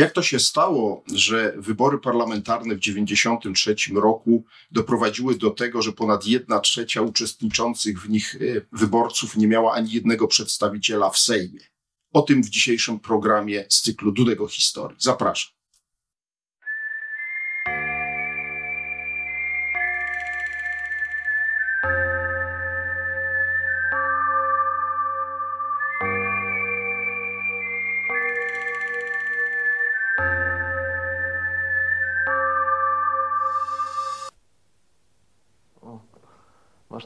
Jak 0.00 0.12
to 0.12 0.22
się 0.22 0.40
stało, 0.40 1.04
że 1.14 1.54
wybory 1.56 1.98
parlamentarne 1.98 2.74
w 2.74 2.80
1993 2.80 3.94
roku 3.94 4.44
doprowadziły 4.70 5.34
do 5.34 5.50
tego, 5.50 5.82
że 5.82 5.92
ponad 5.92 6.26
jedna 6.26 6.60
trzecia 6.60 7.02
uczestniczących 7.02 8.02
w 8.02 8.10
nich 8.10 8.34
e, 8.34 8.38
wyborców 8.72 9.36
nie 9.36 9.46
miała 9.46 9.72
ani 9.72 9.92
jednego 9.92 10.28
przedstawiciela 10.28 11.10
w 11.10 11.18
Sejmie? 11.18 11.60
O 12.12 12.22
tym 12.22 12.42
w 12.42 12.50
dzisiejszym 12.50 13.00
programie 13.00 13.66
z 13.68 13.80
cyklu 13.82 14.12
Dudego 14.12 14.48
Historii. 14.48 14.96
Zapraszam. 15.00 15.59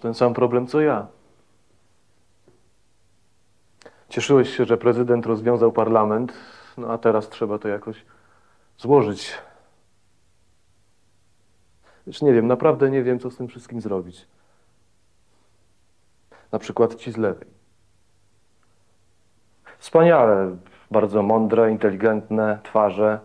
Ten 0.05 0.15
sam 0.15 0.35
problem 0.35 0.67
co 0.67 0.81
ja. 0.81 1.07
Cieszyłeś 4.09 4.57
się, 4.57 4.65
że 4.65 4.77
prezydent 4.77 5.27
rozwiązał 5.27 5.73
parlament, 5.73 6.33
no 6.77 6.93
a 6.93 6.99
teraz 6.99 7.29
trzeba 7.29 7.59
to 7.59 7.69
jakoś 7.69 8.05
złożyć. 8.79 9.35
Już 12.07 12.23
nie 12.23 12.33
wiem, 12.33 12.47
naprawdę 12.47 12.91
nie 12.91 13.03
wiem, 13.03 13.19
co 13.19 13.31
z 13.31 13.37
tym 13.37 13.49
wszystkim 13.49 13.81
zrobić. 13.81 14.27
Na 16.53 16.59
przykład 16.59 16.95
ci 16.95 17.13
z 17.13 17.17
lewej. 17.17 17.49
Wspaniale, 19.79 20.57
bardzo 20.91 21.23
mądre, 21.23 21.71
inteligentne 21.71 22.59
twarze, 22.63 23.21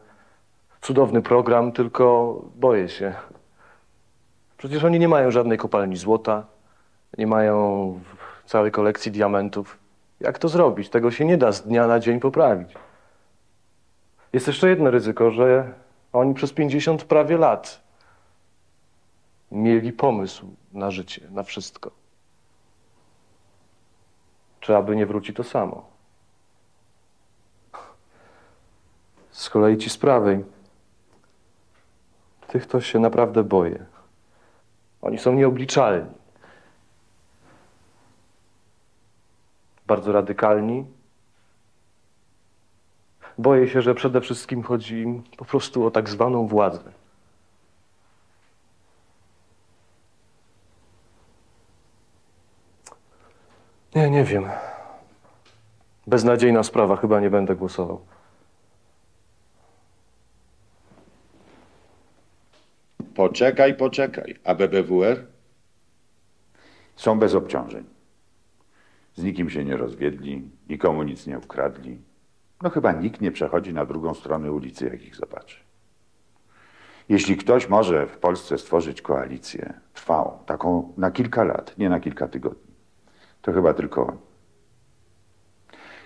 cudowny 0.81 1.21
program, 1.21 1.71
tylko 1.71 2.35
boję 2.55 2.89
się. 2.89 3.15
Przecież 4.57 4.83
oni 4.83 4.99
nie 4.99 5.07
mają 5.07 5.31
żadnej 5.31 5.57
kopalni 5.57 5.97
złota, 5.97 6.58
nie 7.17 7.27
mają 7.27 7.99
całej 8.45 8.71
kolekcji 8.71 9.11
diamentów. 9.11 9.77
Jak 10.19 10.39
to 10.39 10.49
zrobić? 10.49 10.89
Tego 10.89 11.11
się 11.11 11.25
nie 11.25 11.37
da 11.37 11.51
z 11.51 11.61
dnia 11.61 11.87
na 11.87 11.99
dzień 11.99 12.19
poprawić. 12.19 12.73
Jest 14.33 14.47
jeszcze 14.47 14.69
jedno 14.69 14.91
ryzyko, 14.91 15.31
że 15.31 15.73
oni 16.13 16.33
przez 16.33 16.53
50 16.53 17.03
prawie 17.03 17.37
lat 17.37 17.81
mieli 19.51 19.93
pomysł 19.93 20.47
na 20.73 20.91
życie, 20.91 21.21
na 21.31 21.43
wszystko. 21.43 21.91
Czy 24.59 24.75
aby 24.75 24.95
nie 24.95 25.05
wróci 25.05 25.33
to 25.33 25.43
samo? 25.43 25.85
Z 29.31 29.49
kolei 29.49 29.77
ci 29.77 29.89
z 29.89 29.97
prawej. 29.97 30.45
Tych 32.47 32.65
to 32.65 32.81
się 32.81 32.99
naprawdę 32.99 33.43
boję. 33.43 33.85
Oni 35.01 35.17
są 35.17 35.33
nieobliczalni. 35.33 36.18
Bardzo 39.89 40.11
radykalni. 40.11 40.85
Boję 43.37 43.67
się, 43.67 43.81
że 43.81 43.95
przede 43.95 44.21
wszystkim 44.21 44.63
chodzi 44.63 44.95
im 44.95 45.23
po 45.37 45.45
prostu 45.45 45.85
o 45.85 45.91
tak 45.91 46.09
zwaną 46.09 46.47
władzę. 46.47 46.91
Nie, 53.95 54.09
nie 54.09 54.23
wiem. 54.23 54.45
Beznadziejna 56.07 56.63
sprawa, 56.63 56.95
chyba 56.95 57.19
nie 57.19 57.29
będę 57.29 57.55
głosował. 57.55 58.01
Poczekaj, 63.15 63.77
poczekaj. 63.77 64.35
A 64.43 64.55
BBWR? 64.55 65.25
Są 66.95 67.19
bez 67.19 67.35
obciążeń. 67.35 67.98
Z 69.19 69.23
nikim 69.23 69.49
się 69.49 69.65
nie 69.65 69.77
rozwiedli, 69.77 70.49
nikomu 70.69 71.03
nic 71.03 71.27
nie 71.27 71.39
ukradli. 71.39 72.01
No 72.61 72.69
chyba 72.69 72.91
nikt 72.91 73.21
nie 73.21 73.31
przechodzi 73.31 73.73
na 73.73 73.85
drugą 73.85 74.13
stronę 74.13 74.51
ulicy, 74.51 74.85
jak 74.85 75.01
ich 75.01 75.15
zobaczy. 75.15 75.59
Jeśli 77.09 77.37
ktoś 77.37 77.69
może 77.69 78.07
w 78.07 78.17
Polsce 78.17 78.57
stworzyć 78.57 79.01
koalicję 79.01 79.73
trwałą, 79.93 80.39
taką 80.45 80.93
na 80.97 81.11
kilka 81.11 81.43
lat, 81.43 81.77
nie 81.77 81.89
na 81.89 81.99
kilka 81.99 82.27
tygodni, 82.27 82.73
to 83.41 83.53
chyba 83.53 83.73
tylko 83.73 84.07
oni. 84.07 84.19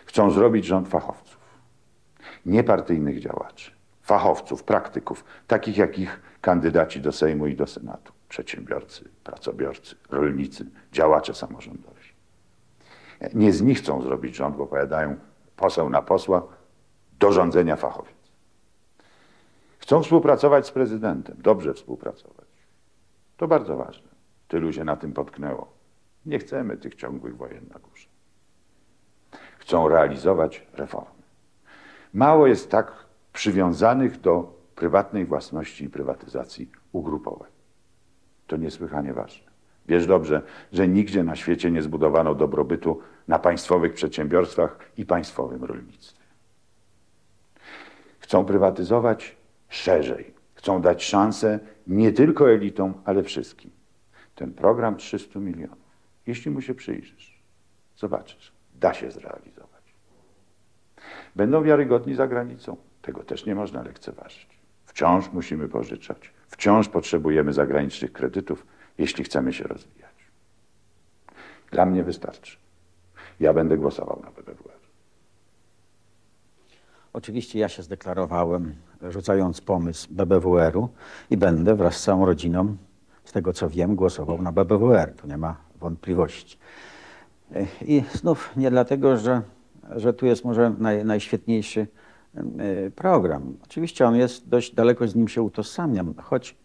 Chcą 0.06 0.32
zrobić 0.32 0.66
rząd 0.66 0.88
fachowców, 0.88 1.40
niepartyjnych 2.46 3.20
działaczy, 3.20 3.72
fachowców, 4.02 4.64
praktyków, 4.64 5.26
takich 5.48 5.78
jak 5.78 6.00
ich 6.00 6.22
kandydaci 6.42 7.02
do 7.02 7.12
Sejmu 7.12 7.48
i 7.48 7.56
do 7.56 7.68
Senatu, 7.68 8.14
przedsiębiorcy, 8.30 9.10
pracobiorcy, 9.24 9.96
rolnicy, 10.10 10.66
działacze 10.92 11.34
samorządowi. 11.34 11.93
Nie 13.34 13.54
z 13.54 13.62
nich 13.62 13.78
chcą 13.78 14.02
zrobić 14.02 14.36
rząd, 14.36 14.56
bo 14.56 14.68
powiadają 14.68 15.16
poseł 15.56 15.90
na 15.90 16.02
posła 16.02 16.48
do 17.20 17.32
rządzenia 17.32 17.76
fachowiec. 17.76 18.16
Chcą 19.78 20.04
współpracować 20.04 20.68
z 20.68 20.72
prezydentem, 20.72 21.38
dobrze 21.40 21.74
współpracować. 21.74 22.48
To 23.38 23.48
bardzo 23.48 23.78
ważne. 23.78 24.10
Tylu 24.48 24.74
się 24.74 24.84
na 24.84 24.96
tym 24.96 25.14
potknęło. 25.14 25.74
Nie 26.26 26.40
chcemy 26.40 26.78
tych 26.78 26.96
ciągłych 26.96 27.38
wojen 27.38 27.66
na 27.74 27.80
górze. 27.80 28.08
Chcą 29.58 29.90
realizować 29.90 30.68
reformy. 30.74 31.24
Mało 32.14 32.48
jest 32.48 32.72
tak 32.72 33.06
przywiązanych 33.34 34.22
do 34.22 34.54
prywatnej 34.76 35.26
własności 35.26 35.86
i 35.86 35.90
prywatyzacji 35.90 36.72
ugrupowań. 36.92 37.52
To 38.48 38.58
niesłychanie 38.58 39.14
ważne. 39.14 39.52
Wiesz 39.88 40.08
dobrze, 40.08 40.42
że 40.72 40.88
nigdzie 40.88 41.24
na 41.24 41.36
świecie 41.36 41.72
nie 41.72 41.82
zbudowano 41.82 42.36
dobrobytu 42.36 43.02
na 43.28 43.40
państwowych 43.40 43.94
przedsiębiorstwach 43.94 44.80
i 44.98 45.06
państwowym 45.06 45.64
rolnictwie. 45.64 46.24
Chcą 48.20 48.46
prywatyzować 48.46 49.36
szerzej. 49.70 50.34
Chcą 50.56 50.82
dać 50.82 51.04
szansę 51.04 51.60
nie 51.88 52.12
tylko 52.12 52.52
elitom, 52.52 52.94
ale 53.06 53.24
wszystkim. 53.24 53.72
Ten 54.36 54.54
program 54.54 54.98
300 54.98 55.40
milionów, 55.40 55.78
jeśli 56.28 56.52
mu 56.52 56.62
się 56.62 56.76
przyjrzysz, 56.76 57.40
zobaczysz, 57.96 58.52
da 58.76 58.94
się 58.94 59.12
zrealizować. 59.12 59.84
Będą 61.36 61.64
wiarygodni 61.64 62.16
za 62.16 62.28
granicą. 62.28 62.78
Tego 63.02 63.24
też 63.24 63.46
nie 63.46 63.56
można 63.56 63.84
lekceważyć. 63.84 64.48
Wciąż 64.86 65.32
musimy 65.32 65.68
pożyczać. 65.68 66.34
Wciąż 66.48 66.90
potrzebujemy 66.90 67.54
zagranicznych 67.54 68.14
kredytów, 68.14 68.66
jeśli 68.98 69.24
chcemy 69.24 69.54
się 69.54 69.64
rozwijać. 69.64 70.14
Dla 71.72 71.86
mnie 71.86 72.04
wystarczy. 72.04 72.58
Ja 73.40 73.54
będę 73.54 73.78
głosował 73.78 74.22
na 74.24 74.32
BBWR. 74.32 74.84
Oczywiście 77.14 77.60
ja 77.60 77.70
się 77.70 77.84
zdeklarowałem, 77.84 78.76
rzucając 79.10 79.62
pomysł 79.62 80.08
BBWR-u 80.12 80.90
i 81.30 81.38
będę 81.38 81.76
wraz 81.76 81.96
z 81.96 82.04
całą 82.04 82.26
rodziną, 82.26 82.76
z 83.24 83.32
tego 83.32 83.54
co 83.54 83.70
wiem, 83.70 83.96
głosował 83.96 84.42
na 84.42 84.52
BBWR. 84.52 85.14
Tu 85.16 85.28
nie 85.28 85.38
ma 85.38 85.58
wątpliwości. 85.80 86.58
I 87.82 88.04
znów 88.14 88.52
nie 88.56 88.72
dlatego, 88.72 89.18
że, 89.18 89.42
że 89.96 90.14
tu 90.14 90.26
jest 90.26 90.46
może 90.46 90.76
naj, 90.78 91.06
najświetniejszy 91.06 91.88
e, 92.36 92.92
program. 92.92 93.58
Oczywiście 93.64 94.08
on 94.08 94.16
jest, 94.16 94.50
dość 94.50 94.76
daleko 94.76 95.08
z 95.08 95.16
nim 95.16 95.28
się 95.28 95.42
utożsamiam, 95.42 96.14
choć, 96.18 96.56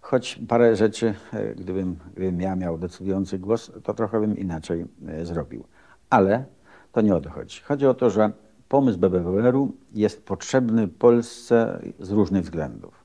choć 0.00 0.40
parę 0.48 0.76
rzeczy, 0.76 1.14
e, 1.32 1.54
gdybym, 1.54 1.96
gdybym 2.12 2.40
ja 2.40 2.56
miał 2.56 2.78
decydujący 2.78 3.38
głos, 3.38 3.72
to 3.82 3.94
trochę 3.94 4.20
bym 4.20 4.38
inaczej 4.38 4.86
e, 5.08 5.26
zrobił. 5.26 5.64
Ale 6.10 6.44
to 6.92 7.00
nie 7.00 7.14
o 7.14 7.20
to 7.20 7.30
chodzi. 7.30 7.60
Chodzi 7.60 7.86
o 7.86 7.94
to, 7.94 8.10
że 8.10 8.32
pomysł 8.68 8.98
BBWR-u 8.98 9.76
jest 9.94 10.24
potrzebny 10.24 10.88
Polsce 10.88 11.82
z 12.00 12.10
różnych 12.10 12.44
względów, 12.44 13.04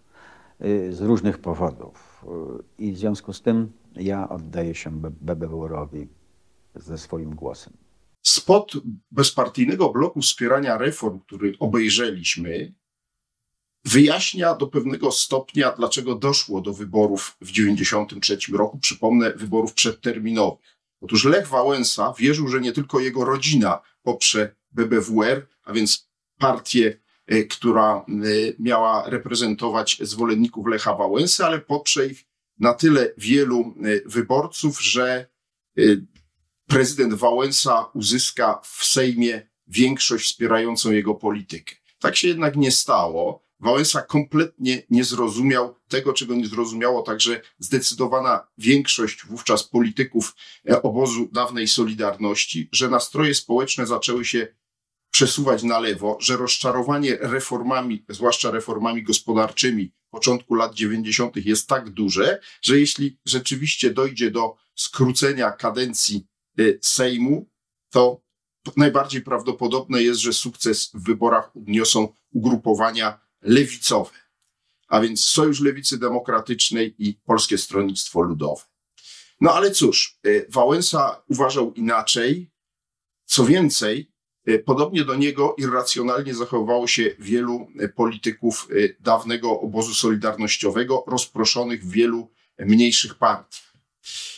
y, 0.65 0.93
z 0.93 1.01
różnych 1.01 1.37
powodów. 1.37 2.25
Y, 2.79 2.83
I 2.83 2.91
w 2.91 2.97
związku 2.97 3.33
z 3.33 3.41
tym 3.41 3.71
ja 3.95 4.29
oddaję 4.29 4.75
się 4.75 5.01
BBWR-owi 5.01 6.07
ze 6.75 6.97
swoim 6.97 7.35
głosem. 7.35 7.73
Spod 8.21 8.73
bezpartyjnego 9.11 9.89
bloku 9.89 10.21
wspierania 10.21 10.77
reform, 10.77 11.19
który 11.19 11.53
obejrzeliśmy, 11.59 12.73
wyjaśnia 13.85 14.55
do 14.55 14.67
pewnego 14.67 15.11
stopnia, 15.11 15.71
dlaczego 15.71 16.15
doszło 16.15 16.61
do 16.61 16.73
wyborów 16.73 17.37
w 17.41 17.51
1993 17.51 18.57
roku. 18.57 18.77
Przypomnę, 18.77 19.33
wyborów 19.33 19.73
przedterminowych. 19.73 20.80
Otóż 21.01 21.25
Lech 21.25 21.47
Wałęsa 21.47 22.13
wierzył, 22.17 22.47
że 22.47 22.61
nie 22.61 22.71
tylko 22.71 22.99
jego 22.99 23.25
rodzina 23.25 23.81
poprze 24.03 24.55
BBWR, 24.71 25.47
a 25.63 25.73
więc 25.73 26.09
partię, 26.37 26.99
e, 27.27 27.43
która 27.43 27.95
e, 27.95 28.03
miała 28.59 29.09
reprezentować 29.09 29.97
zwolenników 30.01 30.67
Lecha 30.67 30.95
Wałęsy, 30.95 31.45
ale 31.45 31.59
poprze 31.59 32.07
ich 32.07 32.25
na 32.59 32.73
tyle 32.73 33.13
wielu 33.17 33.59
e, 33.59 34.09
wyborców, 34.09 34.83
że 34.83 35.31
prezydent 36.67 37.13
Wałęsa 37.13 37.85
uzyska 37.93 38.61
w 38.63 38.85
Sejmie 38.85 39.47
większość 39.67 40.25
wspierającą 40.25 40.91
jego 40.91 41.15
politykę. 41.15 41.75
Tak 41.99 42.15
się 42.15 42.27
jednak 42.27 42.55
nie 42.55 42.71
stało. 42.71 43.43
Wałęsa 43.61 44.01
kompletnie 44.01 44.83
nie 44.89 45.03
zrozumiał 45.03 45.75
tego, 45.87 46.13
czego 46.13 46.35
nie 46.35 46.47
zrozumiało 46.47 47.01
także 47.01 47.41
zdecydowana 47.59 48.47
większość 48.57 49.25
wówczas 49.25 49.63
polityków 49.63 50.35
e, 50.69 50.81
obozu 50.81 51.29
dawnej 51.31 51.67
Solidarności, 51.67 52.69
że 52.71 52.89
nastroje 52.89 53.35
społeczne 53.35 53.87
zaczęły 53.87 54.25
się 54.25 54.47
przesuwać 55.11 55.63
na 55.63 55.79
lewo, 55.79 56.17
że 56.21 56.37
rozczarowanie 56.37 57.17
reformami, 57.21 58.05
zwłaszcza 58.09 58.51
reformami 58.51 59.03
gospodarczymi 59.03 59.91
początku 60.09 60.55
lat 60.55 60.73
90. 60.73 61.35
jest 61.35 61.67
tak 61.67 61.89
duże, 61.89 62.39
że 62.61 62.79
jeśli 62.79 63.19
rzeczywiście 63.25 63.93
dojdzie 63.93 64.31
do 64.31 64.55
skrócenia 64.75 65.51
kadencji 65.51 66.27
y, 66.59 66.79
Sejmu, 66.81 67.49
to 67.89 68.21
najbardziej 68.77 69.21
prawdopodobne 69.21 70.03
jest, 70.03 70.19
że 70.19 70.33
sukces 70.33 70.91
w 70.93 71.03
wyborach 71.03 71.55
odniosą 71.55 72.13
ugrupowania 72.33 73.19
lewicowe, 73.41 74.11
a 74.87 75.01
więc 75.01 75.23
Sojusz 75.23 75.61
Lewicy 75.61 75.97
Demokratycznej 75.97 76.95
i 76.97 77.13
Polskie 77.13 77.57
Stronnictwo 77.57 78.21
Ludowe. 78.21 78.61
No 79.41 79.53
ale 79.53 79.71
cóż, 79.71 80.19
y, 80.25 80.45
Wałęsa 80.49 81.23
uważał 81.29 81.73
inaczej. 81.73 82.51
Co 83.25 83.45
więcej, 83.45 84.11
y, 84.49 84.59
podobnie 84.59 85.05
do 85.05 85.15
niego 85.15 85.55
irracjonalnie 85.57 86.33
zachowywało 86.33 86.87
się 86.87 87.15
wielu 87.19 87.67
y, 87.81 87.89
polityków 87.89 88.67
dawnego 88.99 89.59
obozu 89.59 89.93
solidarnościowego, 89.93 91.03
rozproszonych 91.07 91.85
w 91.85 91.91
wielu 91.91 92.31
mniejszych 92.59 93.15
partii. 93.15 93.61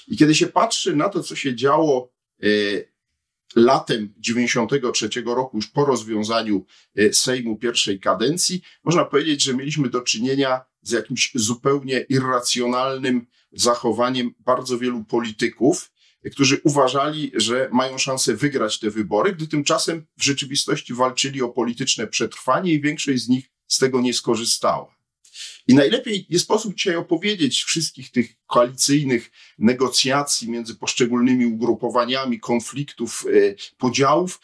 I 0.07 0.17
kiedy 0.17 0.35
się 0.35 0.47
patrzy 0.47 0.95
na 0.95 1.09
to, 1.09 1.23
co 1.23 1.35
się 1.35 1.55
działo 1.55 2.13
latem 3.55 4.13
93 4.17 5.09
roku, 5.25 5.57
już 5.57 5.67
po 5.67 5.85
rozwiązaniu 5.85 6.65
e, 6.95 7.13
Sejmu 7.13 7.57
pierwszej 7.57 7.99
kadencji, 7.99 8.61
można 8.83 9.05
powiedzieć, 9.05 9.43
że 9.43 9.53
mieliśmy 9.53 9.89
do 9.89 10.01
czynienia 10.01 10.61
z 10.81 10.91
jakimś 10.91 11.31
zupełnie 11.35 11.99
irracjonalnym 12.09 13.27
zachowaniem 13.51 14.33
bardzo 14.39 14.77
wielu 14.79 15.03
polityków, 15.03 15.91
którzy 16.31 16.61
uważali, 16.63 17.31
że 17.35 17.69
mają 17.71 17.97
szansę 17.97 18.35
wygrać 18.35 18.79
te 18.79 18.89
wybory, 18.89 19.33
gdy 19.35 19.47
tymczasem 19.47 20.05
w 20.17 20.23
rzeczywistości 20.23 20.93
walczyli 20.93 21.41
o 21.41 21.49
polityczne 21.49 22.07
przetrwanie 22.07 22.73
i 22.73 22.81
większość 22.81 23.23
z 23.23 23.29
nich 23.29 23.45
z 23.67 23.77
tego 23.77 24.01
nie 24.01 24.13
skorzystała. 24.13 24.95
I 25.67 25.73
najlepiej 25.73 26.27
nie 26.29 26.39
sposób 26.39 26.75
dzisiaj 26.75 26.95
opowiedzieć 26.95 27.63
wszystkich 27.63 28.11
tych 28.11 28.35
koalicyjnych 28.47 29.31
negocjacji 29.57 30.49
między 30.49 30.75
poszczególnymi 30.75 31.45
ugrupowaniami, 31.45 32.39
konfliktów, 32.39 33.25
e, 33.27 33.55
podziałów. 33.77 34.39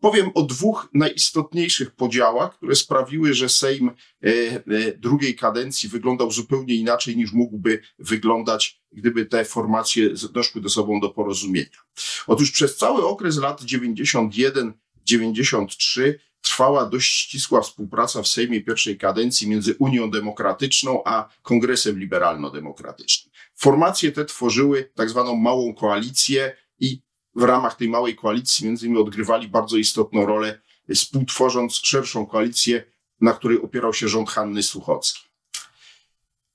Powiem 0.00 0.30
o 0.34 0.42
dwóch 0.42 0.88
najistotniejszych 0.94 1.90
podziałach, 1.90 2.56
które 2.56 2.76
sprawiły, 2.76 3.34
że 3.34 3.48
Sejm 3.48 3.88
e, 3.88 3.94
e, 4.24 4.62
drugiej 4.96 5.36
kadencji 5.36 5.88
wyglądał 5.88 6.30
zupełnie 6.30 6.74
inaczej 6.74 7.16
niż 7.16 7.32
mógłby 7.32 7.82
wyglądać, 7.98 8.80
gdyby 8.92 9.26
te 9.26 9.44
formacje 9.44 10.10
doszły 10.32 10.60
do 10.60 10.68
sobą 10.68 11.00
do 11.00 11.08
porozumienia. 11.08 11.78
Otóż 12.26 12.50
przez 12.50 12.76
cały 12.76 13.06
okres 13.06 13.36
lat 13.36 13.64
91 13.64 14.72
93 15.04 16.20
trwała 16.40 16.86
dość 16.86 17.14
ścisła 17.14 17.60
współpraca 17.60 18.22
w 18.22 18.28
Sejmie 18.28 18.60
pierwszej 18.60 18.98
kadencji 18.98 19.48
między 19.48 19.74
Unią 19.78 20.10
Demokratyczną 20.10 21.02
a 21.04 21.28
Kongresem 21.42 21.98
Liberalno-Demokratycznym. 21.98 23.32
Formacje 23.56 24.12
te 24.12 24.24
tworzyły 24.24 24.90
tak 24.94 25.10
zwaną 25.10 25.36
małą 25.36 25.74
koalicję 25.74 26.56
i 26.80 27.02
w 27.34 27.42
ramach 27.42 27.76
tej 27.76 27.88
małej 27.88 28.16
koalicji 28.16 28.66
między 28.66 28.86
innymi 28.86 29.02
odgrywali 29.02 29.48
bardzo 29.48 29.76
istotną 29.76 30.26
rolę, 30.26 30.60
współtworząc 30.94 31.74
szerszą 31.74 32.26
koalicję, 32.26 32.84
na 33.20 33.32
której 33.32 33.62
opierał 33.62 33.94
się 33.94 34.08
rząd 34.08 34.30
Hanny 34.30 34.62
Suchocki. 34.62 35.28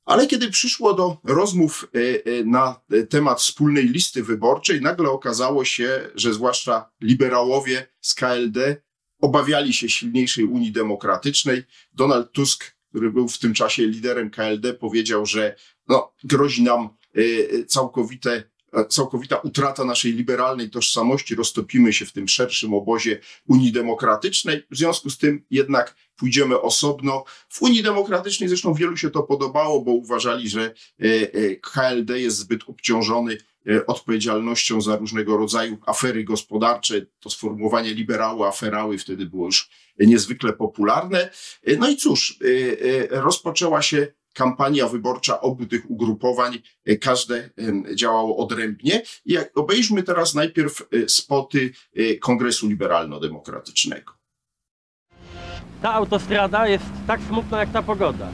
Ale 0.05 0.27
kiedy 0.27 0.49
przyszło 0.49 0.93
do 0.93 1.17
rozmów 1.23 1.87
e, 1.95 1.99
e, 1.99 2.43
na 2.43 2.81
temat 3.09 3.39
wspólnej 3.39 3.87
listy 3.87 4.23
wyborczej, 4.23 4.81
nagle 4.81 5.09
okazało 5.09 5.65
się, 5.65 6.09
że 6.15 6.33
zwłaszcza 6.33 6.89
liberałowie 7.01 7.87
z 8.01 8.13
KLD 8.13 8.81
obawiali 9.23 9.73
się 9.73 9.89
silniejszej 9.89 10.45
Unii 10.45 10.71
Demokratycznej. 10.71 11.63
Donald 11.93 12.31
Tusk, 12.31 12.75
który 12.89 13.11
był 13.11 13.27
w 13.27 13.39
tym 13.39 13.53
czasie 13.53 13.87
liderem 13.87 14.29
KLD, 14.29 14.73
powiedział, 14.73 15.25
że 15.25 15.55
no, 15.87 16.13
grozi 16.23 16.63
nam 16.63 16.89
y, 17.17 17.65
całkowite 17.67 18.43
całkowita 18.89 19.37
utrata 19.37 19.83
naszej 19.83 20.13
liberalnej 20.13 20.69
tożsamości, 20.69 21.35
roztopimy 21.35 21.93
się 21.93 22.05
w 22.05 22.11
tym 22.11 22.27
szerszym 22.27 22.73
obozie 22.73 23.19
Unii 23.47 23.71
Demokratycznej. 23.71 24.63
W 24.71 24.77
związku 24.77 25.09
z 25.09 25.17
tym 25.17 25.45
jednak 25.51 25.95
pójdziemy 26.15 26.61
osobno. 26.61 27.23
W 27.49 27.61
Unii 27.61 27.83
Demokratycznej 27.83 28.49
zresztą 28.49 28.73
wielu 28.73 28.97
się 28.97 29.09
to 29.09 29.23
podobało, 29.23 29.81
bo 29.81 29.91
uważali, 29.91 30.49
że 30.49 30.73
y, 31.03 31.07
y, 31.35 31.59
KLD 31.61 32.19
jest 32.19 32.37
zbyt 32.37 32.61
obciążony 32.67 33.37
E, 33.69 33.85
odpowiedzialnością 33.85 34.81
za 34.81 34.95
różnego 34.95 35.37
rodzaju 35.37 35.77
afery 35.85 36.23
gospodarcze. 36.23 37.05
To 37.19 37.29
sformułowanie 37.29 37.93
liberały, 37.93 38.47
aferały 38.47 38.97
wtedy 38.97 39.25
było 39.25 39.45
już 39.45 39.69
niezwykle 39.99 40.53
popularne. 40.53 41.29
E, 41.63 41.75
no 41.77 41.89
i 41.89 41.95
cóż, 41.95 42.39
e, 43.11 43.21
rozpoczęła 43.21 43.81
się 43.81 44.07
kampania 44.33 44.87
wyborcza 44.87 45.41
obu 45.41 45.65
tych 45.65 45.91
ugrupowań, 45.91 46.59
każde 47.01 47.49
działało 47.95 48.37
odrębnie. 48.37 49.01
I 49.25 49.37
obejrzmy 49.55 50.03
teraz 50.03 50.35
najpierw 50.35 50.87
spoty 51.07 51.71
Kongresu 52.21 52.67
Liberalno-Demokratycznego. 52.67 54.13
Ta 55.81 55.93
autostrada 55.93 56.67
jest 56.67 56.85
tak 57.07 57.21
smutna 57.21 57.59
jak 57.59 57.71
ta 57.71 57.83
pogoda. 57.83 58.27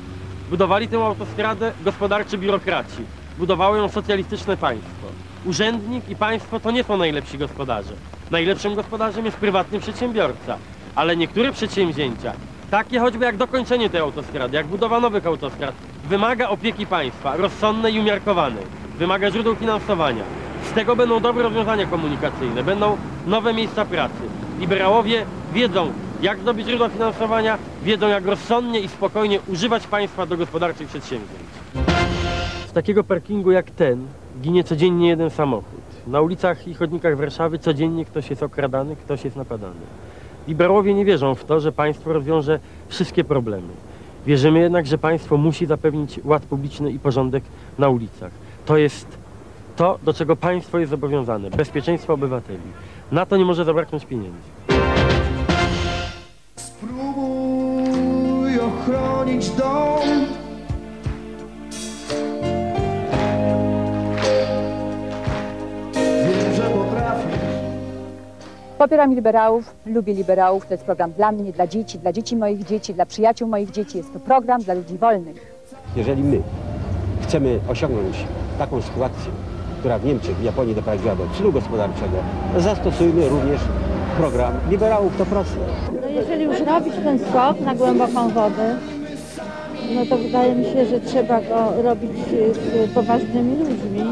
Budowali 0.50 0.88
tę 0.88 0.98
autostradę 0.98 1.74
gospodarczy 1.84 2.38
biurokraci. 2.38 3.06
Budowało 3.38 3.76
ją 3.76 3.90
socjalistyczne 3.90 4.58
państwo 4.58 5.00
urzędnik 5.46 6.10
i 6.10 6.16
państwo 6.16 6.60
to 6.60 6.72
nie 6.72 6.84
są 6.84 6.98
najlepsi 6.98 7.38
gospodarze. 7.38 7.94
Najlepszym 8.32 8.76
gospodarzem 8.76 9.26
jest 9.26 9.38
prywatny 9.38 9.80
przedsiębiorca. 9.80 10.58
Ale 10.96 11.18
niektóre 11.18 11.52
przedsięwzięcia, 11.52 12.34
takie 12.72 13.00
choćby 13.00 13.26
jak 13.26 13.38
dokończenie 13.38 13.90
tej 13.90 14.00
autostrady, 14.00 14.58
jak 14.58 14.68
budowa 14.68 15.00
nowych 15.00 15.26
autostrad, 15.26 15.76
wymaga 16.10 16.50
opieki 16.50 16.86
państwa, 16.86 17.38
rozsądnej 17.38 17.96
i 17.96 18.00
umiarkowanej. 18.00 18.64
Wymaga 18.98 19.32
źródeł 19.32 19.56
finansowania. 19.56 20.24
Z 20.72 20.72
tego 20.72 20.96
będą 20.96 21.20
dobre 21.20 21.44
rozwiązania 21.44 21.86
komunikacyjne, 21.86 22.64
będą 22.64 22.98
nowe 23.28 23.54
miejsca 23.54 23.86
pracy. 23.86 24.22
Liberałowie 24.60 25.26
wiedzą, 25.54 25.92
jak 26.22 26.40
zdobyć 26.40 26.68
źródła 26.68 26.90
finansowania, 26.90 27.58
wiedzą, 27.84 28.08
jak 28.08 28.26
rozsądnie 28.26 28.80
i 28.80 28.88
spokojnie 28.88 29.40
używać 29.48 29.88
państwa 29.88 30.26
do 30.26 30.38
gospodarczych 30.38 30.88
przedsięwzięć. 30.88 31.50
Z 32.68 32.72
takiego 32.72 33.04
parkingu 33.04 33.52
jak 33.52 33.72
ten 33.72 34.08
ginie 34.42 34.64
codziennie 34.64 35.08
jeden 35.08 35.30
samochód. 35.30 35.80
Na 36.08 36.22
ulicach 36.22 36.68
i 36.68 36.74
chodnikach 36.74 37.18
Warszawy 37.18 37.60
codziennie 37.60 38.06
ktoś 38.06 38.30
jest 38.30 38.44
okradany, 38.44 38.96
ktoś 38.96 39.26
jest 39.26 39.36
napadany. 39.36 39.80
Liberałowie 40.50 40.94
nie 40.94 41.06
wierzą 41.06 41.36
w 41.36 41.44
to, 41.44 41.60
że 41.60 41.72
państwo 41.72 42.14
rozwiąże 42.14 42.60
wszystkie 42.88 43.24
problemy. 43.24 43.68
Wierzymy 44.26 44.60
jednak, 44.60 44.88
że 44.88 44.98
państwo 44.98 45.38
musi 45.38 45.66
zapewnić 45.66 46.20
ład 46.24 46.46
publiczny 46.46 46.92
i 46.92 47.00
porządek 47.00 47.44
na 47.80 47.90
ulicach. 47.90 48.32
To 48.66 48.78
jest 48.78 49.18
to, 49.76 50.00
do 50.04 50.14
czego 50.14 50.36
państwo 50.36 50.80
jest 50.80 50.90
zobowiązane. 50.90 51.50
Bezpieczeństwo 51.50 52.14
obywateli. 52.14 52.60
Na 53.12 53.26
to 53.26 53.38
nie 53.38 53.46
może 53.46 53.66
zabraknąć 53.66 54.06
pieniędzy. 54.06 54.50
Spróbuj 56.56 58.60
ochronić 58.60 59.50
dom 59.50 60.00
Popieram 68.80 69.16
liberałów, 69.16 69.76
lubię 69.86 70.14
liberałów. 70.14 70.66
To 70.66 70.74
jest 70.74 70.84
program 70.84 71.12
dla 71.12 71.32
mnie, 71.32 71.52
dla 71.52 71.68
dzieci, 71.68 72.00
dla 72.00 72.14
dzieci 72.14 72.36
moich 72.36 72.66
dzieci, 72.66 72.94
dla 72.94 73.06
przyjaciół 73.06 73.48
moich 73.48 73.72
dzieci. 73.72 73.98
Jest 73.98 74.14
to 74.14 74.20
program 74.20 74.62
dla 74.62 74.74
ludzi 74.74 74.98
wolnych. 74.98 75.64
Jeżeli 75.96 76.24
my 76.24 76.42
chcemy 77.22 77.60
osiągnąć 77.70 78.18
taką 78.58 78.82
sytuację, 78.82 79.32
która 79.80 80.00
w 80.00 80.06
Niemczech, 80.06 80.36
w 80.36 80.44
Japonii 80.44 80.76
doprowadziła 80.76 81.16
do 81.16 81.24
czynu 81.38 81.52
gospodarczego, 81.52 82.18
zastosujmy 82.58 83.30
również 83.30 83.62
program 84.18 84.54
liberałów, 84.70 85.18
to 85.18 85.26
proste. 85.26 85.60
No 86.02 86.08
jeżeli 86.08 86.44
już 86.44 86.60
robić 86.60 86.94
ten 87.04 87.20
skok 87.20 87.62
na 87.62 87.76
głęboką 87.76 88.30
wodę, 88.30 88.76
no 89.96 90.06
to 90.06 90.18
wydaje 90.18 90.56
mi 90.56 90.66
się, 90.66 90.86
że 90.86 91.00
trzeba 91.00 91.42
go 91.42 91.82
robić 91.82 92.12
z 92.88 92.92
poważnymi 92.94 93.58
ludźmi, 93.58 94.04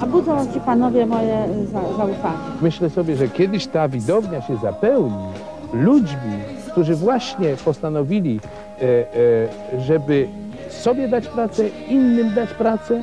a 0.00 0.06
budzą 0.06 0.52
ci 0.52 0.60
panowie 0.60 1.06
moje 1.06 1.48
zaufanie. 1.72 2.38
Myślę 2.62 2.90
sobie, 2.90 3.16
że 3.16 3.28
kiedyś 3.28 3.66
ta 3.66 3.88
widownia 3.88 4.42
się 4.42 4.56
zapełni 4.56 5.28
ludźmi, 5.72 6.38
którzy 6.70 6.94
właśnie 6.94 7.56
postanowili, 7.64 8.40
e, 8.80 8.84
e, 8.84 9.80
żeby 9.80 10.28
sobie 10.70 11.08
dać 11.08 11.28
pracę, 11.28 11.68
innym 11.88 12.34
dać 12.34 12.50
pracę, 12.50 13.02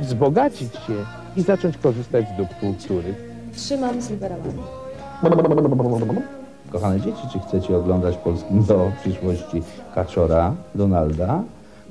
wzbogacić 0.00 0.72
się 0.74 0.94
i 1.36 1.42
zacząć 1.42 1.78
korzystać 1.78 2.24
z 2.28 2.36
dóbr 2.36 2.54
kultury. 2.60 3.14
Trzymam 3.56 4.02
z 4.02 4.10
liberałami. 4.10 4.62
Kochane 6.72 7.00
dzieci, 7.00 7.22
czy 7.32 7.38
chcecie 7.38 7.76
oglądać 7.76 8.16
polskim 8.16 8.64
do 8.64 8.90
przyszłości 9.00 9.62
Kaczora, 9.94 10.54
Donalda, 10.74 11.42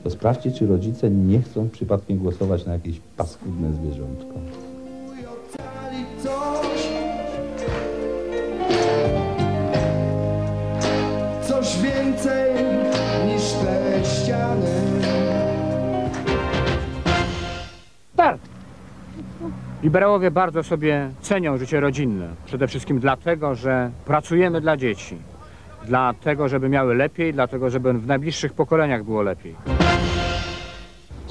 to 0.03 0.10
sprawdźcie, 0.10 0.51
czy 0.51 0.67
rodzice 0.67 1.10
nie 1.10 1.41
chcą 1.41 1.69
przypadkiem 1.69 2.17
głosować 2.17 2.65
na 2.65 2.74
jakieś 2.74 3.01
paskudne 3.17 3.74
zwierzątko. 3.74 4.33
Coś 11.41 11.77
więcej 11.81 12.53
niż 13.27 13.43
te 13.51 14.05
ściany. 14.05 14.72
Tak. 18.15 18.38
Liberałowie 19.83 20.31
bardzo 20.31 20.63
sobie 20.63 21.10
cenią 21.22 21.57
życie 21.57 21.79
rodzinne. 21.79 22.27
Przede 22.45 22.67
wszystkim 22.67 23.00
dlatego, 23.00 23.55
że 23.55 23.91
pracujemy 24.05 24.62
dla 24.62 24.77
dzieci. 24.77 25.17
Dlatego, 25.86 26.48
żeby 26.48 26.69
miały 26.69 26.95
lepiej, 26.95 27.33
dlatego, 27.33 27.69
żeby 27.69 27.93
w 27.93 28.07
najbliższych 28.07 28.53
pokoleniach 28.53 29.03
było 29.03 29.22
lepiej. 29.22 29.55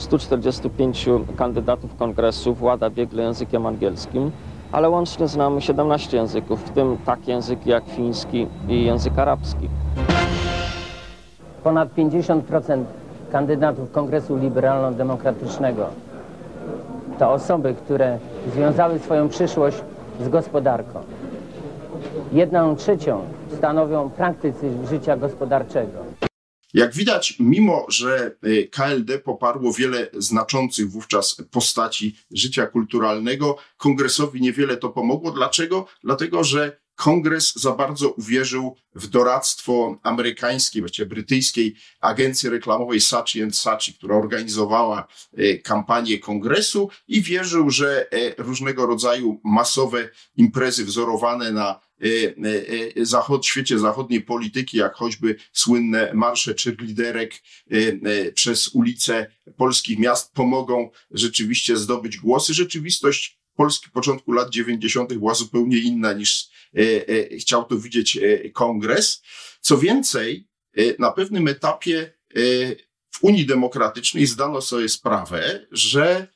145 0.03 1.09
kandydatów 1.37 1.97
kongresu 1.97 2.55
włada 2.55 2.91
biegle 2.91 3.23
językiem 3.23 3.67
angielskim, 3.67 4.31
ale 4.73 4.91
łącznie 4.91 5.29
znamy 5.29 5.61
17 5.61 6.17
języków, 6.17 6.65
w 6.65 6.71
tym 6.71 6.97
takie 7.07 7.33
języki 7.33 7.71
jak 7.71 7.85
fiński 7.85 8.47
i 8.69 8.85
język 8.85 9.19
arabski. 9.19 9.69
Ponad 11.65 11.95
50% 11.95 12.85
kandydatów 13.33 13.93
Kongresu 13.93 14.37
Liberalno-Demokratycznego 14.37 15.87
to 17.19 17.33
osoby, 17.33 17.75
które 17.75 18.19
związały 18.53 18.99
swoją 18.99 19.29
przyszłość 19.29 19.77
z 20.21 20.29
gospodarką. 20.29 21.01
Jedną 22.33 22.77
trzecią 22.77 23.21
stanowią 23.59 24.11
praktycy 24.11 24.71
życia 24.91 25.17
gospodarczego. 25.17 26.12
Jak 26.75 26.95
widać, 26.95 27.37
mimo 27.41 27.87
że 27.89 28.37
y, 28.47 28.69
KLD 28.73 29.19
poparło 29.19 29.73
wiele 29.73 30.11
znaczących 30.13 30.91
wówczas 30.91 31.37
postaci 31.51 32.17
życia 32.31 32.67
kulturalnego, 32.67 33.57
kongresowi 33.77 34.41
niewiele 34.41 34.77
to 34.77 34.89
pomogło. 34.89 35.31
Dlaczego? 35.31 35.87
Dlatego, 36.03 36.45
że 36.45 36.83
kongres 36.97 37.55
za 37.55 37.73
bardzo 37.73 38.11
uwierzył 38.11 38.77
w 38.95 39.07
doradztwo 39.07 39.97
amerykańskiej, 40.03 40.83
właściwie 40.83 41.07
brytyjskiej 41.07 41.75
agencji 42.01 42.49
reklamowej 42.49 43.01
Saatchi 43.01 43.53
Saatchi, 43.53 43.95
która 43.95 44.17
organizowała 44.17 45.09
y, 45.39 45.61
kampanię 45.65 46.19
kongresu 46.19 46.91
i 47.09 47.23
wierzył, 47.23 47.71
że 47.71 48.13
e, 48.13 48.35
różnego 48.43 48.87
rodzaju 48.87 49.41
masowe 49.45 50.09
imprezy 50.37 50.85
wzorowane 50.85 51.53
na 51.53 51.81
zachod, 52.97 53.47
świecie 53.47 53.79
zachodniej 53.79 54.21
polityki, 54.21 54.77
jak 54.77 54.95
choćby 54.95 55.37
słynne 55.53 56.11
marsze 56.15 56.55
cheerleaderek 56.55 57.35
przez 58.35 58.69
ulice 58.69 59.27
polskich 59.57 59.99
miast 59.99 60.33
pomogą 60.33 60.91
rzeczywiście 61.11 61.77
zdobyć 61.77 62.17
głosy. 62.17 62.55
Rzeczywistość 62.55 63.43
Polski 63.55 63.91
początku 63.91 64.33
lat 64.33 64.51
90. 64.51 65.15
była 65.15 65.35
zupełnie 65.35 65.79
inna 65.79 66.13
niż 66.13 66.49
chciał 67.41 67.65
to 67.65 67.79
widzieć 67.79 68.19
kongres. 68.53 69.23
Co 69.61 69.79
więcej, 69.79 70.49
na 70.99 71.13
pewnym 71.13 71.49
etapie 71.49 72.13
w 73.11 73.25
Unii 73.25 73.47
Demokratycznej 73.47 74.27
zdano 74.27 74.61
sobie 74.61 74.89
sprawę, 74.89 75.67
że 75.71 76.27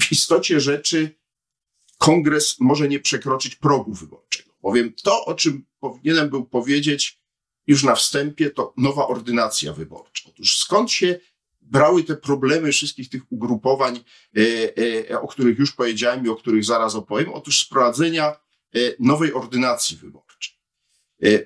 w 0.00 0.12
istocie 0.12 0.60
rzeczy 0.60 1.10
kongres 1.98 2.56
może 2.60 2.88
nie 2.88 3.00
przekroczyć 3.00 3.56
progu 3.56 3.92
wyborczego. 3.92 4.50
Bowiem 4.62 4.92
to, 5.02 5.24
o 5.24 5.34
czym 5.34 5.64
powinienem 5.80 6.28
był 6.28 6.44
powiedzieć 6.44 7.18
już 7.66 7.82
na 7.82 7.94
wstępie, 7.94 8.50
to 8.50 8.74
nowa 8.76 9.06
ordynacja 9.06 9.72
wyborcza. 9.72 10.28
Otóż 10.28 10.58
skąd 10.58 10.90
się 10.90 11.20
brały 11.62 12.04
te 12.04 12.16
problemy 12.16 12.72
wszystkich 12.72 13.08
tych 13.08 13.32
ugrupowań, 13.32 14.00
e, 14.36 14.40
e, 15.10 15.20
o 15.20 15.28
których 15.28 15.58
już 15.58 15.72
powiedziałem 15.72 16.26
i 16.26 16.28
o 16.28 16.36
których 16.36 16.64
zaraz 16.64 16.94
opowiem, 16.94 17.32
otóż 17.32 17.60
z 17.60 17.68
prowadzenia 17.68 18.26
e, 18.26 18.78
nowej 18.98 19.34
ordynacji 19.34 19.96
wyborczej. 19.96 20.23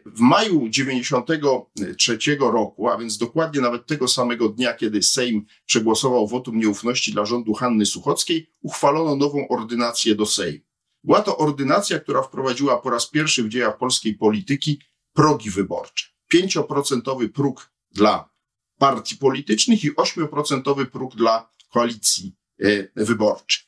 W 0.07 0.21
maju 0.21 0.69
93 0.69 2.19
roku, 2.41 2.89
a 2.89 2.99
więc 2.99 3.19
dokładnie 3.19 3.61
nawet 3.61 3.87
tego 3.87 4.09
samego 4.09 4.49
dnia, 4.49 4.75
kiedy 4.75 5.03
Sejm 5.03 5.47
przegłosował 5.67 6.27
wotum 6.29 6.59
nieufności 6.59 7.13
dla 7.13 7.25
rządu 7.25 7.55
Hanny 7.55 7.87
Suchockiej, 7.87 8.51
uchwalono 8.63 9.17
nową 9.17 9.49
ordynację 9.49 10.15
do 10.15 10.27
Sejmu. 10.27 10.65
Była 11.05 11.23
to 11.23 11.37
ordynacja, 11.37 12.01
która 12.01 12.23
wprowadziła 12.23 12.81
po 12.81 12.91
raz 12.91 13.11
pierwszy 13.11 13.43
w 13.43 13.49
dziejach 13.49 13.79
polskiej 13.79 14.15
polityki 14.15 14.81
progi 15.13 15.51
wyborcze. 15.51 16.07
Pięcioprocentowy 16.29 17.29
próg 17.29 17.73
dla 17.91 18.31
partii 18.79 19.17
politycznych 19.17 19.85
i 19.85 19.93
8% 19.93 20.87
próg 20.87 21.17
dla 21.17 21.51
koalicji 21.71 22.37
e, 22.61 23.05
wyborczej. 23.05 23.65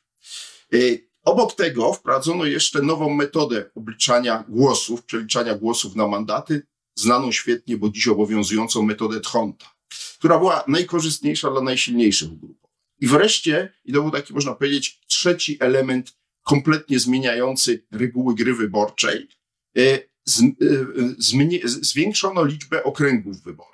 E, 0.73 0.79
obok 1.25 1.55
tego 1.55 1.93
wprowadzono 1.93 2.45
jeszcze 2.45 2.83
nową 2.83 3.15
metodę 3.15 3.71
obliczania 3.75 4.45
głosów, 4.49 5.05
przeliczania 5.05 5.55
głosów 5.55 5.97
na 5.97 6.09
mandaty, 6.09 6.63
znaną 6.95 7.33
świetnie, 7.33 7.77
bo 7.77 7.89
dziś 7.89 8.09
obowiązującą 8.09 8.83
metodę 8.83 9.21
Tchonta, 9.21 9.75
która 10.19 10.39
była 10.39 10.65
najkorzystniejsza 10.69 11.51
dla 11.51 11.61
najsilniejszych 11.61 12.33
ugrupowań. 12.33 12.71
I 13.01 13.07
wreszcie, 13.07 13.73
i 13.85 13.93
to 13.93 14.03
był 14.03 14.11
taki, 14.11 14.35
można 14.35 14.55
powiedzieć, 14.55 15.01
trzeci 15.07 15.57
element 15.61 16.17
kompletnie 16.43 16.99
zmieniający 16.99 17.87
reguły 17.91 18.35
gry 18.35 18.55
wyborczej, 18.55 19.29
e, 19.79 20.11
zwiększono 21.65 22.45
liczbę 22.45 22.85
okręgów 22.85 23.43
wyborczych. 23.43 23.70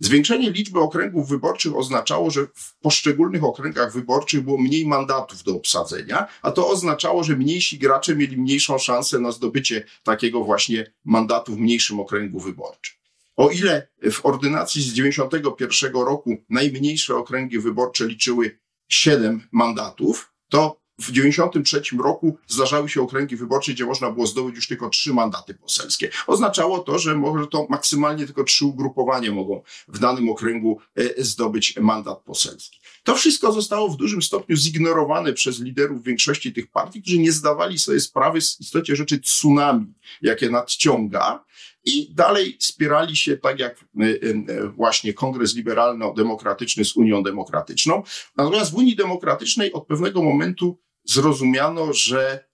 Zwiększenie 0.00 0.50
liczby 0.50 0.80
okręgów 0.80 1.28
wyborczych 1.28 1.76
oznaczało, 1.76 2.30
że 2.30 2.46
w 2.54 2.78
poszczególnych 2.78 3.44
okręgach 3.44 3.92
wyborczych 3.92 4.40
było 4.40 4.58
mniej 4.58 4.86
mandatów 4.86 5.42
do 5.42 5.56
obsadzenia, 5.56 6.26
a 6.42 6.50
to 6.50 6.68
oznaczało, 6.68 7.24
że 7.24 7.36
mniejsi 7.36 7.78
gracze 7.78 8.16
mieli 8.16 8.36
mniejszą 8.36 8.78
szansę 8.78 9.18
na 9.18 9.32
zdobycie 9.32 9.84
takiego 10.02 10.44
właśnie 10.44 10.92
mandatu 11.04 11.54
w 11.54 11.58
mniejszym 11.58 12.00
okręgu 12.00 12.40
wyborczym. 12.40 12.98
O 13.36 13.50
ile 13.50 13.88
w 14.12 14.26
ordynacji 14.26 14.82
z 14.82 14.92
91 14.92 15.92
roku 15.92 16.36
najmniejsze 16.50 17.16
okręgi 17.16 17.58
wyborcze 17.58 18.06
liczyły 18.06 18.58
7 18.88 19.48
mandatów, 19.52 20.32
to 20.48 20.80
w 20.98 21.12
93 21.12 21.82
roku 22.04 22.38
zdarzały 22.46 22.88
się 22.88 23.02
okręgi 23.02 23.36
wyborcze, 23.36 23.72
gdzie 23.72 23.86
można 23.86 24.10
było 24.10 24.26
zdobyć 24.26 24.56
już 24.56 24.68
tylko 24.68 24.88
trzy 24.88 25.14
mandaty 25.14 25.54
poselskie. 25.54 26.10
Oznaczało 26.26 26.78
to, 26.78 26.98
że 26.98 27.14
może 27.14 27.46
to 27.46 27.66
maksymalnie 27.70 28.26
tylko 28.26 28.44
trzy 28.44 28.64
ugrupowania 28.64 29.32
mogą 29.32 29.62
w 29.88 29.98
danym 29.98 30.28
okręgu 30.28 30.78
e, 30.96 31.24
zdobyć 31.24 31.76
mandat 31.76 32.22
poselski. 32.22 32.80
To 33.02 33.14
wszystko 33.14 33.52
zostało 33.52 33.88
w 33.88 33.96
dużym 33.96 34.22
stopniu 34.22 34.56
zignorowane 34.56 35.32
przez 35.32 35.60
liderów 35.60 36.02
większości 36.02 36.52
tych 36.52 36.70
partii, 36.70 37.02
którzy 37.02 37.18
nie 37.18 37.32
zdawali 37.32 37.78
sobie 37.78 38.00
sprawy 38.00 38.40
z 38.40 38.60
istocie 38.60 38.96
rzeczy 38.96 39.20
tsunami, 39.20 39.94
jakie 40.22 40.50
nadciąga 40.50 41.44
i 41.84 42.14
dalej 42.14 42.56
spierali 42.60 43.16
się, 43.16 43.36
tak 43.36 43.58
jak 43.58 43.84
e, 44.00 44.04
e, 44.04 44.68
właśnie 44.68 45.14
Kongres 45.14 45.54
Liberalno-Demokratyczny 45.54 46.84
z 46.84 46.96
Unią 46.96 47.22
Demokratyczną. 47.22 48.02
Natomiast 48.36 48.70
w 48.70 48.74
Unii 48.74 48.96
Demokratycznej 48.96 49.72
od 49.72 49.86
pewnego 49.86 50.22
momentu 50.22 50.78
zrozumiano, 51.08 51.92
że 51.92 52.48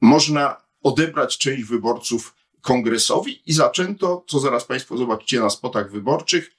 można 0.00 0.62
odebrać 0.82 1.38
część 1.38 1.62
wyborców 1.62 2.34
kongresowi 2.60 3.42
i 3.46 3.52
zaczęto, 3.52 4.24
co 4.28 4.40
zaraz 4.40 4.64
Państwo 4.64 4.96
zobaczycie 4.96 5.40
na 5.40 5.50
spotach 5.50 5.90
wyborczych, 5.90 6.50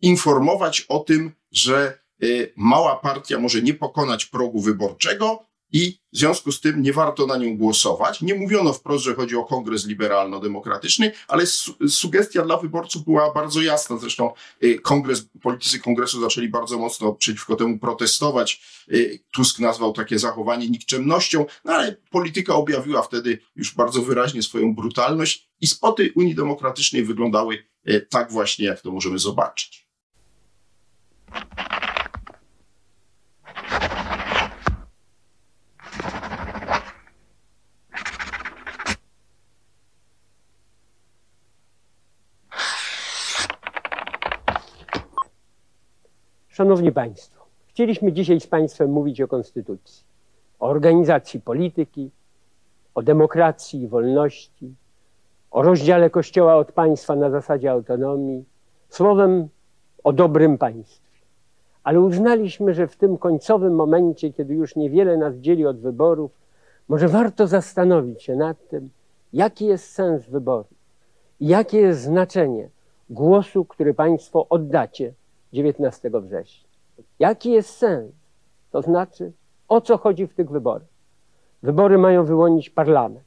informować 0.00 0.80
o 0.80 0.98
tym, 0.98 1.32
że 1.52 1.98
y, 2.22 2.52
mała 2.56 2.96
partia 2.96 3.38
może 3.38 3.62
nie 3.62 3.74
pokonać 3.74 4.26
progu 4.26 4.60
wyborczego, 4.60 5.49
i 5.72 6.00
w 6.12 6.18
związku 6.18 6.52
z 6.52 6.60
tym 6.60 6.82
nie 6.82 6.92
warto 6.92 7.26
na 7.26 7.36
nią 7.36 7.56
głosować. 7.56 8.22
Nie 8.22 8.34
mówiono 8.34 8.72
wprost, 8.72 9.04
że 9.04 9.14
chodzi 9.14 9.36
o 9.36 9.44
kongres 9.44 9.86
liberalno-demokratyczny, 9.86 11.12
ale 11.28 11.46
su 11.46 11.74
sugestia 11.88 12.42
dla 12.42 12.56
wyborców 12.56 13.04
była 13.04 13.32
bardzo 13.32 13.62
jasna. 13.62 13.98
Zresztą 13.98 14.32
y, 14.64 14.78
kongres, 14.80 15.28
politycy 15.42 15.78
kongresu 15.78 16.20
zaczęli 16.20 16.48
bardzo 16.48 16.78
mocno 16.78 17.12
przeciwko 17.12 17.56
temu 17.56 17.78
protestować. 17.78 18.62
Y, 18.92 19.18
Tusk 19.30 19.58
nazwał 19.58 19.92
takie 19.92 20.18
zachowanie 20.18 20.68
nikczemnością, 20.68 21.46
no 21.64 21.72
ale 21.72 21.96
polityka 22.10 22.54
objawiła 22.54 23.02
wtedy 23.02 23.38
już 23.56 23.74
bardzo 23.74 24.02
wyraźnie 24.02 24.42
swoją 24.42 24.74
brutalność 24.74 25.48
i 25.60 25.66
spoty 25.66 26.12
Unii 26.16 26.34
Demokratycznej 26.34 27.04
wyglądały 27.04 27.58
y, 27.88 28.06
tak 28.10 28.32
właśnie, 28.32 28.66
jak 28.66 28.80
to 28.80 28.90
możemy 28.90 29.18
zobaczyć. 29.18 29.90
Szanowni 46.60 46.92
Państwo, 46.92 47.44
chcieliśmy 47.66 48.12
dzisiaj 48.12 48.40
z 48.40 48.46
Państwem 48.46 48.90
mówić 48.90 49.20
o 49.20 49.28
Konstytucji, 49.28 50.04
o 50.58 50.66
organizacji 50.68 51.40
polityki, 51.40 52.10
o 52.94 53.02
demokracji 53.02 53.82
i 53.82 53.88
wolności, 53.88 54.74
o 55.50 55.62
rozdziale 55.62 56.10
Kościoła 56.10 56.56
od 56.56 56.72
państwa 56.72 57.16
na 57.16 57.30
zasadzie 57.30 57.70
autonomii, 57.70 58.44
słowem 58.88 59.48
o 60.04 60.12
dobrym 60.12 60.58
państwie. 60.58 61.10
Ale 61.84 62.00
uznaliśmy, 62.00 62.74
że 62.74 62.86
w 62.86 62.96
tym 62.96 63.18
końcowym 63.18 63.74
momencie, 63.74 64.32
kiedy 64.32 64.54
już 64.54 64.76
niewiele 64.76 65.16
nas 65.16 65.34
dzieli 65.34 65.66
od 65.66 65.80
wyborów, 65.80 66.30
może 66.88 67.08
warto 67.08 67.46
zastanowić 67.46 68.22
się 68.22 68.36
nad 68.36 68.68
tym, 68.68 68.90
jaki 69.32 69.66
jest 69.66 69.92
sens 69.92 70.26
wyboru 70.26 70.68
i 71.40 71.46
jakie 71.46 71.78
jest 71.78 72.00
znaczenie 72.00 72.68
głosu, 73.10 73.64
który 73.64 73.94
Państwo 73.94 74.46
oddacie 74.48 75.12
19 75.52 76.10
września. 76.14 76.68
Jaki 77.18 77.50
jest 77.52 77.70
sens? 77.70 78.12
To 78.70 78.82
znaczy, 78.82 79.32
o 79.68 79.80
co 79.80 79.98
chodzi 79.98 80.26
w 80.26 80.34
tych 80.34 80.50
wyborach? 80.50 80.88
Wybory 81.62 81.98
mają 81.98 82.24
wyłonić 82.24 82.70
parlament, 82.70 83.24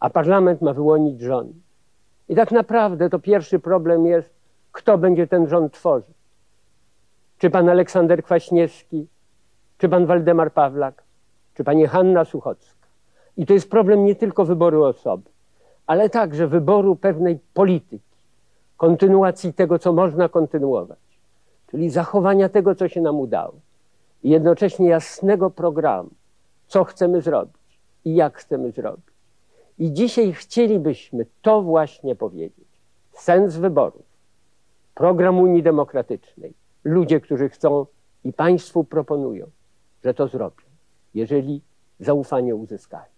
a 0.00 0.10
parlament 0.10 0.62
ma 0.62 0.72
wyłonić 0.72 1.20
rząd. 1.20 1.56
I 2.28 2.34
tak 2.34 2.52
naprawdę 2.52 3.10
to 3.10 3.18
pierwszy 3.18 3.58
problem 3.58 4.06
jest, 4.06 4.30
kto 4.72 4.98
będzie 4.98 5.26
ten 5.26 5.48
rząd 5.48 5.72
tworzył. 5.72 6.14
Czy 7.38 7.50
pan 7.50 7.68
Aleksander 7.68 8.22
Kwaśniewski, 8.22 9.06
czy 9.78 9.88
pan 9.88 10.06
Waldemar 10.06 10.52
Pawlak, 10.52 11.02
czy 11.54 11.64
pani 11.64 11.86
Hanna 11.86 12.24
Suchocka. 12.24 12.86
I 13.36 13.46
to 13.46 13.52
jest 13.52 13.70
problem 13.70 14.04
nie 14.04 14.14
tylko 14.14 14.44
wyboru 14.44 14.84
osoby, 14.84 15.30
ale 15.86 16.10
także 16.10 16.46
wyboru 16.48 16.96
pewnej 16.96 17.38
polityki, 17.54 18.16
kontynuacji 18.76 19.54
tego, 19.54 19.78
co 19.78 19.92
można 19.92 20.28
kontynuować, 20.28 20.98
czyli 21.74 21.90
zachowania 21.90 22.48
tego, 22.48 22.74
co 22.74 22.88
się 22.88 23.00
nam 23.00 23.20
udało 23.20 23.54
i 24.22 24.30
jednocześnie 24.30 24.88
jasnego 24.88 25.50
programu, 25.50 26.10
co 26.66 26.84
chcemy 26.84 27.22
zrobić 27.22 27.78
i 28.04 28.14
jak 28.14 28.38
chcemy 28.38 28.70
zrobić. 28.72 29.06
I 29.78 29.92
dzisiaj 29.92 30.32
chcielibyśmy 30.32 31.26
to 31.42 31.62
właśnie 31.62 32.16
powiedzieć. 32.16 32.68
Sens 33.12 33.56
wyborów, 33.56 34.02
program 34.94 35.38
Unii 35.38 35.62
Demokratycznej, 35.62 36.54
ludzie, 36.84 37.20
którzy 37.20 37.48
chcą 37.48 37.86
i 38.24 38.32
państwu 38.32 38.84
proponują, 38.84 39.50
że 40.04 40.14
to 40.14 40.28
zrobią, 40.28 40.64
jeżeli 41.14 41.60
zaufanie 42.00 42.54
uzyskają. 42.54 43.14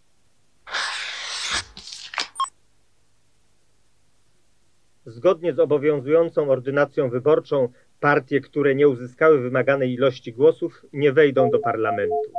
Zgodnie 5.07 5.55
z 5.55 5.59
obowiązującą 5.59 6.51
ordynacją 6.51 7.11
wyborczą, 7.11 7.69
partie, 8.01 8.41
które 8.41 8.75
nie 8.75 8.89
uzyskały 8.89 9.41
wymaganej 9.41 9.93
ilości 9.93 10.33
głosów, 10.33 10.87
nie 10.93 11.13
wejdą 11.13 11.51
do 11.51 11.59
parlamentu. 11.59 12.33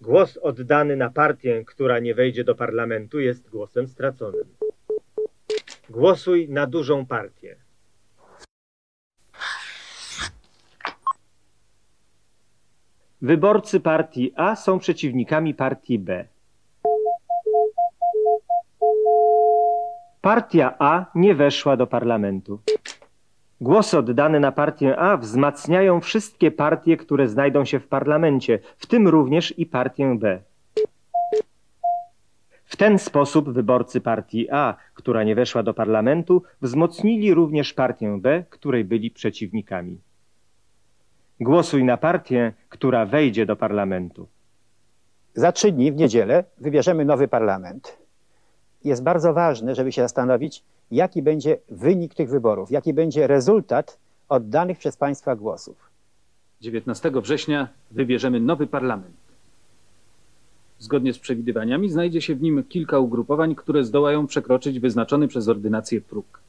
Głos 0.00 0.36
oddany 0.36 0.96
na 0.96 1.10
partię, 1.10 1.64
która 1.64 1.98
nie 1.98 2.14
wejdzie 2.14 2.44
do 2.44 2.54
parlamentu, 2.54 3.20
jest 3.20 3.50
głosem 3.50 3.88
straconym. 3.88 4.44
Głosuj 5.90 6.48
na 6.48 6.66
dużą 6.66 7.06
partię. 7.06 7.56
Wyborcy 13.22 13.80
partii 13.80 14.32
A 14.36 14.56
są 14.56 14.78
przeciwnikami 14.78 15.54
partii 15.54 15.98
B. 15.98 16.24
Partia 20.20 20.74
A 20.78 21.06
nie 21.14 21.34
weszła 21.34 21.76
do 21.76 21.86
parlamentu. 21.86 22.60
Głosy 23.60 23.98
oddane 23.98 24.40
na 24.40 24.52
partię 24.52 24.96
A 24.96 25.16
wzmacniają 25.16 26.00
wszystkie 26.00 26.50
partie, 26.50 26.96
które 26.96 27.28
znajdą 27.28 27.64
się 27.64 27.80
w 27.80 27.88
parlamencie, 27.88 28.58
w 28.78 28.86
tym 28.86 29.08
również 29.08 29.58
i 29.58 29.66
partię 29.66 30.18
B. 30.18 30.38
W 32.64 32.76
ten 32.76 32.98
sposób 32.98 33.50
wyborcy 33.50 34.00
partii 34.00 34.50
A, 34.50 34.76
która 34.94 35.24
nie 35.24 35.34
weszła 35.34 35.62
do 35.62 35.74
parlamentu, 35.74 36.42
wzmocnili 36.60 37.34
również 37.34 37.74
partię 37.74 38.18
B, 38.20 38.44
której 38.50 38.84
byli 38.84 39.10
przeciwnikami. 39.10 40.00
Głosuj 41.40 41.84
na 41.84 41.96
partię, 41.96 42.52
która 42.68 43.06
wejdzie 43.06 43.46
do 43.46 43.56
parlamentu. 43.56 44.28
Za 45.34 45.52
trzy 45.52 45.72
dni, 45.72 45.92
w 45.92 45.96
niedzielę, 45.96 46.44
wybierzemy 46.58 47.04
nowy 47.04 47.28
parlament. 47.28 47.98
Jest 48.84 49.02
bardzo 49.02 49.32
ważne, 49.32 49.74
żeby 49.74 49.92
się 49.92 50.02
zastanowić, 50.02 50.64
jaki 50.90 51.22
będzie 51.22 51.58
wynik 51.68 52.14
tych 52.14 52.30
wyborów, 52.30 52.70
jaki 52.70 52.94
będzie 52.94 53.26
rezultat 53.26 53.98
oddanych 54.28 54.78
przez 54.78 54.96
Państwa 54.96 55.36
głosów. 55.36 55.90
19 56.60 57.10
września 57.10 57.68
wybierzemy 57.90 58.40
nowy 58.40 58.66
parlament. 58.66 59.14
Zgodnie 60.78 61.12
z 61.12 61.18
przewidywaniami 61.18 61.90
znajdzie 61.90 62.20
się 62.22 62.34
w 62.34 62.42
nim 62.42 62.64
kilka 62.64 62.98
ugrupowań, 62.98 63.54
które 63.54 63.84
zdołają 63.84 64.26
przekroczyć 64.26 64.80
wyznaczony 64.80 65.28
przez 65.28 65.48
ordynację 65.48 66.00
próg. 66.00 66.40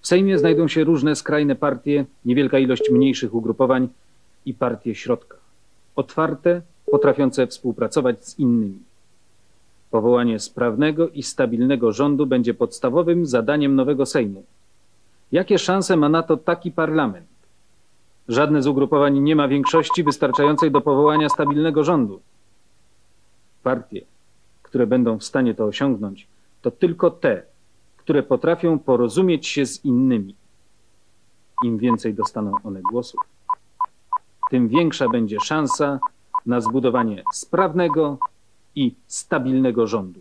W 0.00 0.06
Sejmie 0.06 0.38
znajdą 0.38 0.68
się 0.68 0.84
różne 0.84 1.16
skrajne 1.16 1.56
partie, 1.56 2.04
niewielka 2.24 2.58
ilość 2.58 2.90
mniejszych 2.90 3.34
ugrupowań 3.34 3.88
i 4.46 4.54
partie 4.54 4.94
środka. 4.94 5.36
Otwarte, 5.96 6.62
potrafiące 6.86 7.46
współpracować 7.46 8.24
z 8.24 8.38
innymi. 8.38 8.78
Powołanie 9.92 10.38
sprawnego 10.38 11.08
i 11.08 11.22
stabilnego 11.22 11.92
rządu 11.92 12.26
będzie 12.26 12.54
podstawowym 12.54 13.26
zadaniem 13.26 13.74
nowego 13.74 14.06
Sejmu. 14.06 14.44
Jakie 15.32 15.58
szanse 15.58 15.96
ma 15.96 16.08
na 16.08 16.22
to 16.22 16.36
taki 16.36 16.70
parlament? 16.70 17.26
Żadne 18.28 18.62
z 18.62 18.66
ugrupowań 18.66 19.18
nie 19.18 19.36
ma 19.36 19.48
większości 19.48 20.04
wystarczającej 20.04 20.70
do 20.70 20.80
powołania 20.80 21.28
stabilnego 21.28 21.84
rządu. 21.84 22.20
Partie, 23.62 24.00
które 24.62 24.86
będą 24.86 25.18
w 25.18 25.24
stanie 25.24 25.54
to 25.54 25.64
osiągnąć, 25.64 26.26
to 26.62 26.70
tylko 26.70 27.10
te, 27.10 27.42
które 27.96 28.22
potrafią 28.22 28.78
porozumieć 28.78 29.46
się 29.46 29.66
z 29.66 29.84
innymi. 29.84 30.34
Im 31.64 31.78
więcej 31.78 32.14
dostaną 32.14 32.52
one 32.64 32.80
głosów, 32.80 33.20
tym 34.50 34.68
większa 34.68 35.08
będzie 35.08 35.40
szansa 35.40 36.00
na 36.46 36.60
zbudowanie 36.60 37.22
sprawnego 37.32 38.18
i 38.74 38.94
stabilnego 39.06 39.86
rządu. 39.86 40.20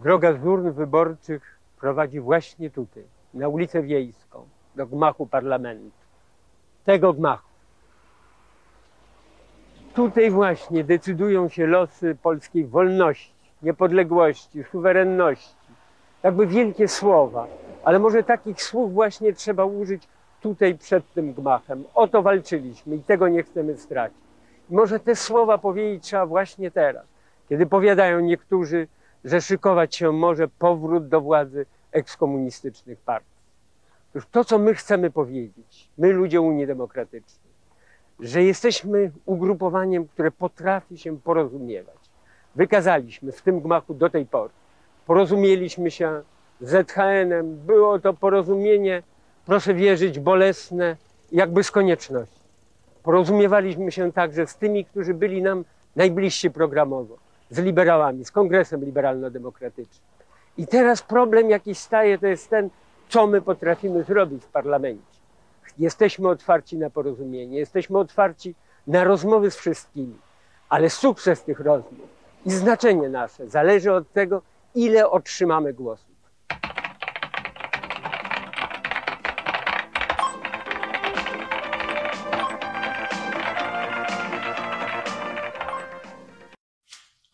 Droga 0.00 0.32
z 0.32 0.46
urn 0.46 0.70
wyborczych 0.70 1.58
prowadzi 1.80 2.20
właśnie 2.20 2.70
tutaj, 2.70 3.04
na 3.34 3.48
ulicę 3.48 3.82
Wiejską, 3.82 4.48
do 4.76 4.86
gmachu 4.86 5.26
parlamentu. 5.26 5.90
Tego 6.84 7.12
gmachu. 7.12 7.48
Tutaj 9.94 10.30
właśnie 10.30 10.84
decydują 10.84 11.48
się 11.48 11.66
losy 11.66 12.16
polskiej 12.22 12.66
wolności, 12.66 13.32
niepodległości, 13.62 14.64
suwerenności. 14.64 15.54
Jakby 16.22 16.46
wielkie 16.46 16.88
słowa, 16.88 17.46
ale 17.84 17.98
może 17.98 18.22
takich 18.22 18.62
słów 18.62 18.92
właśnie 18.92 19.32
trzeba 19.32 19.64
użyć 19.64 20.08
tutaj 20.40 20.78
przed 20.78 21.12
tym 21.12 21.32
gmachem. 21.32 21.84
O 21.94 22.08
to 22.08 22.22
walczyliśmy 22.22 22.96
i 22.96 23.02
tego 23.02 23.28
nie 23.28 23.42
chcemy 23.42 23.76
stracić. 23.76 24.29
Może 24.70 25.00
te 25.00 25.16
słowa 25.16 25.58
powiedzieć 25.58 26.04
trzeba 26.04 26.26
właśnie 26.26 26.70
teraz, 26.70 27.06
kiedy 27.48 27.66
powiadają 27.66 28.20
niektórzy, 28.20 28.88
że 29.24 29.40
szykować 29.40 29.96
się 29.96 30.12
może 30.12 30.48
powrót 30.48 31.08
do 31.08 31.20
władzy 31.20 31.66
ekskomunistycznych 31.92 32.98
partii. 32.98 33.30
Otóż 34.10 34.26
to, 34.30 34.44
co 34.44 34.58
my 34.58 34.74
chcemy 34.74 35.10
powiedzieć, 35.10 35.88
my 35.98 36.12
ludzie 36.12 36.40
Unii 36.40 36.66
Demokratycznej, 36.66 37.50
że 38.20 38.42
jesteśmy 38.42 39.10
ugrupowaniem, 39.26 40.08
które 40.08 40.30
potrafi 40.30 40.98
się 40.98 41.20
porozumiewać. 41.20 41.96
Wykazaliśmy 42.54 43.32
w 43.32 43.42
tym 43.42 43.60
gmachu 43.60 43.94
do 43.94 44.10
tej 44.10 44.26
pory. 44.26 44.52
Porozumieliśmy 45.06 45.90
się 45.90 46.22
z 46.60 46.70
ZHN-em. 46.70 47.56
Było 47.56 47.98
to 47.98 48.12
porozumienie, 48.12 49.02
proszę 49.46 49.74
wierzyć, 49.74 50.18
bolesne, 50.18 50.96
jakby 51.32 51.64
z 51.64 51.70
konieczności. 51.70 52.39
Porozumiewaliśmy 53.10 53.92
się 53.92 54.12
także 54.12 54.46
z 54.46 54.56
tymi, 54.56 54.84
którzy 54.84 55.14
byli 55.14 55.42
nam 55.42 55.64
najbliżsi 55.96 56.50
programowo, 56.50 57.16
z 57.50 57.58
liberałami, 57.58 58.24
z 58.24 58.30
Kongresem 58.30 58.84
Liberalno-Demokratycznym. 58.84 60.02
I 60.58 60.66
teraz 60.66 61.02
problem, 61.02 61.50
jaki 61.50 61.74
staje, 61.74 62.18
to 62.18 62.26
jest 62.26 62.50
ten, 62.50 62.70
co 63.08 63.26
my 63.26 63.42
potrafimy 63.42 64.04
zrobić 64.04 64.44
w 64.44 64.48
parlamencie. 64.48 65.20
Jesteśmy 65.78 66.28
otwarci 66.28 66.78
na 66.78 66.90
porozumienie, 66.90 67.58
jesteśmy 67.58 67.98
otwarci 67.98 68.54
na 68.86 69.04
rozmowy 69.04 69.50
z 69.50 69.56
wszystkimi, 69.56 70.16
ale 70.68 70.90
sukces 70.90 71.42
tych 71.42 71.60
rozmów 71.60 72.08
i 72.46 72.50
znaczenie 72.50 73.08
nasze 73.08 73.48
zależy 73.48 73.92
od 73.92 74.12
tego, 74.12 74.42
ile 74.74 75.10
otrzymamy 75.10 75.72
głosów. 75.72 76.09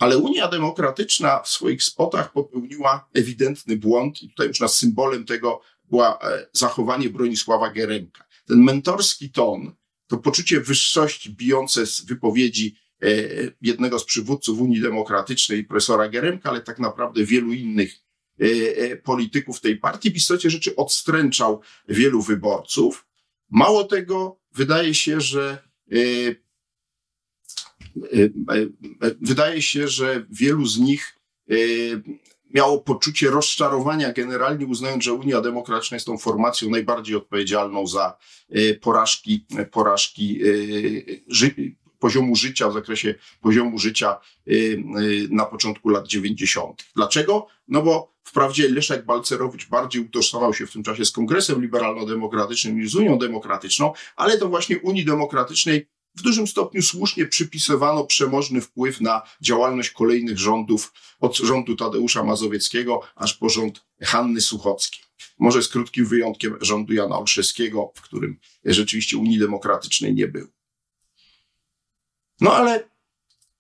Ale 0.07 0.19
Unia 0.19 0.49
Demokratyczna 0.49 1.43
w 1.43 1.49
swoich 1.49 1.83
spotach 1.83 2.33
popełniła 2.33 3.09
ewidentny 3.15 3.77
błąd 3.77 4.23
i 4.23 4.29
tutaj 4.29 4.49
już 4.49 4.71
symbolem 4.71 5.25
tego 5.25 5.61
była 5.91 6.19
e, 6.19 6.47
zachowanie 6.53 7.11
Bronisława 7.11 7.71
Geremka. 7.71 8.25
Ten 8.47 8.63
mentorski 8.63 9.31
ton, 9.31 9.75
to 10.07 10.17
poczucie 10.17 10.61
wyższości 10.61 11.31
bijące 11.31 11.87
z 11.87 12.05
wypowiedzi 12.05 12.77
e, 13.03 13.09
jednego 13.63 13.99
z 13.99 14.05
przywódców 14.05 14.61
Unii 14.61 14.81
Demokratycznej, 14.81 15.65
profesora 15.65 16.09
Geremka, 16.09 16.51
ale 16.51 16.61
tak 16.61 16.79
naprawdę 16.79 17.25
wielu 17.25 17.53
innych 17.53 17.95
e, 18.39 18.97
polityków 18.97 19.61
tej 19.61 19.77
partii. 19.77 20.11
W 20.11 20.17
istocie 20.17 20.51
rzeczy 20.51 20.77
odstręczał 20.77 21.61
wielu 21.89 22.23
wyborców. 22.23 23.07
Mało 23.51 23.85
tego, 23.85 24.41
wydaje 24.55 24.95
się, 24.95 25.21
że 25.21 25.69
wydaje 29.21 29.63
się, 29.63 29.89
że 29.89 30.27
wielu 30.31 30.67
z 30.67 30.79
nich 30.79 31.17
miało 32.55 32.81
poczucie 32.81 33.31
rozczarowania 33.31 34.13
generalnie, 34.13 34.67
uznając, 34.67 35.05
że 35.05 35.13
Unia 35.13 35.41
Demokratyczna 35.41 35.95
jest 35.95 36.07
tą 36.07 36.19
formacją 36.19 36.71
najbardziej 36.71 37.17
odpowiedzialną 37.17 37.87
za 37.87 38.17
e, 38.51 38.75
porażki, 38.75 39.47
porażki 39.71 40.41
e, 40.43 40.47
ży, 41.29 41.55
poziomu 41.99 42.37
życia, 42.37 42.69
w 42.69 42.73
zakresie 42.73 43.15
poziomu 43.41 43.79
życia 43.79 44.21
e, 44.47 44.53
na 45.31 45.45
początku 45.45 45.89
lat 45.89 46.07
90. 46.07 46.87
Dlaczego? 46.97 47.47
No 47.69 47.83
bo 47.83 48.17
wprawdzie 48.25 48.69
Leszek 48.69 49.05
Balcerowicz 49.05 49.69
bardziej 49.69 50.03
utożsamiał 50.03 50.55
się 50.55 50.67
w 50.67 50.73
tym 50.73 50.83
czasie 50.83 51.05
z 51.05 51.13
Kongresem 51.13 51.61
Liberalno-Demokratycznym 51.61 52.77
niż 52.77 52.91
z 52.91 52.95
Unią 52.95 53.19
Demokratyczną, 53.19 53.93
ale 54.17 54.39
to 54.39 54.49
właśnie 54.49 54.79
Unii 54.79 55.05
Demokratycznej 55.05 55.87
w 56.17 56.23
dużym 56.23 56.47
stopniu 56.47 56.83
słusznie 56.83 57.27
przypisywano 57.27 58.05
przemożny 58.05 58.61
wpływ 58.61 59.01
na 59.01 59.23
działalność 59.41 59.91
kolejnych 59.91 60.39
rządów, 60.39 60.93
od 61.21 61.37
rządu 61.37 61.77
Tadeusza 61.77 62.25
Mazowieckiego 62.25 63.01
aż 63.15 63.35
po 63.35 63.49
rząd 63.49 63.85
Hanny 64.03 64.41
Suchockiej. 64.41 65.05
Może 65.39 65.63
z 65.63 65.69
krótkim 65.69 66.07
wyjątkiem 66.07 66.57
rządu 66.61 66.93
Jana 66.93 67.19
Olszewskiego, 67.19 67.93
w 67.95 68.01
którym 68.01 68.39
rzeczywiście 68.65 69.17
Unii 69.17 69.39
Demokratycznej 69.39 70.15
nie 70.15 70.29
było. 70.29 70.49
No 72.41 72.53
ale 72.53 72.89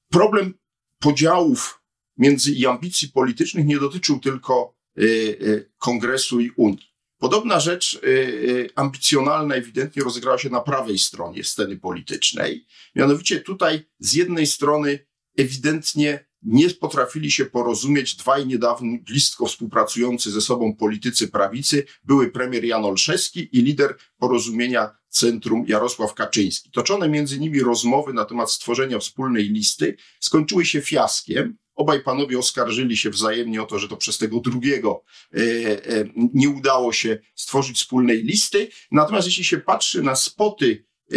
problem 0.08 0.54
podziałów 0.98 1.82
między 2.16 2.52
i 2.52 2.66
ambicji 2.66 3.08
politycznych 3.08 3.66
nie 3.66 3.78
dotyczył 3.78 4.20
tylko 4.20 4.74
y, 4.98 5.02
y, 5.02 5.70
Kongresu 5.78 6.40
i 6.40 6.50
Unii. 6.50 6.95
Podobna 7.18 7.61
rzecz 7.61 7.94
y, 7.94 8.09
y, 8.09 8.70
ambicjonalna 8.74 9.55
ewidentnie 9.55 10.02
rozegrała 10.02 10.38
się 10.38 10.50
na 10.50 10.61
prawej 10.61 10.98
stronie 10.98 11.44
sceny 11.44 11.76
politycznej. 11.76 12.66
Mianowicie 12.94 13.40
tutaj 13.40 13.85
z 13.98 14.14
jednej 14.14 14.46
strony 14.46 15.07
ewidentnie 15.38 16.26
nie 16.42 16.70
potrafili 16.70 17.31
się 17.31 17.46
porozumieć 17.46 18.16
dwaj 18.16 18.46
niedawno 18.46 18.98
blisko 19.02 19.46
współpracujący 19.46 20.31
ze 20.31 20.40
sobą 20.40 20.76
politycy 20.76 21.29
prawicy, 21.29 21.87
były 22.05 22.31
premier 22.31 22.64
Jan 22.64 22.85
Olszewski 22.85 23.48
i 23.52 23.62
lider 23.62 23.96
porozumienia 24.18 24.90
Centrum 25.09 25.64
Jarosław 25.68 26.14
Kaczyński. 26.14 26.70
Toczone 26.70 27.09
między 27.09 27.38
nimi 27.38 27.61
rozmowy 27.61 28.12
na 28.12 28.24
temat 28.24 28.50
stworzenia 28.50 28.98
wspólnej 28.98 29.44
listy 29.44 29.96
skończyły 30.20 30.64
się 30.64 30.81
fiaskiem, 30.81 31.57
Obaj 31.76 32.02
panowie 32.02 32.38
oskarżyli 32.38 32.96
się 32.96 33.10
wzajemnie 33.10 33.62
o 33.62 33.66
to, 33.66 33.78
że 33.78 33.88
to 33.88 33.96
przez 33.96 34.18
tego 34.18 34.40
drugiego 34.40 35.02
e, 35.34 35.38
e, 35.40 36.04
nie 36.34 36.48
udało 36.48 36.92
się 36.92 37.18
stworzyć 37.34 37.76
wspólnej 37.76 38.22
listy. 38.22 38.68
Natomiast 38.90 39.26
jeśli 39.26 39.44
się 39.44 39.58
patrzy 39.58 40.02
na 40.02 40.16
spoty 40.16 40.84
e, 41.12 41.16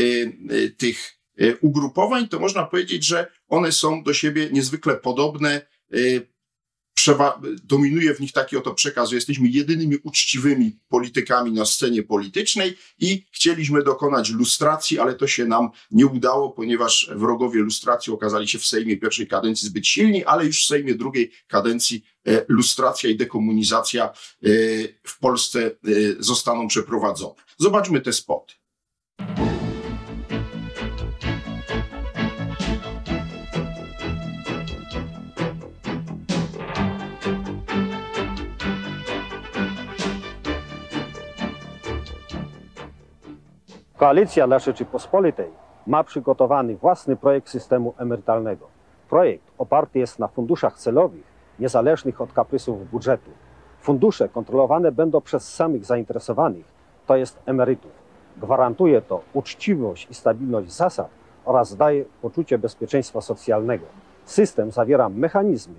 tych 0.69 1.19
ugrupowań, 1.62 2.28
to 2.28 2.39
można 2.39 2.65
powiedzieć, 2.65 3.06
że 3.06 3.32
one 3.48 3.72
są 3.72 4.04
do 4.04 4.13
siebie 4.13 4.50
niezwykle 4.52 4.98
podobne 4.98 5.67
dominuje 7.64 8.16
w 8.16 8.20
nich 8.20 8.32
taki 8.32 8.58
oto 8.58 8.74
przekaz, 8.74 9.10
że 9.10 9.16
jesteśmy 9.16 9.48
jedynymi 9.48 9.98
uczciwymi 10.04 10.80
politykami 10.90 11.52
na 11.52 11.66
scenie 11.66 12.04
politycznej 12.04 12.78
i 13.00 13.26
chcieliśmy 13.32 13.84
dokonać 13.84 14.30
lustracji, 14.30 15.00
ale 15.00 15.16
to 15.16 15.28
się 15.28 15.46
nam 15.46 15.70
nie 15.92 16.06
udało, 16.06 16.50
ponieważ 16.50 17.12
wrogowie 17.16 17.60
lustracji 17.60 18.14
okazali 18.14 18.48
się 18.48 18.60
w 18.60 18.66
Sejmie 18.66 18.98
pierwszej 18.98 19.28
kadencji 19.28 19.68
zbyt 19.68 19.88
silni, 19.88 20.26
ale 20.26 20.46
już 20.46 20.64
w 20.64 20.68
Sejmie 20.68 20.96
drugiej 20.96 21.32
kadencji 21.48 22.04
e, 22.28 22.46
lustracja 22.48 23.10
i 23.10 23.16
dekomunizacja 23.16 24.06
e, 24.06 24.12
w 25.04 25.20
Polsce 25.20 25.66
e, 25.66 25.72
zostaną 26.20 26.68
przeprowadzone. 26.68 27.36
Zobaczmy 27.58 28.02
te 28.02 28.14
spoty. 28.14 28.59
Koalicja 44.00 44.48
dla 44.48 44.60
Rzeczypospolitej 44.60 45.52
ma 45.88 46.04
przygotowany 46.04 46.76
własny 46.76 47.16
projekt 47.16 47.50
systemu 47.50 47.94
emerytalnego. 47.98 48.68
Projekt 49.10 49.44
oparty 49.58 50.00
jest 50.00 50.20
na 50.20 50.28
funduszach 50.28 50.78
celowych, 50.78 51.24
niezależnych 51.60 52.22
od 52.22 52.34
kaprysów 52.34 52.90
budżetu. 52.92 53.32
Fundusze 53.82 54.30
kontrolowane 54.30 54.92
będą 54.92 55.22
przez 55.22 55.54
samych 55.56 55.86
zainteresowanych, 55.86 56.66
to 57.08 57.16
jest 57.16 57.40
emerytów. 57.46 57.92
Gwarantuje 58.38 59.02
to 59.02 59.22
uczciwość 59.34 60.08
i 60.12 60.14
stabilność 60.14 60.72
zasad 60.72 61.10
oraz 61.46 61.76
daje 61.76 62.06
poczucie 62.22 62.58
bezpieczeństwa 62.58 63.22
socjalnego. 63.22 63.86
System 64.26 64.72
zawiera 64.72 65.10
mechanizmy 65.10 65.76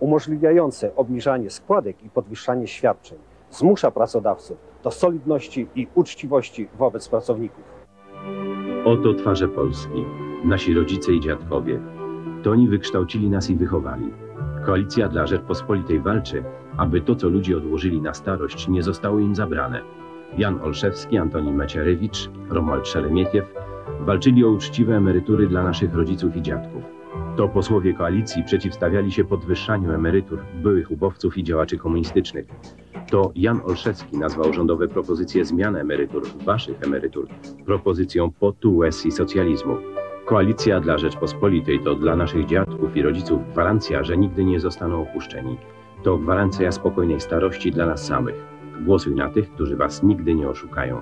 umożliwiające 0.00 0.96
obniżanie 0.96 1.50
składek 1.50 2.02
i 2.04 2.10
podwyższanie 2.10 2.66
świadczeń. 2.66 3.18
Zmusza 3.56 3.90
pracodawców 3.90 4.56
do 4.84 4.90
solidności 4.90 5.68
i 5.74 5.86
uczciwości 5.94 6.68
wobec 6.78 7.08
pracowników. 7.08 7.64
Oto 8.84 9.14
twarze 9.14 9.48
Polski, 9.48 10.04
nasi 10.44 10.74
rodzice 10.74 11.12
i 11.12 11.20
dziadkowie. 11.20 11.80
To 12.42 12.50
oni 12.50 12.68
wykształcili 12.68 13.30
nas 13.30 13.50
i 13.50 13.56
wychowali. 13.56 14.10
Koalicja 14.66 15.08
dla 15.08 15.26
Rzeczpospolitej 15.26 16.00
walczy, 16.00 16.44
aby 16.76 17.00
to, 17.00 17.14
co 17.14 17.28
ludzie 17.28 17.56
odłożyli 17.56 18.00
na 18.02 18.14
starość, 18.14 18.68
nie 18.68 18.82
zostało 18.82 19.18
im 19.18 19.34
zabrane. 19.34 19.82
Jan 20.38 20.60
Olszewski, 20.60 21.18
Antoni 21.18 21.52
Meciarewicz, 21.52 22.30
Romuald 22.48 22.88
Szeremietiew 22.88 23.54
walczyli 24.00 24.44
o 24.44 24.48
uczciwe 24.48 24.96
emerytury 24.96 25.46
dla 25.46 25.62
naszych 25.62 25.94
rodziców 25.94 26.36
i 26.36 26.42
dziadków. 26.42 26.95
To 27.36 27.48
posłowie 27.48 27.94
koalicji 27.94 28.44
przeciwstawiali 28.44 29.12
się 29.12 29.24
podwyższaniu 29.24 29.92
emerytur 29.92 30.38
byłych 30.62 30.90
ubowców 30.90 31.38
i 31.38 31.44
działaczy 31.44 31.78
komunistycznych. 31.78 32.46
To 33.10 33.32
Jan 33.34 33.60
Olszewski 33.64 34.18
nazwał 34.18 34.52
rządowe 34.52 34.88
propozycje 34.88 35.44
zmian 35.44 35.76
emerytur, 35.76 36.22
waszych 36.44 36.82
emerytur, 36.82 37.28
propozycją 37.66 38.30
potu 38.30 38.80
i 39.04 39.10
socjalizmu. 39.10 39.76
Koalicja 40.26 40.80
dla 40.80 40.98
Rzeczpospolitej 40.98 41.80
to 41.80 41.94
dla 41.94 42.16
naszych 42.16 42.46
dziadków 42.46 42.96
i 42.96 43.02
rodziców 43.02 43.52
gwarancja, 43.52 44.04
że 44.04 44.16
nigdy 44.16 44.44
nie 44.44 44.60
zostaną 44.60 45.02
opuszczeni. 45.02 45.56
To 46.02 46.18
gwarancja 46.18 46.72
spokojnej 46.72 47.20
starości 47.20 47.70
dla 47.70 47.86
nas 47.86 48.06
samych. 48.06 48.34
Głosuj 48.84 49.14
na 49.14 49.30
tych, 49.30 49.50
którzy 49.50 49.76
was 49.76 50.02
nigdy 50.02 50.34
nie 50.34 50.48
oszukają. 50.48 51.00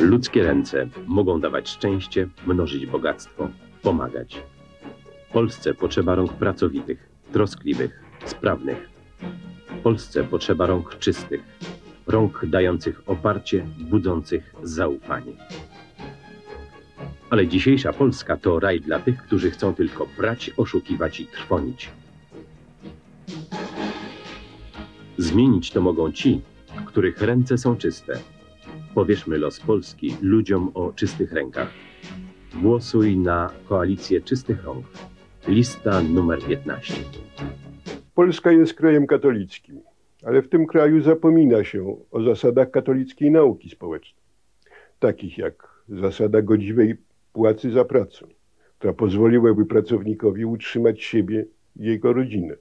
Ludzkie 0.00 0.42
ręce 0.42 0.88
mogą 1.06 1.40
dawać 1.40 1.68
szczęście, 1.68 2.28
mnożyć 2.46 2.86
bogactwo, 2.86 3.48
pomagać. 3.82 4.42
Polsce 5.32 5.74
potrzeba 5.74 6.14
rąk 6.14 6.32
pracowitych, 6.32 7.08
troskliwych, 7.32 8.02
sprawnych. 8.24 8.90
Polsce 9.82 10.24
potrzeba 10.24 10.66
rąk 10.66 10.98
czystych, 10.98 11.40
rąk 12.06 12.46
dających 12.46 13.02
oparcie, 13.06 13.66
budzących 13.78 14.54
zaufanie. 14.62 15.32
Ale 17.30 17.46
dzisiejsza 17.46 17.92
Polska 17.92 18.36
to 18.36 18.60
raj 18.60 18.80
dla 18.80 18.98
tych, 18.98 19.22
którzy 19.22 19.50
chcą 19.50 19.74
tylko 19.74 20.06
brać, 20.16 20.50
oszukiwać 20.56 21.20
i 21.20 21.26
trwonić. 21.26 21.90
Zmienić 25.18 25.70
to 25.70 25.80
mogą 25.80 26.12
ci, 26.12 26.40
których 26.86 27.22
ręce 27.22 27.58
są 27.58 27.76
czyste, 27.76 28.20
Powierzmy 29.00 29.38
los 29.38 29.60
Polski 29.60 30.16
ludziom 30.22 30.70
o 30.74 30.92
czystych 30.92 31.32
rękach. 31.32 31.70
Głosuj 32.62 33.16
na 33.16 33.50
koalicję 33.68 34.20
czystych 34.20 34.64
rąk. 34.64 34.86
Lista 35.48 36.02
numer 36.02 36.38
15. 36.38 36.94
Polska 38.14 38.52
jest 38.52 38.74
krajem 38.74 39.06
katolickim, 39.06 39.80
ale 40.22 40.42
w 40.42 40.48
tym 40.48 40.66
kraju 40.66 41.02
zapomina 41.02 41.64
się 41.64 41.96
o 42.10 42.22
zasadach 42.22 42.70
katolickiej 42.70 43.30
nauki 43.30 43.70
społecznej, 43.70 44.22
takich 44.98 45.38
jak 45.38 45.84
zasada 45.88 46.42
godziwej 46.42 46.96
płacy 47.32 47.70
za 47.70 47.84
pracę, 47.84 48.26
która 48.78 48.92
pozwoliłaby 48.92 49.66
pracownikowi 49.66 50.44
utrzymać 50.44 51.02
siebie 51.02 51.46
i 51.76 51.84
jego 51.84 52.12
rodzinę, 52.12 52.54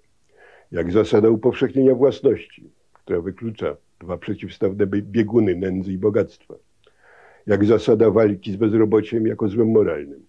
jak 0.71 0.91
zasada 0.91 1.29
upowszechnienia 1.29 1.95
własności, 1.95 2.69
która 2.93 3.21
wyklucza 3.21 3.75
dwa 3.99 4.17
przeciwstawne 4.17 4.87
bieguny 4.87 5.55
nędzy 5.55 5.93
i 5.93 5.97
bogactwa, 5.97 6.55
jak 7.47 7.65
zasada 7.65 8.11
walki 8.11 8.51
z 8.51 8.55
bezrobociem 8.55 9.27
jako 9.27 9.47
złem 9.47 9.71
moralnym. 9.71 10.25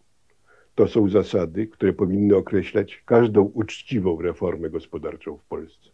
To 0.74 0.88
są 0.88 1.08
zasady, 1.08 1.66
które 1.66 1.92
powinny 1.92 2.36
określać 2.36 3.02
każdą 3.06 3.42
uczciwą 3.42 4.22
reformę 4.22 4.70
gospodarczą 4.70 5.36
w 5.36 5.44
Polsce. 5.44 5.90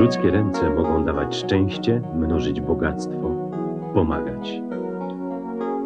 Ludzkie 0.00 0.30
ręce 0.30 0.70
mogą 0.70 1.04
dawać 1.04 1.36
szczęście, 1.36 2.02
mnożyć 2.14 2.60
bogactwo, 2.60 3.50
pomagać. 3.94 4.62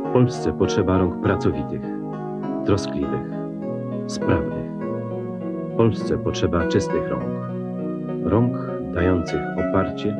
W 0.04 0.12
Polsce 0.12 0.52
potrzeba 0.52 0.98
rąk 0.98 1.22
pracowitych, 1.22 1.82
troskliwych, 2.64 3.30
sprawnych. 4.06 4.59
Polsce 5.80 6.18
potrzeba 6.18 6.66
czystych 6.66 7.08
rąk. 7.08 7.24
Rąk 8.24 8.56
dających 8.94 9.40
oparcie, 9.58 10.16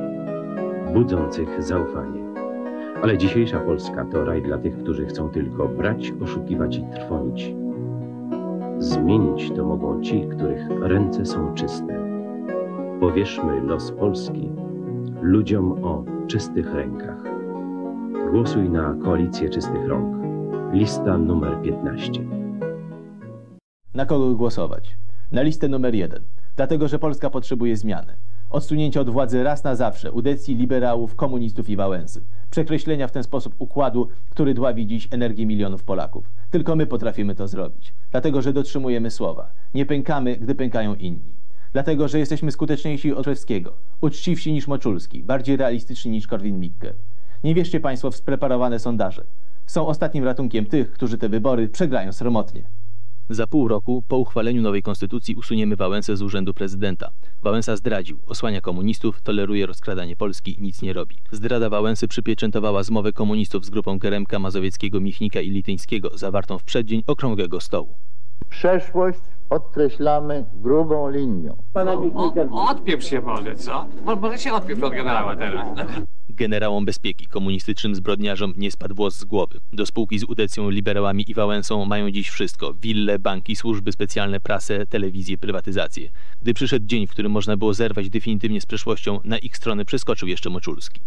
budzących 0.95 1.63
zaufanie. 1.63 2.21
Ale 3.03 3.19
dzisiejsza 3.19 3.61
Polska 3.61 4.05
to 4.05 4.25
raj 4.25 4.43
dla 4.43 4.59
tych, 4.59 4.79
którzy 4.79 5.07
chcą 5.07 5.29
tylko 5.29 5.69
brać, 5.69 6.13
oszukiwać 6.23 6.77
i 6.77 6.85
trwonić. 6.95 7.55
Zmienić 8.79 9.53
to 9.53 9.65
mogą 9.65 10.01
ci, 10.01 10.29
których 10.29 10.71
ręce 10.83 11.27
są 11.27 11.55
czyste. 11.55 12.01
Powierzmy 13.01 13.61
los 13.61 13.93
Polski 13.93 14.49
ludziom 15.23 15.85
o 15.85 16.05
czystych 16.27 16.75
rękach. 16.75 17.23
Głosuj 18.31 18.71
na 18.71 18.95
koalicję 19.05 19.49
czystych 19.51 19.89
rąk. 19.89 20.17
Lista 20.73 21.19
numer 21.19 21.63
15. 21.63 22.13
Na 23.95 24.07
kogo 24.07 24.35
głosować? 24.35 25.00
Na 25.33 25.43
listę 25.43 25.69
numer 25.69 25.95
jeden. 25.95 26.23
Dlatego, 26.57 26.89
że 26.89 26.99
Polska 26.99 27.31
potrzebuje 27.31 27.77
zmiany. 27.77 28.17
Odsunięcia 28.51 29.01
od 29.01 29.11
władzy 29.11 29.43
raz 29.43 29.65
na 29.65 29.75
zawsze 29.75 30.13
udecji 30.13 30.55
liberałów, 30.55 31.17
komunistów 31.17 31.69
i 31.69 31.77
Wałęsy. 31.77 32.23
Przekreślenia 32.51 33.09
w 33.09 33.13
ten 33.13 33.23
sposób 33.23 33.55
układu, 33.59 34.09
który 34.31 34.55
dławi 34.55 34.87
dziś 34.87 35.09
energię 35.11 35.47
milionów 35.47 35.85
Polaków. 35.85 36.31
Tylko 36.51 36.77
my 36.77 36.87
potrafimy 36.87 37.35
to 37.35 37.49
zrobić. 37.49 37.95
Dlatego, 38.11 38.43
że 38.43 38.53
dotrzymujemy 38.53 39.11
słowa. 39.11 39.51
Nie 39.75 39.87
pękamy, 39.87 40.37
gdy 40.37 40.55
pękają 40.55 40.95
inni. 40.95 41.35
Dlatego, 41.73 42.09
że 42.09 42.19
jesteśmy 42.19 42.53
skuteczniejsi 42.53 43.15
od 43.15 43.25
Szewskiego, 43.25 43.73
uczciwsi 44.01 44.53
niż 44.53 44.69
Moczulski, 44.69 45.23
bardziej 45.23 45.57
realistyczni 45.57 46.11
niż 46.11 46.27
Korwin-Mikke. 46.27 46.93
Nie 47.45 47.55
wierzcie 47.55 47.81
Państwo 47.81 48.11
w 48.11 48.17
spreparowane 48.17 48.79
sondaże. 48.79 49.25
Są 49.67 49.87
ostatnim 49.87 50.25
ratunkiem 50.25 50.67
tych, 50.67 50.93
którzy 50.93 51.19
te 51.19 51.29
wybory 51.29 51.69
przegrają 51.69 52.13
sromotnie. 52.13 52.63
Za 53.33 53.47
pół 53.47 53.69
roku, 53.69 54.03
po 54.09 54.19
uchwaleniu 54.19 54.63
nowej 54.63 54.83
konstytucji, 54.83 55.35
usuniemy 55.35 55.77
Wałęsę 55.77 56.17
z 56.17 56.23
urzędu 56.23 56.55
prezydenta. 56.55 57.11
Wałęsa 57.43 57.77
zdradził, 57.77 58.19
osłania 58.27 58.61
komunistów, 58.61 59.23
toleruje 59.23 59.67
rozkradanie 59.67 60.17
Polski, 60.17 60.57
nic 60.61 60.83
nie 60.83 60.93
robi. 60.93 61.17
Zdrada 61.33 61.71
Wałęsy 61.71 62.09
przypieczętowała 62.09 62.83
zmowę 62.83 63.13
komunistów 63.13 63.65
z 63.65 63.71
grupą 63.71 63.99
Geremka, 63.99 64.39
Mazowieckiego, 64.39 65.01
Michnika 65.01 65.41
i 65.41 65.51
Lityńskiego, 65.51 66.11
zawartą 66.19 66.59
w 66.59 66.65
przeddzień 66.65 67.03
Okrągłego 67.07 67.61
Stołu. 67.61 67.95
Przeszłość 68.49 69.19
podkreślamy 69.49 70.45
grubą 70.55 71.11
linią. 71.11 71.57
Odpieprz 72.51 73.07
się 73.07 73.21
może, 73.21 73.55
co? 73.55 73.87
Mo- 74.05 74.17
Może 74.17 74.39
się 74.39 74.53
odpieprz 74.53 74.83
od 74.83 74.93
generała 74.93 75.37
teraz. 75.37 75.67
Generałom 76.41 76.85
bezpieki, 76.85 77.27
komunistycznym 77.27 77.95
zbrodniarzom 77.95 78.55
nie 78.57 78.71
spadł 78.71 78.95
włos 78.95 79.17
z 79.17 79.25
głowy. 79.25 79.61
Do 79.73 79.87
spółki 79.87 80.19
z 80.19 80.25
Udecją, 80.25 80.71
liberałami 80.71 81.31
i 81.31 81.35
Wałęsą 81.35 81.85
mają 81.85 82.11
dziś 82.11 82.29
wszystko. 82.29 82.75
Wille, 82.75 83.19
banki, 83.19 83.57
służby 83.57 83.93
specjalne, 83.93 84.41
prasę, 84.41 84.87
telewizję, 84.87 85.39
prywatyzację. 85.39 86.11
Gdy 86.43 86.55
przyszedł 86.55 86.87
dzień, 86.87 87.07
w 87.07 87.11
którym 87.11 87.33
można 87.33 87.57
było 87.57 87.75
zerwać 87.75 88.11
definitywnie 88.11 88.61
z 88.61 88.67
przeszłością, 88.67 89.21
na 89.25 89.39
ich 89.39 89.57
stronę 89.57 89.85
przeskoczył 89.85 90.29
jeszcze 90.29 90.51
Moczulski. 90.51 91.01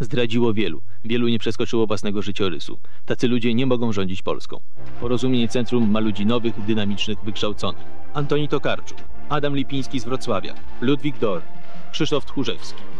Zdradziło 0.00 0.54
wielu. 0.54 0.82
Wielu 1.04 1.28
nie 1.28 1.38
przeskoczyło 1.38 1.86
własnego 1.86 2.22
życiorysu. 2.22 2.78
Tacy 3.06 3.28
ludzie 3.28 3.54
nie 3.54 3.66
mogą 3.66 3.92
rządzić 3.92 4.22
Polską. 4.22 4.60
Porozumienie 5.00 5.48
Centrum 5.48 5.90
ma 5.90 6.00
ludzi 6.00 6.26
nowych, 6.26 6.64
dynamicznych, 6.64 7.18
wykształconych. 7.24 7.84
Antoni 8.14 8.48
Tokarczuk, 8.48 8.98
Adam 9.28 9.56
Lipiński 9.56 10.00
z 10.00 10.04
Wrocławia, 10.04 10.54
Ludwik 10.80 11.18
Dor, 11.18 11.42
Krzysztof 11.92 12.24
Tchórzewski. 12.24 12.97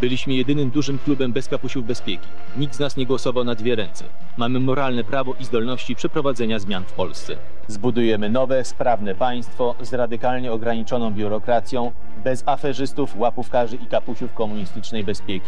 Byliśmy 0.00 0.34
jedynym 0.34 0.70
dużym 0.70 0.98
klubem 0.98 1.32
bez 1.32 1.48
kapusiów 1.48 1.86
bezpieki. 1.86 2.26
Nikt 2.56 2.74
z 2.74 2.78
nas 2.78 2.96
nie 2.96 3.06
głosował 3.06 3.44
na 3.44 3.54
dwie 3.54 3.76
ręce. 3.76 4.04
Mamy 4.36 4.60
moralne 4.60 5.04
prawo 5.04 5.34
i 5.40 5.44
zdolności 5.44 5.96
przeprowadzenia 5.96 6.58
zmian 6.58 6.84
w 6.84 6.92
Polsce. 6.92 7.36
Zbudujemy 7.68 8.30
nowe, 8.30 8.64
sprawne 8.64 9.14
państwo 9.14 9.74
z 9.80 9.94
radykalnie 9.94 10.52
ograniczoną 10.52 11.10
biurokracją, 11.10 11.92
bez 12.24 12.42
aferzystów, 12.46 13.16
łapówkarzy 13.18 13.76
i 13.76 13.86
kapusiów 13.86 14.34
komunistycznej 14.34 15.04
bezpieki. 15.04 15.46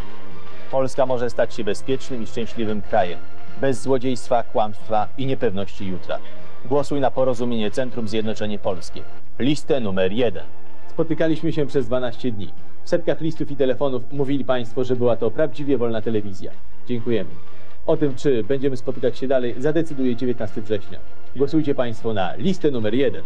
Polska 0.71 1.07
może 1.07 1.31
stać 1.31 1.55
się 1.55 1.65
bezpiecznym 1.65 2.23
i 2.23 2.27
szczęśliwym 2.27 2.83
krajem, 2.83 3.19
bez 3.61 3.83
złodziejstwa, 3.83 4.43
kłamstwa 4.43 5.09
i 5.19 5.27
niepewności 5.27 5.87
jutra. 5.87 6.19
Głosuj 6.65 7.01
na 7.01 7.11
porozumienie 7.11 7.71
Centrum 7.71 8.09
Zjednoczenie 8.09 8.59
Polskie. 8.59 9.03
Listę 9.39 9.81
numer 9.81 10.13
jeden. 10.13 10.45
Spotykaliśmy 10.91 11.53
się 11.53 11.67
przez 11.67 11.87
12 11.87 12.33
dni. 12.33 12.53
W 12.89 12.91
setkach 12.91 13.21
listów 13.21 13.51
i 13.51 13.57
telefonów 13.57 14.03
mówili 14.13 14.45
Państwo, 14.45 14.85
że 14.85 14.97
była 14.97 15.17
to 15.17 15.31
prawdziwie 15.31 15.79
wolna 15.79 16.03
telewizja. 16.03 16.53
Dziękujemy. 16.87 17.31
O 17.87 17.97
tym, 17.97 18.15
czy 18.15 18.45
będziemy 18.45 18.77
spotykać 18.77 19.19
się 19.19 19.29
dalej, 19.29 19.55
zadecyduje 19.59 20.17
19 20.17 20.63
września. 20.63 20.99
Głosujcie 21.37 21.75
Państwo 21.75 22.15
na 22.15 22.37
listę 22.37 22.71
numer 22.71 22.95
jeden. 22.95 23.23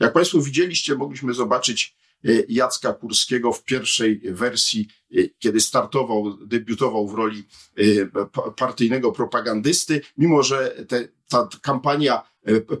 Jak 0.00 0.12
Państwo 0.12 0.40
widzieliście, 0.40 0.94
mogliśmy 0.94 1.34
zobaczyć 1.34 1.96
e, 2.24 2.28
Jacka 2.48 2.92
Kurskiego 2.92 3.52
w 3.52 3.64
pierwszej 3.64 4.20
wersji, 4.24 4.88
e, 5.16 5.22
kiedy 5.38 5.60
startował, 5.60 6.36
debiutował 6.46 7.08
w 7.08 7.14
roli 7.14 7.44
e, 7.76 8.26
pa- 8.26 8.50
partyjnego 8.50 9.12
propagandysty, 9.12 10.00
mimo 10.18 10.42
że 10.42 10.84
te, 10.88 11.08
ta 11.28 11.48
kampania 11.62 12.29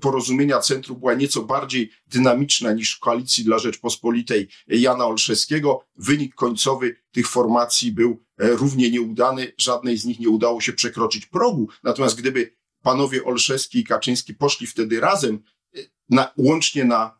porozumienia 0.00 0.58
centrum 0.58 0.98
była 0.98 1.14
nieco 1.14 1.42
bardziej 1.42 1.90
dynamiczna 2.06 2.72
niż 2.72 2.96
w 2.96 3.00
koalicji 3.00 3.44
dla 3.44 3.58
Rzeczpospolitej 3.58 4.48
Jana 4.66 5.06
Olszewskiego. 5.06 5.84
Wynik 5.96 6.34
końcowy 6.34 6.96
tych 7.12 7.28
formacji 7.28 7.92
był 7.92 8.24
e, 8.38 8.48
równie 8.48 8.90
nieudany. 8.90 9.52
Żadnej 9.58 9.96
z 9.96 10.04
nich 10.04 10.20
nie 10.20 10.28
udało 10.28 10.60
się 10.60 10.72
przekroczyć 10.72 11.26
progu. 11.26 11.68
Natomiast 11.82 12.20
gdyby 12.20 12.56
panowie 12.82 13.24
Olszewski 13.24 13.78
i 13.78 13.84
Kaczyński 13.84 14.34
poszli 14.34 14.66
wtedy 14.66 15.00
razem, 15.00 15.42
e, 15.76 15.78
na, 16.08 16.32
łącznie 16.36 16.84
na 16.84 17.06
e, 17.06 17.19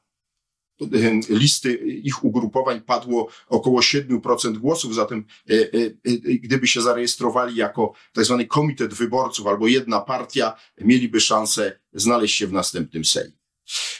listy 1.29 1.73
ich 1.77 2.25
ugrupowań 2.25 2.81
padło 2.81 3.29
około 3.49 3.81
7% 3.81 4.57
głosów, 4.57 4.95
zatem 4.95 5.25
e, 5.51 5.55
e, 5.55 5.57
e, 5.57 6.13
gdyby 6.21 6.67
się 6.67 6.81
zarejestrowali 6.81 7.57
jako 7.57 7.93
tak 8.13 8.25
zwany 8.25 8.47
komitet 8.47 8.95
wyborców 8.95 9.47
albo 9.47 9.67
jedna 9.67 10.01
partia, 10.01 10.57
mieliby 10.81 11.21
szansę 11.21 11.81
znaleźć 11.93 12.37
się 12.37 12.47
w 12.47 12.53
następnym 12.53 13.05
Sejmie. 13.05 13.41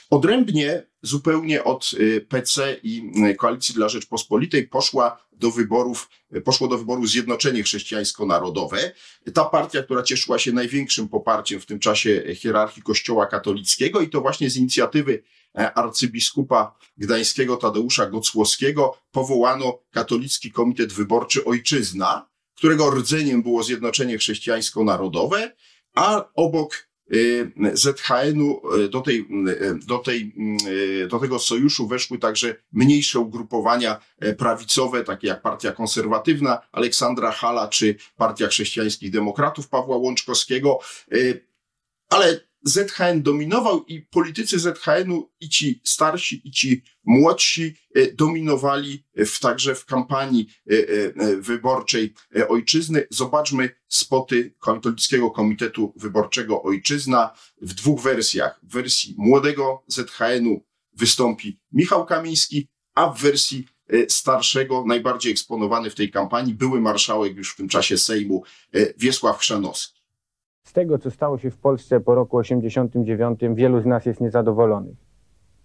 Odrębnie 0.09 0.87
zupełnie 1.01 1.63
od 1.63 1.91
PC 2.29 2.77
i 2.83 3.11
Koalicji 3.37 3.75
dla 3.75 3.89
Rzeczpospolitej 3.89 4.67
poszła 4.67 5.17
do 5.41 5.51
wyborów, 5.51 6.09
poszło 6.43 6.67
do 6.67 6.77
wyboru 6.77 7.07
Zjednoczenie 7.07 7.63
Chrześcijańsko-Narodowe. 7.63 8.91
Ta 9.33 9.45
partia, 9.45 9.83
która 9.83 10.03
cieszyła 10.03 10.39
się 10.39 10.51
największym 10.51 11.09
poparciem 11.09 11.59
w 11.59 11.65
tym 11.65 11.79
czasie 11.79 12.23
hierarchii 12.35 12.83
Kościoła 12.83 13.25
katolickiego 13.25 14.01
i 14.01 14.09
to 14.09 14.21
właśnie 14.21 14.49
z 14.49 14.57
inicjatywy 14.57 15.13
e, 15.13 15.40
arcybiskupa 15.53 16.75
gdańskiego 16.97 17.57
Tadeusza 17.57 18.05
Gocłowskiego 18.05 18.97
powołano 19.11 19.79
katolicki 19.91 20.51
komitet 20.51 20.93
wyborczy 20.93 21.45
Ojczyzna, 21.45 22.29
którego 22.55 22.89
rdzeniem 22.89 23.43
było 23.43 23.63
Zjednoczenie 23.63 24.17
Chrześcijańsko-Narodowe, 24.17 25.51
a 25.95 26.25
obok 26.35 26.87
y, 27.13 27.51
ZHN-u 27.73 28.61
y, 28.75 28.89
do, 28.89 29.01
tej, 29.01 29.27
do, 29.87 29.97
tej, 29.97 30.33
do 31.09 31.19
tego 31.19 31.39
sojuszu 31.39 31.87
weszły 31.87 32.17
także 32.17 32.55
mniejsze 32.71 33.19
ugrupowania 33.19 33.99
e, 34.19 34.33
prawicowe, 34.33 35.03
takie 35.03 35.27
jak 35.27 35.41
Partia 35.41 35.71
Konserwatywna 35.71 36.61
Aleksandra 36.71 37.31
Hala 37.31 37.67
czy 37.67 37.95
Partia 38.17 38.47
Chrześcijańskich 38.47 39.11
Demokratów 39.11 39.69
Pawła 39.69 39.97
Łączkowskiego. 39.97 40.79
Ale 42.09 42.39
ZHN 42.63 43.21
dominował 43.21 43.85
i 43.85 44.01
politycy 44.01 44.59
ZHN-u, 44.59 45.31
i 45.39 45.49
ci 45.49 45.81
starsi, 45.83 46.41
i 46.47 46.51
ci 46.51 46.83
młodsi 47.03 47.75
e, 47.95 48.13
dominowali 48.13 49.03
w, 49.15 49.39
także 49.39 49.75
w 49.75 49.85
kampanii 49.85 50.47
e, 50.71 50.73
e, 50.73 51.35
wyborczej 51.37 52.13
e, 52.35 52.47
ojczyzny. 52.47 53.07
Zobaczmy 53.09 53.69
spoty 53.87 54.53
Katolickiego 54.61 55.31
Komitetu 55.31 55.93
Wyborczego 55.95 56.63
Ojczyzna 56.63 57.33
w 57.61 57.73
dwóch 57.73 58.01
wersjach. 58.01 58.59
W 58.63 58.73
wersji 58.73 59.15
młodego 59.17 59.83
ZHN-u 59.87 60.65
wystąpi 60.93 61.59
Michał 61.71 62.05
Kamiński, 62.05 62.67
a 62.95 63.09
w 63.09 63.21
wersji 63.21 63.67
e, 63.87 64.09
starszego, 64.09 64.83
najbardziej 64.87 65.31
eksponowany 65.31 65.89
w 65.89 65.95
tej 65.95 66.11
kampanii, 66.11 66.53
były 66.53 66.81
marszałek 66.81 67.35
już 67.37 67.53
w 67.53 67.55
tym 67.55 67.69
czasie 67.69 67.97
Sejmu 67.97 68.43
e, 68.73 68.93
Wiesław 68.97 69.39
Chrzanowski. 69.39 70.00
Z 70.71 70.73
tego, 70.73 70.97
co 70.97 71.11
stało 71.11 71.37
się 71.37 71.51
w 71.51 71.57
Polsce 71.57 71.99
po 71.99 72.15
roku 72.15 72.37
89, 72.37 73.39
wielu 73.53 73.81
z 73.81 73.85
nas 73.85 74.05
jest 74.05 74.21
niezadowolonych. 74.21 74.95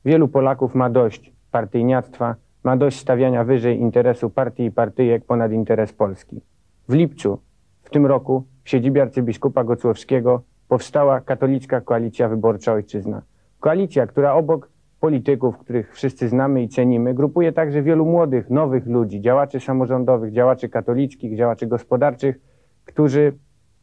Wielu 0.04 0.28
Polaków 0.28 0.74
ma 0.74 0.90
dość 0.90 1.32
partyjniactwa, 1.50 2.34
ma 2.64 2.76
dość 2.76 2.98
stawiania 2.98 3.44
wyżej 3.44 3.80
interesu 3.80 4.30
partii 4.30 4.64
i 4.64 4.70
partyjek 4.70 5.24
ponad 5.24 5.52
interes 5.52 5.92
Polski. 5.92 6.40
W 6.88 6.94
lipcu 6.94 7.38
w 7.82 7.90
tym 7.90 8.06
roku 8.06 8.44
w 8.64 8.70
siedzibie 8.70 9.02
arcybiskupa 9.02 9.64
Gocłowskiego 9.64 10.42
powstała 10.68 11.20
katolicka 11.20 11.80
koalicja 11.80 12.28
wyborcza 12.28 12.72
Ojczyzna. 12.72 13.22
Koalicja, 13.60 14.06
która 14.06 14.34
obok 14.34 14.70
polityków, 15.00 15.58
których 15.58 15.94
wszyscy 15.94 16.28
znamy 16.28 16.62
i 16.62 16.68
cenimy, 16.68 17.14
grupuje 17.14 17.52
także 17.52 17.82
wielu 17.82 18.04
młodych, 18.04 18.50
nowych 18.50 18.86
ludzi, 18.86 19.20
działaczy 19.20 19.60
samorządowych, 19.60 20.32
działaczy 20.32 20.68
katolickich, 20.68 21.36
działaczy 21.36 21.66
gospodarczych, 21.66 22.40
którzy 22.84 23.32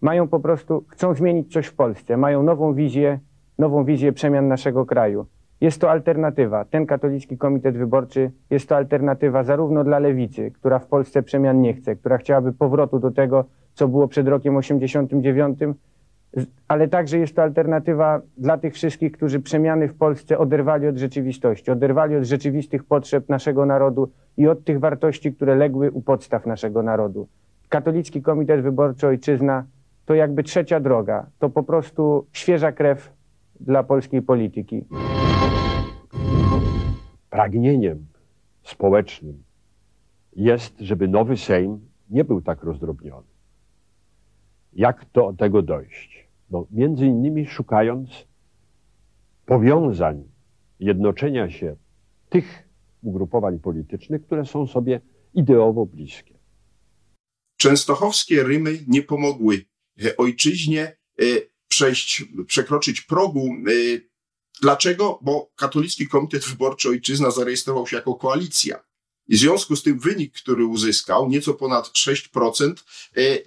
mają 0.04 0.28
po 0.28 0.40
prostu, 0.40 0.86
chcą 0.88 1.14
zmienić 1.14 1.54
coś 1.54 1.68
w 1.68 1.76
Polsce, 1.76 2.18
mają 2.18 2.44
nową 2.44 2.74
wizję, 2.74 3.20
nową 3.60 3.86
wizję 3.86 4.14
przemian 4.14 4.48
naszego 4.48 4.86
kraju. 4.86 5.26
Jest 5.62 5.82
to 5.82 5.92
alternatywa. 5.92 6.66
Ten 6.66 6.86
katolicki 6.86 7.38
komitet 7.38 7.78
wyborczy 7.78 8.32
jest 8.50 8.70
to 8.70 8.76
alternatywa 8.76 9.44
zarówno 9.44 9.84
dla 9.84 10.00
lewicy, 10.00 10.52
która 10.52 10.80
w 10.80 10.88
Polsce 10.88 11.24
przemian 11.24 11.62
nie 11.62 11.74
chce, 11.74 11.96
która 11.96 12.18
chciałaby 12.18 12.54
powrotu 12.54 13.00
do 13.00 13.12
tego, 13.12 13.46
co 13.74 13.88
było 13.88 14.08
przed 14.08 14.28
rokiem 14.28 14.58
89, 14.58 15.60
ale 16.68 16.88
także 16.88 17.18
jest 17.18 17.36
to 17.36 17.42
alternatywa 17.42 18.22
dla 18.38 18.58
tych 18.58 18.74
wszystkich, 18.74 19.12
którzy 19.12 19.40
przemiany 19.40 19.88
w 19.88 19.96
Polsce 19.98 20.38
oderwali 20.38 20.88
od 20.88 20.98
rzeczywistości, 20.98 21.72
oderwali 21.72 22.16
od 22.16 22.24
rzeczywistych 22.24 22.84
potrzeb 22.84 23.30
naszego 23.30 23.66
narodu 23.66 24.10
i 24.38 24.48
od 24.48 24.64
tych 24.64 24.80
wartości, 24.80 25.34
które 25.34 25.56
legły 25.56 25.92
u 25.92 26.02
podstaw 26.02 26.46
naszego 26.46 26.84
narodu. 26.84 27.28
Katolicki 27.70 28.22
Komitet 28.22 28.62
Wyborczy 28.62 29.08
Ojczyzna 29.08 29.64
to 30.06 30.16
jakby 30.16 30.44
trzecia 30.44 30.80
droga, 30.80 31.30
to 31.40 31.50
po 31.50 31.64
prostu 31.64 32.28
świeża 32.32 32.72
krew 32.72 33.14
dla 33.60 33.84
polskiej 33.84 34.22
polityki. 34.22 34.86
Pragnieniem 37.30 38.06
społecznym 38.64 39.44
jest, 40.36 40.80
żeby 40.80 41.08
nowy 41.08 41.38
Sejm 41.38 41.80
nie 42.10 42.24
był 42.24 42.42
tak 42.42 42.64
rozdrobniony. 42.64 43.28
Jak 44.74 45.06
do 45.14 45.34
tego 45.34 45.62
dojść? 45.62 46.28
No, 46.50 46.66
między 46.72 47.06
innymi 47.06 47.46
szukając 47.46 48.28
powiązań, 49.46 50.24
jednoczenia 50.80 51.50
się 51.50 51.76
tych 52.30 52.70
ugrupowań 53.04 53.60
politycznych, 53.60 54.22
które 54.22 54.46
są 54.46 54.68
sobie 54.68 55.02
ideowo 55.34 55.86
bliskie. 55.86 56.34
Częstochowskie 57.58 58.44
Rymy 58.44 58.72
nie 58.88 59.02
pomogły 59.02 59.62
ojczyźnie 60.18 60.98
e, 61.20 61.26
przejść, 61.68 62.24
przekroczyć 62.48 63.02
progu. 63.02 63.56
E, 63.68 63.72
dlaczego? 64.62 65.20
Bo 65.22 65.52
Katolicki 65.56 66.08
Komitet 66.08 66.46
Wyborczy 66.46 66.90
Ojczyzna 66.90 67.32
zarejestrował 67.32 67.88
się 67.88 67.96
jako 67.96 68.16
koalicja. 68.16 68.84
I 69.28 69.36
w 69.36 69.40
związku 69.40 69.76
z 69.76 69.84
tym 69.84 70.00
wynik, 70.00 70.34
który 70.34 70.66
uzyskał, 70.66 71.30
nieco 71.30 71.54
ponad 71.54 71.88
6%, 71.88 72.74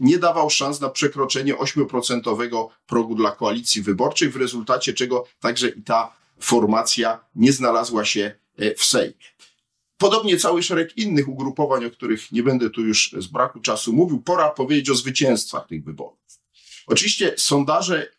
nie 0.00 0.18
dawał 0.18 0.50
szans 0.50 0.80
na 0.80 0.88
przekroczenie 0.88 1.54
8% 1.54 2.68
progu 2.86 3.14
dla 3.14 3.32
koalicji 3.32 3.82
wyborczej, 3.82 4.28
w 4.28 4.36
rezultacie 4.36 4.92
czego 4.92 5.24
także 5.40 5.68
i 5.68 5.82
ta 5.82 6.16
formacja 6.40 7.24
nie 7.34 7.52
znalazła 7.52 8.04
się 8.04 8.34
w 8.76 8.84
Sejmie. 8.84 9.14
Podobnie 9.98 10.36
cały 10.36 10.62
szereg 10.62 10.96
innych 10.96 11.28
ugrupowań, 11.28 11.84
o 11.84 11.90
których 11.90 12.32
nie 12.32 12.42
będę 12.42 12.70
tu 12.70 12.80
już 12.80 13.14
z 13.18 13.26
braku 13.26 13.60
czasu 13.60 13.92
mówił, 13.92 14.22
pora 14.22 14.50
powiedzieć 14.50 14.90
o 14.90 14.94
zwycięstwach 14.94 15.66
tych 15.66 15.84
wyborów. 15.84 16.18
Oczywiście 16.86 17.34
sondaże 17.36 18.16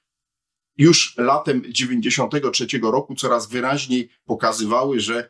już 0.77 1.17
latem 1.17 1.63
93 1.73 2.67
roku 2.81 3.15
coraz 3.15 3.49
wyraźniej 3.49 4.09
pokazywały, 4.25 4.99
że 4.99 5.29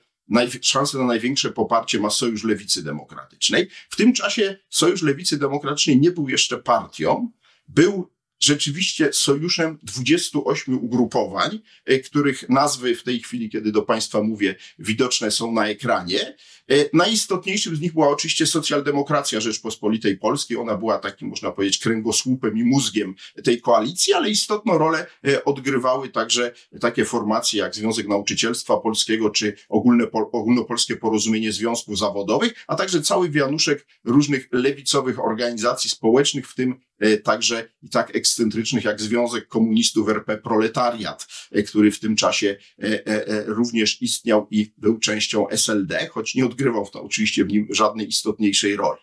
szanse 0.61 0.97
na 0.97 1.03
największe 1.03 1.51
poparcie 1.51 1.99
ma 1.99 2.09
Sojusz 2.09 2.43
Lewicy 2.43 2.83
Demokratycznej. 2.83 3.67
W 3.89 3.95
tym 3.95 4.13
czasie 4.13 4.57
Sojusz 4.69 5.01
Lewicy 5.01 5.37
Demokratycznej 5.37 5.99
nie 5.99 6.11
był 6.11 6.29
jeszcze 6.29 6.57
partią, 6.57 7.31
był 7.67 8.09
rzeczywiście 8.39 9.09
sojuszem 9.13 9.79
28 9.83 10.77
ugrupowań, 10.77 11.59
e, 11.85 11.99
których 11.99 12.49
nazwy 12.49 12.95
w 12.95 13.03
tej 13.03 13.19
chwili, 13.19 13.49
kiedy 13.49 13.71
do 13.71 13.81
Państwa 13.81 14.21
mówię, 14.21 14.55
widoczne 14.79 15.31
są 15.31 15.51
na 15.51 15.67
ekranie. 15.67 16.35
E, 16.71 16.85
najistotniejszym 16.93 17.75
z 17.75 17.81
nich 17.81 17.93
była 17.93 18.09
oczywiście 18.09 18.47
socjaldemokracja 18.47 19.39
Rzeczpospolitej 19.39 20.17
Polskiej. 20.17 20.57
Ona 20.57 20.77
była 20.77 20.99
takim, 20.99 21.27
można 21.27 21.51
powiedzieć, 21.51 21.79
kręgosłupem 21.79 22.57
i 22.57 22.63
mózgiem 22.63 23.15
tej 23.43 23.61
koalicji, 23.61 24.13
ale 24.13 24.29
istotną 24.29 24.77
rolę 24.77 25.05
e, 25.27 25.45
odgrywały 25.45 26.09
także 26.09 26.51
takie 26.81 27.05
formacje 27.05 27.59
jak 27.59 27.75
Związek 27.75 28.07
Nauczycielstwa 28.07 28.77
Polskiego 28.77 29.29
czy 29.29 29.55
Ogólne, 29.69 30.11
Ogólnopolskie 30.11 30.95
Porozumienie 30.95 31.51
Związków 31.51 31.97
Zawodowych, 31.99 32.53
a 32.67 32.75
także 32.75 33.01
cały 33.01 33.29
wianuszek 33.29 33.87
różnych 34.03 34.47
lewicowych 34.51 35.19
organizacji 35.19 35.89
społecznych, 35.89 36.49
w 36.49 36.55
tym 36.55 36.79
także 37.23 37.69
i 37.83 37.89
tak 37.89 38.15
ekscentrycznych 38.15 38.83
jak 38.83 39.01
Związek 39.01 39.47
Komunistów 39.47 40.09
RP 40.09 40.37
Proletariat, 40.37 41.27
e, 41.51 41.63
który 41.63 41.91
w 41.91 41.99
tym 41.99 42.15
czasie 42.15 42.57
e, 42.79 43.43
również 43.45 44.01
istniał 44.01 44.47
i 44.51 44.73
był 44.77 44.99
częścią 44.99 45.49
SLD, 45.49 46.07
choć 46.11 46.35
nie 46.35 46.45
odgrywał 46.45 46.85
w 46.85 46.91
to 46.91 47.03
oczywiście 47.03 47.45
w 47.45 47.47
nim 47.47 47.67
żadnej 47.71 48.07
istotniejszej 48.07 48.75
roli. 48.75 49.01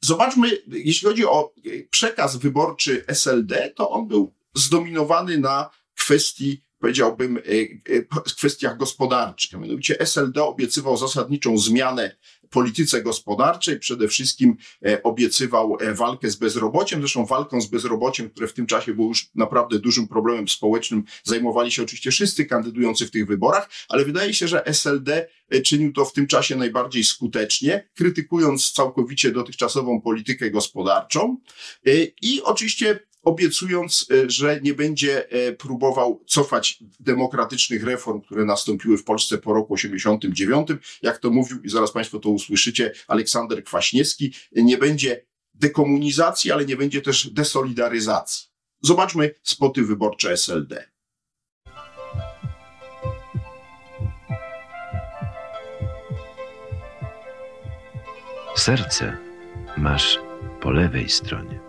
Zobaczmy, 0.00 0.50
jeśli 0.68 1.08
chodzi 1.08 1.24
o 1.24 1.54
przekaz 1.90 2.36
wyborczy 2.36 3.04
SLD, 3.06 3.72
to 3.76 3.90
on 3.90 4.08
był 4.08 4.34
zdominowany 4.54 5.38
na 5.38 5.70
kwestii 5.94 6.62
powiedziałbym, 6.86 7.38
kwestiach 8.36 8.76
gospodarczych. 8.76 9.60
Mianowicie 9.60 10.00
SLD 10.00 10.44
obiecywał 10.44 10.96
zasadniczą 10.96 11.58
zmianę 11.58 12.16
polityce 12.50 13.02
gospodarczej. 13.02 13.78
Przede 13.78 14.08
wszystkim 14.08 14.56
e, 14.86 15.02
obiecywał 15.02 15.76
e, 15.80 15.94
walkę 15.94 16.30
z 16.30 16.36
bezrobociem. 16.36 17.00
Zresztą 17.00 17.26
walką 17.26 17.60
z 17.60 17.66
bezrobociem, 17.66 18.30
które 18.30 18.48
w 18.48 18.52
tym 18.52 18.66
czasie 18.66 18.94
było 18.94 19.08
już 19.08 19.30
naprawdę 19.34 19.78
dużym 19.78 20.08
problemem 20.08 20.48
społecznym, 20.48 21.04
zajmowali 21.24 21.72
się 21.72 21.82
oczywiście 21.82 22.10
wszyscy 22.10 22.44
kandydujący 22.44 23.06
w 23.06 23.10
tych 23.10 23.26
wyborach, 23.26 23.70
ale 23.88 24.04
wydaje 24.04 24.34
się, 24.34 24.48
że 24.48 24.66
SLD 24.66 25.28
e, 25.50 25.60
czynił 25.60 25.92
to 25.92 26.04
w 26.04 26.12
tym 26.12 26.26
czasie 26.26 26.56
najbardziej 26.56 27.04
skutecznie, 27.04 27.88
krytykując 27.94 28.72
całkowicie 28.72 29.32
dotychczasową 29.32 30.00
politykę 30.00 30.50
gospodarczą 30.50 31.36
i 32.22 32.42
oczywiście 32.42 33.00
obiecując, 33.26 34.06
e, 34.10 34.30
że 34.30 34.60
nie 34.62 34.74
będzie 34.74 35.30
e, 35.30 35.52
próbował 35.52 36.24
cofać 36.26 36.78
demokratycznych 37.00 37.84
reform, 37.84 38.20
które 38.20 38.44
nastąpiły 38.44 38.98
w 38.98 39.04
Polsce 39.04 39.38
po 39.38 39.54
roku 39.54 39.74
89. 39.74 40.68
Jak 41.02 41.18
to 41.18 41.30
mówił, 41.30 41.62
i 41.62 41.68
zaraz 41.68 41.92
Państwo 41.92 42.18
to 42.18 42.28
usłyszycie, 42.28 42.92
Aleksander 43.08 43.64
Kwaśniewski, 43.64 44.34
nie 44.52 44.78
będzie 44.78 45.26
dekomunizacji, 45.54 46.52
ale 46.52 46.64
nie 46.64 46.76
będzie 46.76 47.02
też 47.02 47.30
desolidaryzacji. 47.30 48.46
Zobaczmy 48.80 49.34
spoty 49.42 49.82
wyborcze 49.82 50.32
SLD. 50.32 50.90
Serce 58.56 59.16
masz 59.76 60.18
po 60.60 60.70
lewej 60.70 61.08
stronie. 61.08 61.65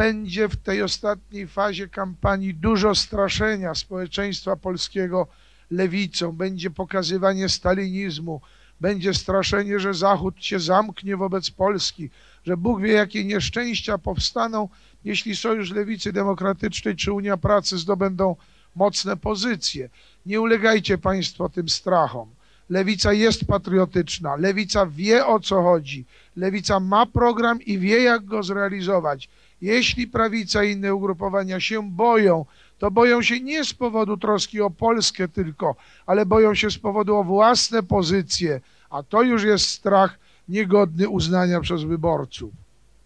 Będzie 0.00 0.48
w 0.48 0.56
tej 0.56 0.82
ostatniej 0.82 1.46
fazie 1.46 1.88
kampanii 1.88 2.54
dużo 2.54 2.94
straszenia 2.94 3.74
społeczeństwa 3.74 4.56
polskiego 4.56 5.26
lewicą, 5.70 6.32
będzie 6.32 6.70
pokazywanie 6.70 7.48
stalinizmu, 7.48 8.40
będzie 8.80 9.14
straszenie, 9.14 9.80
że 9.80 9.94
Zachód 9.94 10.44
się 10.44 10.60
zamknie 10.60 11.16
wobec 11.16 11.50
Polski, 11.50 12.10
że 12.44 12.56
Bóg 12.56 12.80
wie, 12.80 12.92
jakie 12.92 13.24
nieszczęścia 13.24 13.98
powstaną, 13.98 14.68
jeśli 15.04 15.36
Sojusz 15.36 15.70
Lewicy 15.70 16.12
Demokratycznej 16.12 16.96
czy 16.96 17.12
Unia 17.12 17.36
Pracy 17.36 17.78
zdobędą 17.78 18.36
mocne 18.76 19.16
pozycje. 19.16 19.88
Nie 20.26 20.40
ulegajcie 20.40 20.98
Państwo 20.98 21.48
tym 21.48 21.68
strachom. 21.68 22.28
Lewica 22.70 23.12
jest 23.12 23.44
patriotyczna, 23.44 24.36
lewica 24.36 24.86
wie 24.86 25.26
o 25.26 25.40
co 25.40 25.62
chodzi, 25.62 26.04
lewica 26.36 26.80
ma 26.80 27.06
program 27.06 27.62
i 27.62 27.78
wie 27.78 28.02
jak 28.02 28.24
go 28.24 28.42
zrealizować. 28.42 29.28
Jeśli 29.62 30.08
prawica 30.08 30.64
i 30.64 30.72
inne 30.72 30.94
ugrupowania 30.94 31.60
się 31.60 31.90
boją, 31.90 32.46
to 32.78 32.90
boją 32.90 33.22
się 33.22 33.40
nie 33.40 33.64
z 33.64 33.74
powodu 33.74 34.16
troski 34.16 34.60
o 34.60 34.70
Polskę 34.70 35.28
tylko, 35.28 35.76
ale 36.06 36.26
boją 36.26 36.54
się 36.54 36.70
z 36.70 36.78
powodu 36.78 37.16
o 37.16 37.24
własne 37.24 37.82
pozycje, 37.82 38.60
a 38.90 39.02
to 39.02 39.22
już 39.22 39.42
jest 39.42 39.66
strach 39.66 40.18
niegodny 40.50 41.08
uznania 41.08 41.60
przez 41.60 41.82
wyborców. 41.82 42.52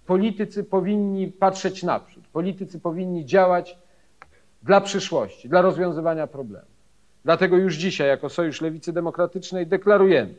Politycy 0.06 0.64
powinni 0.64 1.28
patrzeć 1.28 1.82
naprzód, 1.82 2.24
politycy 2.32 2.80
powinni 2.80 3.24
działać 3.24 3.78
dla 4.62 4.80
przyszłości, 4.80 5.48
dla 5.48 5.62
rozwiązywania 5.62 6.26
problemów. 6.26 6.74
Dlatego 7.24 7.56
już 7.56 7.76
dzisiaj, 7.76 8.08
jako 8.08 8.28
Sojusz 8.28 8.60
Lewicy 8.60 8.92
Demokratycznej, 8.92 9.66
deklarujemy, 9.66 10.34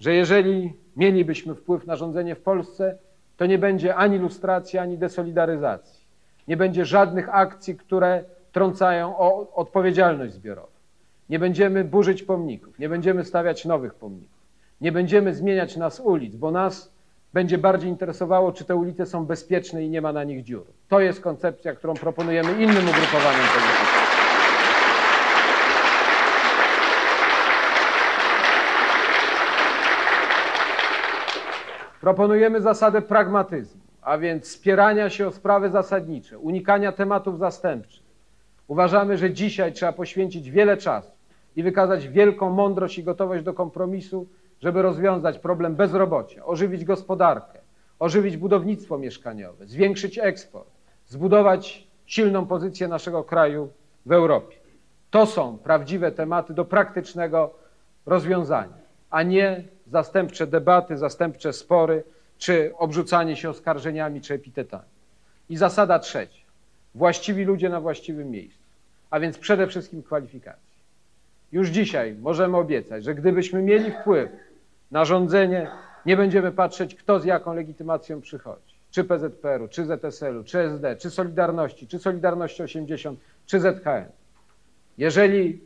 że 0.00 0.14
jeżeli 0.14 0.72
mielibyśmy 0.96 1.54
wpływ 1.54 1.86
na 1.86 1.96
rządzenie 1.96 2.34
w 2.34 2.40
Polsce, 2.40 2.98
to 3.36 3.46
nie 3.46 3.58
będzie 3.58 3.96
ani 3.96 4.18
lustracji, 4.18 4.78
ani 4.78 4.98
desolidaryzacji. 4.98 6.04
Nie 6.48 6.56
będzie 6.56 6.84
żadnych 6.84 7.28
akcji, 7.34 7.76
które 7.76 8.24
trącają 8.52 9.18
o 9.18 9.54
odpowiedzialność 9.54 10.34
zbiorową. 10.34 10.68
Nie 11.30 11.38
będziemy 11.38 11.84
burzyć 11.84 12.22
pomników, 12.22 12.78
nie 12.78 12.88
będziemy 12.88 13.24
stawiać 13.24 13.64
nowych 13.64 13.94
pomników, 13.94 14.37
nie 14.80 14.92
będziemy 14.92 15.34
zmieniać 15.34 15.76
nas 15.76 16.00
ulic, 16.00 16.36
bo 16.36 16.50
nas 16.50 16.92
będzie 17.32 17.58
bardziej 17.58 17.90
interesowało, 17.90 18.52
czy 18.52 18.64
te 18.64 18.76
ulice 18.76 19.06
są 19.06 19.26
bezpieczne 19.26 19.84
i 19.84 19.90
nie 19.90 20.02
ma 20.02 20.12
na 20.12 20.24
nich 20.24 20.44
dziur. 20.44 20.66
To 20.88 21.00
jest 21.00 21.20
koncepcja, 21.20 21.74
którą 21.74 21.94
proponujemy 21.94 22.52
innym 22.52 22.88
ugrupowaniom 22.88 23.46
politycznym. 23.54 24.08
Proponujemy 32.00 32.60
zasadę 32.60 33.02
pragmatyzmu, 33.02 33.80
a 34.02 34.18
więc 34.18 34.46
spierania 34.46 35.10
się 35.10 35.26
o 35.26 35.30
sprawy 35.30 35.70
zasadnicze, 35.70 36.38
unikania 36.38 36.92
tematów 36.92 37.38
zastępczych. 37.38 38.02
Uważamy, 38.68 39.16
że 39.16 39.32
dzisiaj 39.32 39.72
trzeba 39.72 39.92
poświęcić 39.92 40.50
wiele 40.50 40.76
czasu 40.76 41.10
i 41.56 41.62
wykazać 41.62 42.08
wielką 42.08 42.50
mądrość 42.50 42.98
i 42.98 43.04
gotowość 43.04 43.44
do 43.44 43.54
kompromisu, 43.54 44.26
żeby 44.62 44.82
rozwiązać 44.82 45.38
problem 45.38 45.76
bezrobocia, 45.76 46.44
ożywić 46.44 46.84
gospodarkę, 46.84 47.58
ożywić 47.98 48.36
budownictwo 48.36 48.98
mieszkaniowe, 48.98 49.66
zwiększyć 49.66 50.18
eksport, 50.18 50.68
zbudować 51.06 51.86
silną 52.06 52.46
pozycję 52.46 52.88
naszego 52.88 53.24
kraju 53.24 53.70
w 54.06 54.12
Europie. 54.12 54.56
To 55.10 55.26
są 55.26 55.58
prawdziwe 55.58 56.12
tematy 56.12 56.54
do 56.54 56.64
praktycznego 56.64 57.54
rozwiązania, 58.06 58.78
a 59.10 59.22
nie 59.22 59.64
zastępcze 59.86 60.46
debaty, 60.46 60.96
zastępcze 60.96 61.52
spory, 61.52 62.04
czy 62.38 62.72
obrzucanie 62.76 63.36
się 63.36 63.50
oskarżeniami 63.50 64.20
czy 64.20 64.34
epitetami. 64.34 64.84
I 65.50 65.56
zasada 65.56 65.98
trzecia. 65.98 66.42
Właściwi 66.94 67.44
ludzie 67.44 67.68
na 67.68 67.80
właściwym 67.80 68.30
miejscu, 68.30 68.62
a 69.10 69.20
więc 69.20 69.38
przede 69.38 69.66
wszystkim 69.66 70.02
kwalifikacje. 70.02 70.68
Już 71.52 71.68
dzisiaj 71.68 72.14
możemy 72.14 72.56
obiecać, 72.56 73.04
że 73.04 73.14
gdybyśmy 73.14 73.62
mieli 73.62 73.90
wpływ 73.90 74.30
na 74.90 75.04
rządzenie, 75.04 75.70
nie 76.06 76.16
będziemy 76.16 76.52
patrzeć, 76.52 76.94
kto 76.94 77.20
z 77.20 77.24
jaką 77.24 77.54
legitymacją 77.54 78.20
przychodzi. 78.20 78.78
Czy 78.90 79.04
PZPR-u, 79.04 79.68
czy 79.68 79.84
ZSL-u, 79.84 80.44
czy 80.44 80.58
SD, 80.58 80.96
czy 80.96 81.10
Solidarności, 81.10 81.86
czy 81.86 81.98
Solidarności 81.98 82.62
80, 82.62 83.20
czy 83.46 83.60
ZHN. 83.60 84.04
Jeżeli 84.98 85.60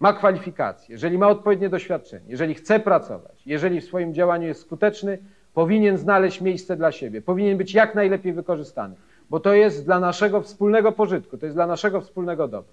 ma 0.00 0.12
kwalifikacje, 0.12 0.92
jeżeli 0.92 1.18
ma 1.18 1.28
odpowiednie 1.28 1.68
doświadczenie, 1.68 2.24
jeżeli 2.28 2.54
chce 2.54 2.80
pracować, 2.80 3.42
jeżeli 3.46 3.80
w 3.80 3.84
swoim 3.84 4.14
działaniu 4.14 4.46
jest 4.46 4.60
skuteczny, 4.60 5.18
powinien 5.54 5.98
znaleźć 5.98 6.40
miejsce 6.40 6.76
dla 6.76 6.92
siebie, 6.92 7.22
powinien 7.22 7.58
być 7.58 7.74
jak 7.74 7.94
najlepiej 7.94 8.32
wykorzystany, 8.32 8.94
bo 9.30 9.40
to 9.40 9.54
jest 9.54 9.84
dla 9.84 10.00
naszego 10.00 10.42
wspólnego 10.42 10.92
pożytku, 10.92 11.38
to 11.38 11.46
jest 11.46 11.56
dla 11.56 11.66
naszego 11.66 12.00
wspólnego 12.00 12.48
dobra. 12.48 12.72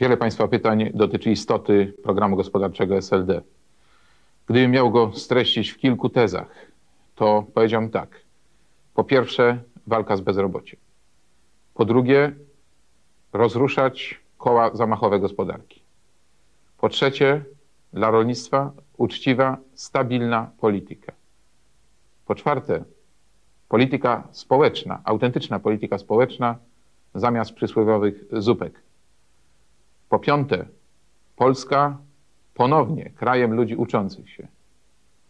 Wiele 0.00 0.16
Państwa 0.16 0.48
pytań 0.48 0.90
dotyczy 0.94 1.30
istoty 1.30 1.94
programu 2.02 2.36
gospodarczego 2.36 2.96
SLD. 2.96 3.42
Gdybym 4.46 4.70
miał 4.70 4.90
go 4.90 5.12
streścić 5.14 5.70
w 5.70 5.78
kilku 5.78 6.08
tezach, 6.08 6.66
to 7.14 7.44
powiedziałbym 7.54 7.90
tak. 7.90 8.20
Po 8.94 9.04
pierwsze, 9.04 9.62
walka 9.86 10.16
z 10.16 10.20
bezrobociem. 10.20 10.80
Po 11.74 11.84
drugie, 11.84 12.32
rozruszać 13.32 14.20
koła 14.38 14.76
zamachowe 14.76 15.20
gospodarki. 15.20 15.82
Po 16.78 16.88
trzecie, 16.88 17.44
dla 17.92 18.10
rolnictwa 18.10 18.72
uczciwa, 18.96 19.56
stabilna 19.74 20.50
polityka. 20.60 21.12
Po 22.26 22.34
czwarte, 22.34 22.84
polityka 23.68 24.28
społeczna, 24.30 25.00
autentyczna 25.04 25.58
polityka 25.58 25.98
społeczna 25.98 26.56
zamiast 27.14 27.52
przysłowiowych 27.52 28.24
zupek. 28.32 28.89
Po 30.10 30.18
piąte, 30.18 30.66
Polska 31.36 31.98
ponownie 32.54 33.10
krajem 33.16 33.54
ludzi 33.54 33.76
uczących 33.76 34.30
się. 34.30 34.48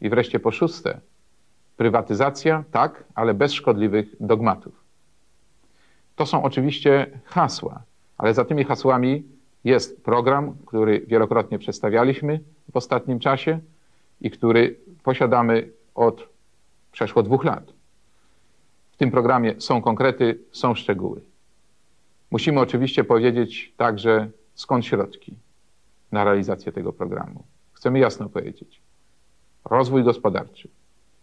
I 0.00 0.10
wreszcie 0.10 0.40
po 0.40 0.50
szóste, 0.50 1.00
prywatyzacja, 1.76 2.64
tak, 2.70 3.04
ale 3.14 3.34
bez 3.34 3.52
szkodliwych 3.52 4.06
dogmatów. 4.20 4.84
To 6.16 6.26
są 6.26 6.42
oczywiście 6.42 7.20
hasła, 7.24 7.82
ale 8.18 8.34
za 8.34 8.44
tymi 8.44 8.64
hasłami 8.64 9.24
jest 9.64 10.04
program, 10.04 10.56
który 10.66 11.00
wielokrotnie 11.00 11.58
przedstawialiśmy 11.58 12.40
w 12.72 12.76
ostatnim 12.76 13.18
czasie 13.18 13.58
i 14.20 14.30
który 14.30 14.76
posiadamy 15.02 15.68
od 15.94 16.28
przeszło 16.92 17.22
dwóch 17.22 17.44
lat. 17.44 17.72
W 18.92 18.96
tym 18.96 19.10
programie 19.10 19.54
są 19.58 19.82
konkrety, 19.82 20.38
są 20.52 20.74
szczegóły. 20.74 21.20
Musimy 22.30 22.60
oczywiście 22.60 23.04
powiedzieć 23.04 23.72
także, 23.76 24.30
skąd 24.60 24.86
środki 24.86 25.34
na 26.12 26.24
realizację 26.24 26.72
tego 26.72 26.92
programu. 26.92 27.42
Chcemy 27.72 27.98
jasno 27.98 28.28
powiedzieć. 28.28 28.80
Rozwój 29.64 30.04
gospodarczy, 30.04 30.68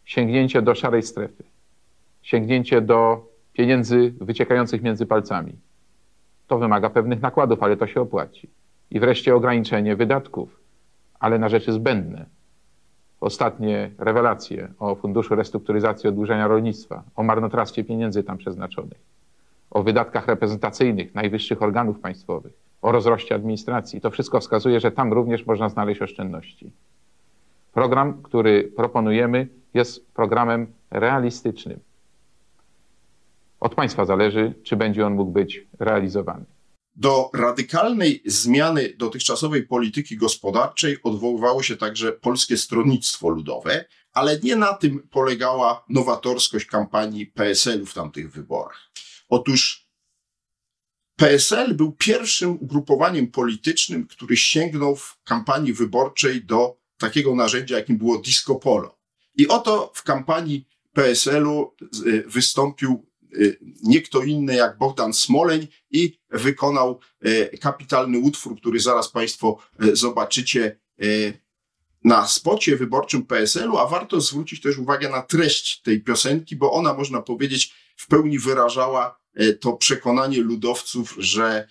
sięgnięcie 0.06 0.62
do 0.62 0.76
szarej 0.76 1.04
strefy, 1.04 1.44
sięgnięcie 2.22 2.82
do 2.82 3.28
pieniędzy 3.54 4.14
wyciekających 4.22 4.82
między 4.82 5.06
palcami. 5.06 5.54
To 6.48 6.58
wymaga 6.58 6.90
pewnych 6.90 7.22
nakładów, 7.22 7.64
ale 7.64 7.78
to 7.78 7.88
się 7.88 8.02
opłaci. 8.02 8.50
I 8.92 9.00
wreszcie 9.00 9.36
ograniczenie 9.36 9.96
wydatków, 9.96 10.60
ale 11.20 11.40
na 11.40 11.50
rzeczy 11.50 11.72
zbędne. 11.72 12.26
Ostatnie 13.22 13.92
rewelacje 13.98 14.74
o 14.80 14.96
Funduszu 14.96 15.36
Restrukturyzacji 15.36 16.10
Oddłużenia 16.10 16.48
Rolnictwa, 16.48 17.04
o 17.16 17.24
marnotrawstwie 17.24 17.84
pieniędzy 17.84 18.24
tam 18.24 18.38
przeznaczonych, 18.38 19.02
o 19.72 19.84
wydatkach 19.84 20.28
reprezentacyjnych 20.28 21.16
najwyższych 21.16 21.62
organów 21.62 22.00
państwowych, 22.00 22.66
o 22.82 22.91
rozroście 22.91 23.36
administracji. 23.36 24.01
To 24.01 24.11
wszystko 24.11 24.39
wskazuje, 24.39 24.80
że 24.80 24.91
tam 24.91 25.13
również 25.13 25.45
można 25.45 25.69
znaleźć 25.69 26.01
oszczędności. 26.01 26.71
Program, 27.73 28.21
który 28.23 28.71
proponujemy, 28.75 29.47
jest 29.73 30.11
programem 30.13 30.73
realistycznym. 30.91 31.80
Od 33.59 33.75
państwa 33.75 34.05
zależy, 34.05 34.53
czy 34.63 34.75
będzie 34.75 35.05
on 35.05 35.13
mógł 35.15 35.32
być 35.32 35.67
realizowany. 35.80 36.45
Do 36.95 37.30
radykalnej 37.34 38.21
zmiany 38.25 38.93
dotychczasowej 38.97 39.63
polityki 39.63 40.17
gospodarczej 40.17 40.97
odwoływało 41.03 41.63
się 41.63 41.78
także 41.78 42.11
Polskie 42.11 42.57
Stronnictwo 42.57 43.30
Ludowe, 43.30 43.86
ale 44.13 44.39
nie 44.43 44.55
na 44.55 44.73
tym 44.73 45.07
polegała 45.11 45.84
nowatorskość 45.89 46.65
kampanii 46.65 47.25
PSL-u 47.25 47.86
w 47.86 47.93
tamtych 47.93 48.32
wyborach. 48.32 48.91
Otóż 49.30 49.87
PSL 51.18 51.74
był 51.74 51.91
pierwszym 51.91 52.51
ugrupowaniem 52.51 53.28
politycznym, 53.28 54.07
który 54.07 54.38
sięgnął 54.38 54.95
w 54.95 55.18
kampanii 55.24 55.74
wyborczej 55.74 56.45
do 56.45 56.78
takiego 56.97 57.36
narzędzia, 57.36 57.78
jakim 57.78 57.97
było 57.97 58.18
disco 58.18 58.55
polo. 58.55 58.97
I 59.36 59.47
oto 59.47 59.91
w 59.95 60.03
kampanii 60.03 60.68
PSL-u 60.93 61.76
y, 62.05 62.24
wystąpił 62.28 63.05
y, 63.34 63.59
nie 63.84 64.01
kto 64.01 64.24
inny 64.24 64.55
jak 64.55 64.78
Bogdan 64.78 65.13
Smoleń 65.13 65.68
i 65.91 66.20
wykonał 66.30 66.99
y, 67.26 67.57
kapitalny 67.61 68.20
utwór, 68.20 68.57
który 68.57 68.80
zaraz 68.80 69.11
Państwo 69.11 69.57
zobaczycie 69.93 70.80
na 72.03 72.28
spocie 72.28 72.78
wyborczym 72.78 73.26
PSL-u, 73.26 73.78
a 73.78 73.88
warto 73.88 74.22
zwrócić 74.22 74.61
też 74.61 74.78
uwagę 74.78 75.09
na 75.09 75.22
treść 75.22 75.82
tej 75.82 76.01
piosenki, 76.01 76.55
bo 76.55 76.72
ona, 76.72 76.93
można 76.93 77.22
powiedzieć, 77.22 77.74
w 77.95 78.07
pełni 78.07 78.39
wyrażała 78.39 79.20
to 79.60 79.74
przekonanie 79.74 80.42
ludowców, 80.42 81.16
że 81.20 81.68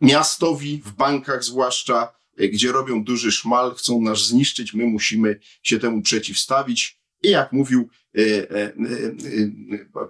miastowi, 0.00 0.82
w 0.84 0.92
bankach 0.92 1.44
zwłaszcza, 1.44 2.20
E, 2.40 2.48
gdzie 2.48 2.72
robią 2.72 3.04
duży 3.04 3.32
szmal, 3.32 3.74
chcą 3.74 4.00
nas 4.00 4.18
zniszczyć, 4.18 4.74
my 4.74 4.84
musimy 4.84 5.40
się 5.62 5.78
temu 5.78 6.02
przeciwstawić. 6.02 7.00
I 7.22 7.30
jak 7.30 7.52
mówił 7.52 7.88
e, 8.18 8.20
e, 8.20 8.72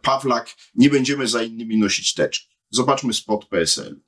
Pawlak, 0.03 0.51
nie 0.75 0.91
będziemy 0.91 1.27
za 1.27 1.43
innymi 1.43 1.79
nosić 1.79 2.15
teczki. 2.15 2.57
Zobaczmy 2.71 3.15
spot 3.15 3.47
PSL. 3.47 4.01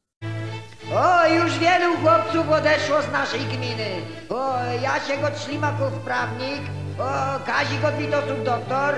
O, 0.94 1.34
już 1.34 1.58
wielu 1.58 1.96
chłopców 1.96 2.48
odeszło 2.48 3.02
z 3.02 3.12
naszej 3.12 3.40
gminy. 3.40 4.02
O, 4.28 4.56
Jasiek 4.82 5.24
od 5.24 5.44
Ślimaków 5.44 5.92
prawnik, 6.04 6.81
o, 6.98 7.38
Kazik 7.46 7.84
od 7.84 7.94
Witosów 7.94 8.44
doktor, 8.44 8.94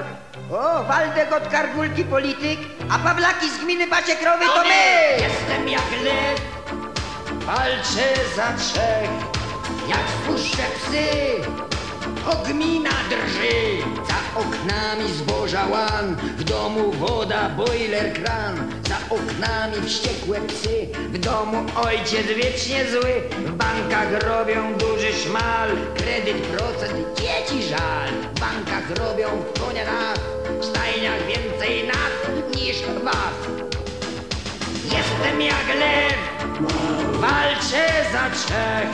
o, 0.51 0.85
Waldek 0.85 1.33
od 1.33 1.49
Kargulki 1.49 2.05
polityk, 2.05 2.59
a 2.91 2.99
Pawlaki 2.99 3.51
z 3.51 3.59
gminy 3.59 3.87
Pasiekrowy 3.89 4.45
to 4.45 4.63
my! 4.63 5.23
Jestem 5.23 5.69
jak 5.69 5.91
lew, 6.05 6.41
Walczę 7.47 8.09
za 8.37 8.53
trzech, 8.59 9.11
jak 9.89 9.99
wpuszczę 10.09 10.63
psy. 10.77 11.07
to 12.25 12.37
gmina 12.37 12.91
drży. 13.09 13.83
Za 14.09 14.41
oknami 14.41 15.13
zboża 15.13 15.67
łan, 15.67 16.17
w 16.17 16.45
domu 16.45 16.93
woda, 16.93 17.49
boiler, 17.49 18.13
kran. 18.13 18.73
Za 18.89 18.97
oknami 19.15 19.87
wściekłe 19.89 20.41
psy, 20.41 20.87
w 21.09 21.19
domu 21.19 21.67
ojciec 21.87 22.27
wiecznie 22.27 22.85
zły. 22.91 23.23
W 23.47 23.51
bankach 23.51 24.23
robią 24.29 24.75
duży 24.75 25.13
szmal, 25.13 25.69
kredyt, 25.97 26.37
procent, 26.43 27.21
dzieci 27.55 27.69
żal. 27.69 28.09
W 28.35 28.41
bankach 28.41 28.91
robią 28.91 29.29
konia 29.61 29.85
nas, 29.85 30.19
w 30.61 30.65
stajniach 30.65 31.27
więcej 31.27 31.87
nas 31.87 32.57
niż 32.57 32.77
was. 33.05 33.35
Jestem 34.85 35.41
jak 35.41 35.69
lew, 35.79 36.15
walczę 37.21 37.87
za 38.13 38.31
trzech, 38.31 38.89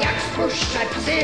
jak 0.00 0.14
spuszczę 0.32 0.78
psy, 0.90 1.20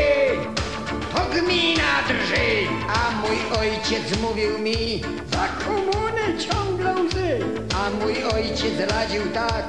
to 1.14 1.20
gmina 1.34 2.02
drży. 2.08 2.66
A 2.88 3.10
mój 3.10 3.38
ojciec 3.60 4.20
mówił 4.22 4.58
mi, 4.58 5.02
za 5.32 5.48
komuny 5.64 6.38
ciągle 6.38 6.94
łzy. 6.94 7.38
A 7.74 7.90
mój 8.04 8.24
ojciec 8.24 8.90
radził 8.90 9.22
tak, 9.34 9.64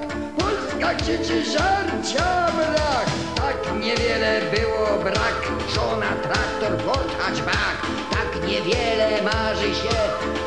Polska 0.78 0.96
krzyczy 0.96 1.46
żarcia 1.46 2.52
brak. 2.56 3.08
Tak 3.36 3.80
niewiele 3.80 4.42
było 4.42 5.04
brak, 5.04 5.42
żona, 5.76 6.08
traktor, 6.24 6.82
Ford, 6.86 7.22
hatchback. 7.22 7.82
Tak 8.12 8.48
niewiele 8.48 9.22
marzy 9.24 9.76
się, 9.76 9.98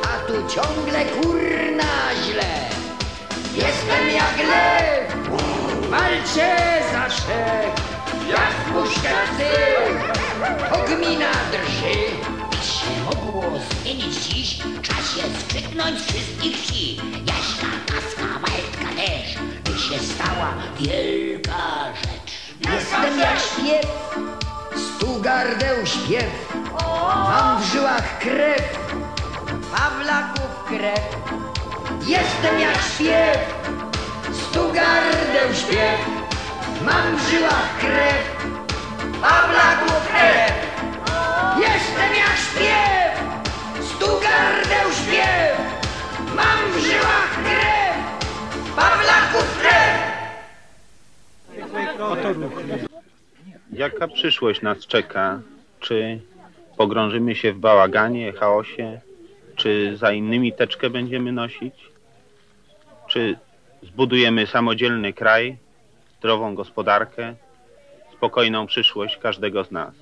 a 0.03 0.26
tu 0.26 0.33
ciągle 0.55 1.05
kurna 1.05 2.14
źle. 2.24 2.53
Jestem 3.55 4.09
jak 4.14 4.37
lew, 4.49 5.31
walczę 5.91 6.57
za 6.93 7.09
trzech, 7.09 7.74
jak 8.28 8.55
puszka 8.72 9.09
psy, 9.09 9.51
ogmina 10.72 11.31
drży. 11.53 12.31
Się 12.62 13.05
mogło 13.05 13.45
zmienić 13.83 14.14
dziś, 14.14 14.59
czasie 14.83 15.22
skrzyknąć 15.41 16.01
wszystkich 16.01 16.57
wsi. 16.57 16.97
Jaśka, 17.26 17.66
Kaska, 17.87 18.26
Waldka 18.41 18.97
też, 18.97 19.37
się 19.91 19.99
stała 19.99 20.55
wielka 20.80 21.93
rzecz. 22.03 22.55
Jestem 22.72 23.18
jak 23.18 23.38
śpiew, 23.38 23.91
stu 24.76 25.20
gardeł 25.20 25.86
śpiew, 25.86 26.53
mam 27.28 27.62
w 27.62 27.64
żyłach 27.64 28.18
krew, 28.18 28.78
Pawlaków 29.76 30.64
krew. 30.68 31.16
Jestem 32.07 32.61
jak 32.61 32.76
śpiew, 32.76 33.38
stu 34.32 34.72
gardeł 34.72 35.55
śpiew, 35.55 36.01
mam 36.84 37.16
w 37.16 37.30
żyłach 37.30 37.78
krew, 37.80 38.47
Pawlaków 39.22 40.09
krew. 40.09 40.53
Jestem 41.57 42.14
jak 42.16 42.36
śpiew, 42.47 43.12
stu 43.91 44.07
gardeł 44.07 44.93
śpiew, 44.93 45.59
mam 46.36 46.72
w 46.72 46.78
żyłach 46.86 47.30
krew, 47.45 47.89
Pawlaków 48.81 49.59
krew. 49.61 50.01
Jaka 53.72 54.09
przyszłość 54.09 54.62
nas 54.62 54.78
czeka? 54.78 55.41
Czy 55.81 56.20
pogrążymy 56.76 57.35
się 57.35 57.53
w 57.53 57.59
bałaganie, 57.59 58.33
chaosie? 58.33 59.01
Czy 59.57 59.97
za 59.97 60.12
innymi 60.12 60.53
teczkę 60.53 60.91
będziemy 60.91 61.33
nosić? 61.33 61.74
Czy 63.09 63.39
zbudujemy 63.83 64.47
samodzielny 64.47 65.12
kraj, 65.12 65.57
zdrową 66.18 66.55
gospodarkę, 66.55 67.35
spokojną 68.12 68.66
przyszłość 68.66 69.16
każdego 69.16 69.64
z 69.64 69.70
nas? 69.70 69.95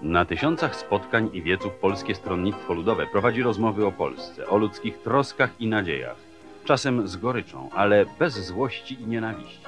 Na 0.00 0.24
tysiącach 0.24 0.76
spotkań 0.76 1.30
i 1.32 1.42
wieców 1.42 1.74
Polskie 1.74 2.14
Stronnictwo 2.14 2.74
Ludowe 2.74 3.06
prowadzi 3.06 3.42
rozmowy 3.42 3.86
o 3.86 3.92
Polsce, 3.92 4.46
o 4.46 4.56
ludzkich 4.56 4.98
troskach 4.98 5.50
i 5.60 5.66
nadziejach. 5.66 6.25
Czasem 6.66 7.08
z 7.08 7.16
goryczą, 7.16 7.70
ale 7.74 8.06
bez 8.18 8.46
złości 8.46 9.02
i 9.02 9.06
nienawiści. 9.06 9.66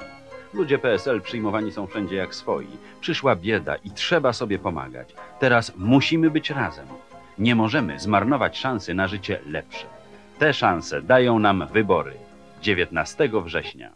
Ludzie 0.53 0.79
PSL 0.79 1.21
przyjmowani 1.21 1.71
są 1.71 1.87
wszędzie 1.87 2.15
jak 2.15 2.35
swoi. 2.35 2.67
Przyszła 3.01 3.35
bieda 3.35 3.75
i 3.75 3.91
trzeba 3.91 4.33
sobie 4.33 4.59
pomagać. 4.59 5.13
Teraz 5.39 5.73
musimy 5.77 6.31
być 6.31 6.49
razem. 6.49 6.87
Nie 7.37 7.55
możemy 7.55 7.99
zmarnować 7.99 8.57
szansy 8.57 8.93
na 8.93 9.07
życie 9.07 9.39
lepsze. 9.45 9.85
Te 10.39 10.53
szanse 10.53 11.01
dają 11.01 11.39
nam 11.39 11.67
wybory. 11.73 12.13
19 12.61 13.29
września. 13.45 13.91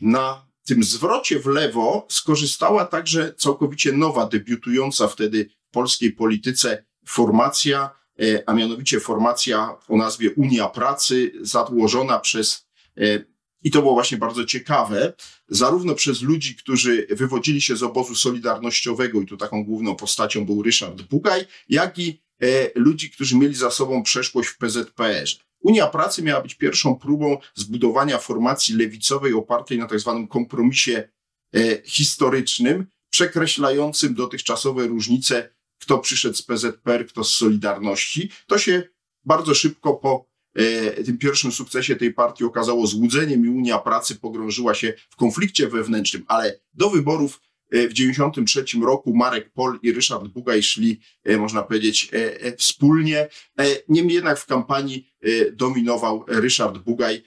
Na 0.00 0.47
tym 0.68 0.84
zwrocie 0.84 1.40
w 1.40 1.46
lewo 1.46 2.06
skorzystała 2.10 2.84
także 2.84 3.34
całkowicie 3.36 3.92
nowa, 3.92 4.26
debiutująca 4.26 5.08
wtedy 5.08 5.48
w 5.68 5.70
polskiej 5.70 6.12
polityce 6.12 6.84
formacja, 7.06 7.90
e, 8.20 8.42
a 8.46 8.54
mianowicie 8.54 9.00
formacja 9.00 9.76
o 9.88 9.96
nazwie 9.96 10.30
Unia 10.30 10.68
Pracy, 10.68 11.32
zadłożona 11.40 12.18
przez, 12.18 12.68
e, 12.96 13.24
i 13.62 13.70
to 13.70 13.82
było 13.82 13.94
właśnie 13.94 14.18
bardzo 14.18 14.44
ciekawe, 14.44 15.12
zarówno 15.48 15.94
przez 15.94 16.22
ludzi, 16.22 16.56
którzy 16.56 17.06
wywodzili 17.10 17.60
się 17.60 17.76
z 17.76 17.82
obozu 17.82 18.14
solidarnościowego, 18.14 19.20
i 19.20 19.26
tu 19.26 19.36
taką 19.36 19.64
główną 19.64 19.96
postacią 19.96 20.46
był 20.46 20.62
Ryszard 20.62 21.02
Bugaj, 21.02 21.44
jak 21.68 21.98
i 21.98 22.22
e, 22.42 22.46
ludzi, 22.74 23.10
którzy 23.10 23.36
mieli 23.36 23.54
za 23.54 23.70
sobą 23.70 24.02
przeszłość 24.02 24.48
w 24.48 24.58
PZPR. 24.58 25.47
Unia 25.60 25.86
Pracy 25.86 26.22
miała 26.22 26.42
być 26.42 26.54
pierwszą 26.54 26.96
próbą 26.96 27.38
zbudowania 27.54 28.18
formacji 28.18 28.76
lewicowej 28.76 29.32
opartej 29.32 29.78
na 29.78 29.86
tak 29.86 30.00
zwanym 30.00 30.28
kompromisie 30.28 31.08
e, 31.54 31.82
historycznym, 31.84 32.86
przekreślającym 33.10 34.14
dotychczasowe 34.14 34.86
różnice, 34.86 35.54
kto 35.80 35.98
przyszedł 35.98 36.34
z 36.34 36.42
PZPR, 36.42 37.06
kto 37.06 37.24
z 37.24 37.34
Solidarności. 37.34 38.30
To 38.46 38.58
się 38.58 38.82
bardzo 39.24 39.54
szybko 39.54 39.94
po 39.94 40.26
e, 40.54 41.04
tym 41.04 41.18
pierwszym 41.18 41.52
sukcesie 41.52 41.96
tej 41.96 42.14
partii 42.14 42.44
okazało 42.44 42.86
złudzeniem 42.86 43.46
i 43.46 43.48
Unia 43.48 43.78
Pracy 43.78 44.14
pogrążyła 44.14 44.74
się 44.74 44.94
w 45.10 45.16
konflikcie 45.16 45.68
wewnętrznym, 45.68 46.24
ale 46.28 46.60
do 46.74 46.90
wyborów 46.90 47.40
w 47.72 47.92
93 47.92 48.64
roku 48.82 49.16
Marek 49.16 49.50
Pol 49.52 49.78
i 49.82 49.92
Ryszard 49.92 50.28
Bugaj 50.28 50.62
szli, 50.62 51.00
e, 51.24 51.36
można 51.36 51.62
powiedzieć, 51.62 52.10
e, 52.12 52.40
e, 52.40 52.56
wspólnie. 52.56 53.28
Niemniej 53.88 54.14
jednak 54.14 54.38
w 54.38 54.46
kampanii 54.46 55.08
dominował 55.52 56.24
Ryszard 56.28 56.78
Bugaj, 56.78 57.22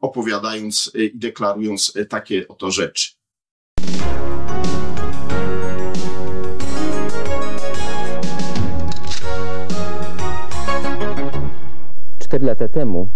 opowiadając 0.00 0.92
i 0.94 1.18
deklarując 1.18 1.92
takie 2.08 2.48
oto 2.48 2.70
rzeczy. 2.70 3.10
Cztery 12.18 12.46
lata 12.46 12.68
temu 12.68 13.08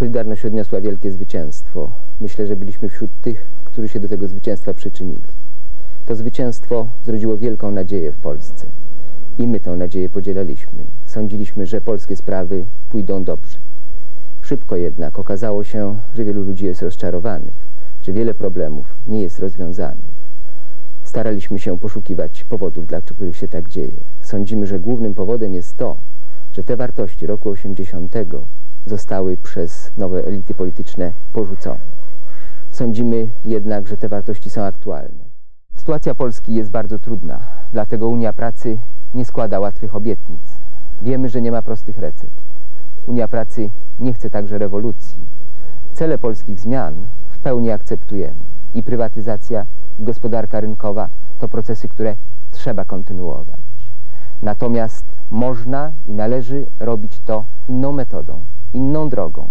Solidarność 0.00 0.44
odniosła 0.44 0.80
wielkie 0.80 1.10
zwycięstwo. 1.10 1.92
Myślę, 2.20 2.46
że 2.46 2.56
byliśmy 2.56 2.88
wśród 2.88 3.10
tych, 3.22 3.46
którzy 3.64 3.88
się 3.88 4.00
do 4.00 4.08
tego 4.08 4.28
zwycięstwa 4.28 4.74
przyczynili. 4.74 5.39
To 6.10 6.16
zwycięstwo 6.16 6.88
zrodziło 7.04 7.36
wielką 7.36 7.70
nadzieję 7.70 8.12
w 8.12 8.16
Polsce. 8.16 8.66
I 9.38 9.46
my 9.46 9.60
tę 9.60 9.70
nadzieję 9.70 10.08
podzielaliśmy. 10.08 10.84
Sądziliśmy, 11.06 11.66
że 11.66 11.80
polskie 11.80 12.16
sprawy 12.16 12.64
pójdą 12.88 13.24
dobrze. 13.24 13.58
Szybko 14.40 14.76
jednak 14.76 15.18
okazało 15.18 15.64
się, 15.64 15.96
że 16.14 16.24
wielu 16.24 16.42
ludzi 16.42 16.64
jest 16.64 16.82
rozczarowanych, 16.82 17.54
że 18.02 18.12
wiele 18.12 18.34
problemów 18.34 18.94
nie 19.06 19.22
jest 19.22 19.38
rozwiązanych. 19.38 20.10
Staraliśmy 21.02 21.58
się 21.58 21.78
poszukiwać 21.78 22.44
powodów, 22.44 22.86
dla 22.86 23.00
których 23.00 23.36
się 23.36 23.48
tak 23.48 23.68
dzieje. 23.68 24.00
Sądzimy, 24.20 24.66
że 24.66 24.80
głównym 24.80 25.14
powodem 25.14 25.54
jest 25.54 25.76
to, 25.76 25.96
że 26.52 26.64
te 26.64 26.76
wartości 26.76 27.26
roku 27.26 27.50
80 27.50 28.14
zostały 28.86 29.36
przez 29.36 29.90
nowe 29.96 30.24
elity 30.24 30.54
polityczne 30.54 31.12
porzucone. 31.32 31.80
Sądzimy 32.70 33.28
jednak, 33.44 33.86
że 33.86 33.96
te 33.96 34.08
wartości 34.08 34.50
są 34.50 34.62
aktualne. 34.62 35.29
Sytuacja 35.90 36.14
Polski 36.14 36.54
jest 36.54 36.70
bardzo 36.70 36.98
trudna, 36.98 37.40
dlatego 37.72 38.08
Unia 38.08 38.32
Pracy 38.32 38.78
nie 39.14 39.24
składa 39.24 39.60
łatwych 39.60 39.94
obietnic. 39.94 40.40
Wiemy, 41.02 41.28
że 41.28 41.42
nie 41.42 41.52
ma 41.52 41.62
prostych 41.62 41.98
recept. 41.98 42.32
Unia 43.06 43.28
Pracy 43.28 43.70
nie 43.98 44.12
chce 44.12 44.30
także 44.30 44.58
rewolucji. 44.58 45.24
Cele 45.92 46.18
polskich 46.18 46.60
zmian 46.60 46.94
w 47.30 47.38
pełni 47.38 47.70
akceptujemy. 47.70 48.40
I 48.74 48.82
prywatyzacja, 48.82 49.66
i 49.98 50.04
gospodarka 50.04 50.60
rynkowa 50.60 51.08
to 51.38 51.48
procesy, 51.48 51.88
które 51.88 52.16
trzeba 52.50 52.84
kontynuować. 52.84 53.60
Natomiast 54.42 55.04
można 55.30 55.92
i 56.06 56.12
należy 56.12 56.66
robić 56.80 57.18
to 57.18 57.44
inną 57.68 57.92
metodą, 57.92 58.40
inną 58.74 59.08
drogą. 59.08 59.48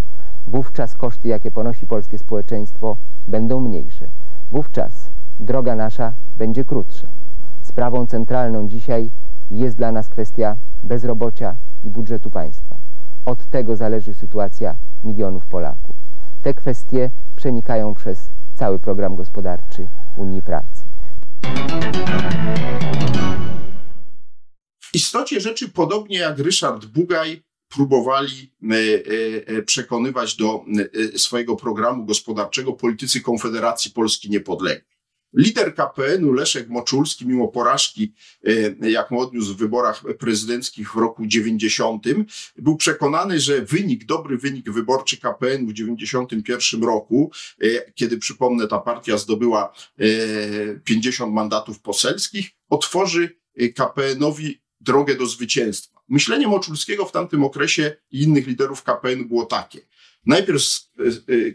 Wówczas 0.48 0.96
koszty, 0.96 1.28
jakie 1.28 1.52
ponosi 1.52 1.88
polskie 1.88 2.18
społeczeństwo, 2.18 2.98
będą 3.28 3.60
mniejsze. 3.60 4.08
Wówczas 4.52 5.09
droga 5.40 5.76
nasza 5.76 6.14
będzie 6.38 6.66
krótsza. 6.66 7.08
Sprawą 7.62 8.08
centralną 8.08 8.68
dzisiaj 8.68 9.10
jest 9.52 9.78
dla 9.78 9.92
nas 9.92 10.10
kwestia 10.10 10.56
bezrobocia 10.84 11.56
i 11.84 11.90
budżetu 11.90 12.30
państwa. 12.30 12.76
Od 13.26 13.46
tego 13.46 13.76
zależy 13.76 14.14
sytuacja 14.14 14.76
milionów 15.04 15.46
Polaków. 15.46 15.96
te 16.42 16.54
kwestie 16.54 17.10
przenikają 17.36 17.94
przez 17.94 18.30
cały 18.56 18.80
program 18.80 19.16
gospodarczy 19.16 19.88
Unii 20.18 20.42
Pracy. 20.42 20.86
W 24.80 24.96
istocie 24.96 25.40
rzeczy, 25.42 25.70
podobnie 25.70 26.18
jak 26.18 26.40
Ryszard 26.40 26.86
Bugaj, 26.86 27.44
próbowali 27.70 28.52
e, 28.64 28.76
e, 29.58 29.62
przekonywać 29.62 30.36
do 30.36 30.66
swojego 31.16 31.56
programu 31.56 32.06
gospodarczego 32.06 32.74
politycy 32.74 33.22
Konfederacji 33.22 33.92
Polski 33.92 34.30
Niepodległej. 34.30 34.89
Lider 35.34 35.76
KPN-u 35.76 36.34
Leszek 36.34 36.70
Moczulski, 36.70 37.28
mimo 37.28 37.48
porażki, 37.48 38.14
e, 38.82 38.90
jaką 38.90 39.20
odniósł 39.20 39.54
w 39.54 39.58
wyborach 39.58 40.04
prezydenckich 40.20 40.94
w 40.94 40.96
roku 40.96 41.28
90, 41.28 42.06
był 42.56 42.76
przekonany, 42.78 43.40
że 43.40 43.62
wynik, 43.62 44.06
dobry 44.06 44.38
wynik 44.38 44.72
wyborczy 44.72 45.18
KPN 45.18 45.68
w 45.68 45.74
91 45.74 46.84
roku, 46.84 47.32
e, 47.62 47.92
kiedy 47.92 48.18
przypomnę, 48.18 48.68
ta 48.68 48.80
partia 48.80 49.18
zdobyła 49.18 49.74
50 50.84 51.32
e, 51.32 51.34
mandatów 51.34 51.82
poselskich, 51.82 52.52
otworzy 52.70 53.40
KPN-owi 53.76 54.62
drogę 54.82 55.16
do 55.16 55.26
zwycięstwa. 55.26 56.00
Myślenie 56.08 56.48
Moczulskiego 56.48 57.06
w 57.06 57.12
tamtym 57.12 57.44
okresie 57.44 57.96
i 58.12 58.22
innych 58.22 58.48
liderów 58.48 58.84
KPN 58.84 59.28
było 59.28 59.46
takie. 59.46 59.80
Najpierw 60.26 60.62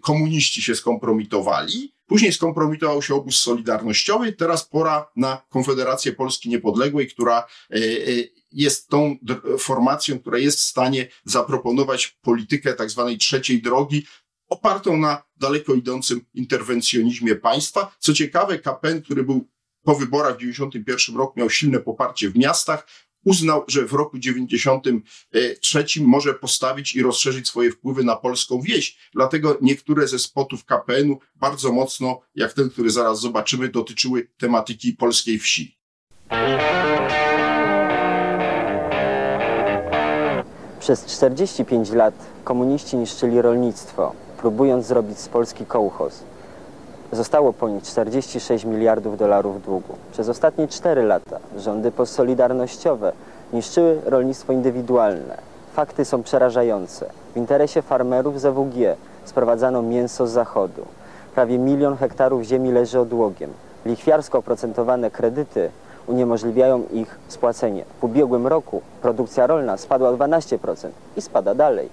komuniści 0.02 0.62
się 0.62 0.74
skompromitowali, 0.74 1.93
Później 2.14 2.32
skompromitował 2.32 3.02
się 3.02 3.14
obóz 3.14 3.40
solidarnościowy, 3.40 4.32
teraz 4.32 4.68
pora 4.68 5.10
na 5.16 5.42
Konfederację 5.48 6.12
Polski 6.12 6.48
Niepodległej, 6.48 7.08
która 7.08 7.38
e, 7.70 7.76
e, 7.76 7.80
jest 8.52 8.88
tą 8.88 9.16
formacją, 9.58 10.18
która 10.18 10.38
jest 10.38 10.58
w 10.58 10.62
stanie 10.62 11.08
zaproponować 11.24 12.18
politykę 12.22 12.74
tak 12.74 12.90
zwanej 12.90 13.18
trzeciej 13.18 13.62
drogi, 13.62 14.06
opartą 14.48 14.96
na 14.96 15.22
daleko 15.36 15.74
idącym 15.74 16.20
interwencjonizmie 16.34 17.34
państwa. 17.34 17.96
Co 17.98 18.12
ciekawe, 18.12 18.58
KPN, 18.58 19.02
który 19.02 19.24
był 19.24 19.48
po 19.84 19.94
wyborach 19.94 20.34
w 20.34 20.38
1991 20.38 21.16
roku 21.16 21.38
miał 21.38 21.50
silne 21.50 21.80
poparcie 21.80 22.30
w 22.30 22.36
miastach, 22.36 22.86
uznał, 23.24 23.64
że 23.68 23.86
w 23.86 23.92
roku 23.92 24.18
93 24.18 25.86
może 26.00 26.34
postawić 26.34 26.94
i 26.94 27.02
rozszerzyć 27.02 27.48
swoje 27.48 27.70
wpływy 27.70 28.04
na 28.04 28.16
polską 28.16 28.60
wieś. 28.60 28.98
Dlatego 29.12 29.58
niektóre 29.62 30.08
ze 30.08 30.18
spotów 30.18 30.64
KPN-u 30.64 31.18
bardzo 31.34 31.72
mocno, 31.72 32.20
jak 32.34 32.52
ten, 32.52 32.70
który 32.70 32.90
zaraz 32.90 33.20
zobaczymy, 33.20 33.68
dotyczyły 33.68 34.28
tematyki 34.36 34.92
polskiej 34.92 35.38
wsi. 35.38 35.78
Przez 40.80 41.06
45 41.06 41.90
lat 41.90 42.14
komuniści 42.44 42.96
niszczyli 42.96 43.42
rolnictwo, 43.42 44.14
próbując 44.38 44.86
zrobić 44.86 45.18
z 45.18 45.28
Polski 45.28 45.66
kołchoz 45.66 46.33
zostało 47.14 47.52
po 47.52 47.68
nich 47.68 47.82
46 47.82 48.64
miliardów 48.64 49.18
dolarów 49.18 49.62
długu. 49.62 49.94
Przez 50.12 50.28
ostatnie 50.28 50.68
4 50.68 51.02
lata 51.02 51.38
rządy 51.58 51.90
postsolidarnościowe 51.90 53.12
niszczyły 53.52 54.00
rolnictwo 54.04 54.52
indywidualne. 54.52 55.38
Fakty 55.74 56.04
są 56.04 56.22
przerażające. 56.22 57.06
W 57.34 57.36
interesie 57.36 57.82
farmerów 57.82 58.40
z 58.40 58.44
EWG 58.44 58.96
sprowadzano 59.24 59.82
mięso 59.82 60.26
z 60.26 60.30
zachodu. 60.30 60.82
Prawie 61.34 61.58
milion 61.58 61.96
hektarów 61.96 62.42
ziemi 62.42 62.72
leży 62.72 63.00
odłogiem. 63.00 63.50
Lichwiarsko 63.86 64.38
oprocentowane 64.38 65.10
kredyty 65.10 65.70
uniemożliwiają 66.06 66.82
ich 66.92 67.18
spłacenie. 67.28 67.84
W 68.00 68.04
ubiegłym 68.04 68.46
roku 68.46 68.82
produkcja 69.02 69.46
rolna 69.46 69.76
spadła 69.76 70.08
o 70.08 70.16
12% 70.16 70.88
i 71.16 71.22
spada 71.22 71.54
dalej. 71.54 71.88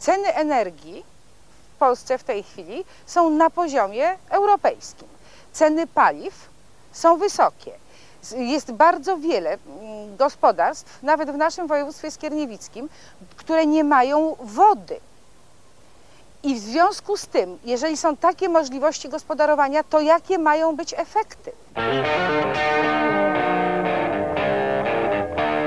Ceny 0.00 0.34
energii 0.34 1.04
w 1.74 1.78
Polsce 1.78 2.18
w 2.18 2.24
tej 2.24 2.42
chwili 2.42 2.84
są 3.06 3.30
na 3.30 3.50
poziomie 3.50 4.16
europejskim. 4.30 5.08
Ceny 5.52 5.86
paliw 5.86 6.48
są 6.92 7.16
wysokie. 7.16 7.72
Jest 8.36 8.72
bardzo 8.72 9.16
wiele 9.16 9.50
mm, 9.50 10.16
gospodarstw, 10.16 11.02
nawet 11.02 11.30
w 11.30 11.36
naszym 11.36 11.66
województwie 11.66 12.10
skierniewickim, 12.10 12.88
które 13.36 13.66
nie 13.66 13.84
mają 13.84 14.36
wody. 14.40 15.00
I 16.42 16.54
w 16.54 16.58
związku 16.58 17.16
z 17.16 17.26
tym, 17.26 17.58
jeżeli 17.64 17.96
są 17.96 18.16
takie 18.16 18.48
możliwości 18.48 19.08
gospodarowania, 19.08 19.84
to 19.84 20.00
jakie 20.00 20.38
mają 20.38 20.76
być 20.76 20.94
efekty? 20.94 21.52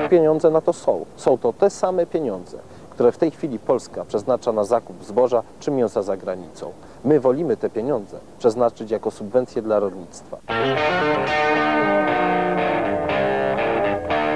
Pieniądze 0.10 0.50
na 0.50 0.62
to 0.62 0.74
są. 0.74 1.06
Są 1.18 1.38
to 1.38 1.54
te 1.54 1.70
same 1.70 2.06
pieniądze 2.06 2.58
które 2.94 3.12
w 3.12 3.18
tej 3.18 3.32
chwili 3.32 3.60
Polska 3.60 4.06
przeznacza 4.06 4.52
na 4.52 4.64
zakup 4.64 5.04
zboża 5.04 5.44
czy 5.60 5.72
mięsa 5.72 6.02
za 6.02 6.18
granicą. 6.18 6.72
My 7.06 7.20
wolimy 7.20 7.58
te 7.58 7.70
pieniądze 7.70 8.18
przeznaczyć 8.40 8.92
jako 8.92 9.12
subwencje 9.12 9.62
dla 9.62 9.80
rolnictwa. 9.80 10.38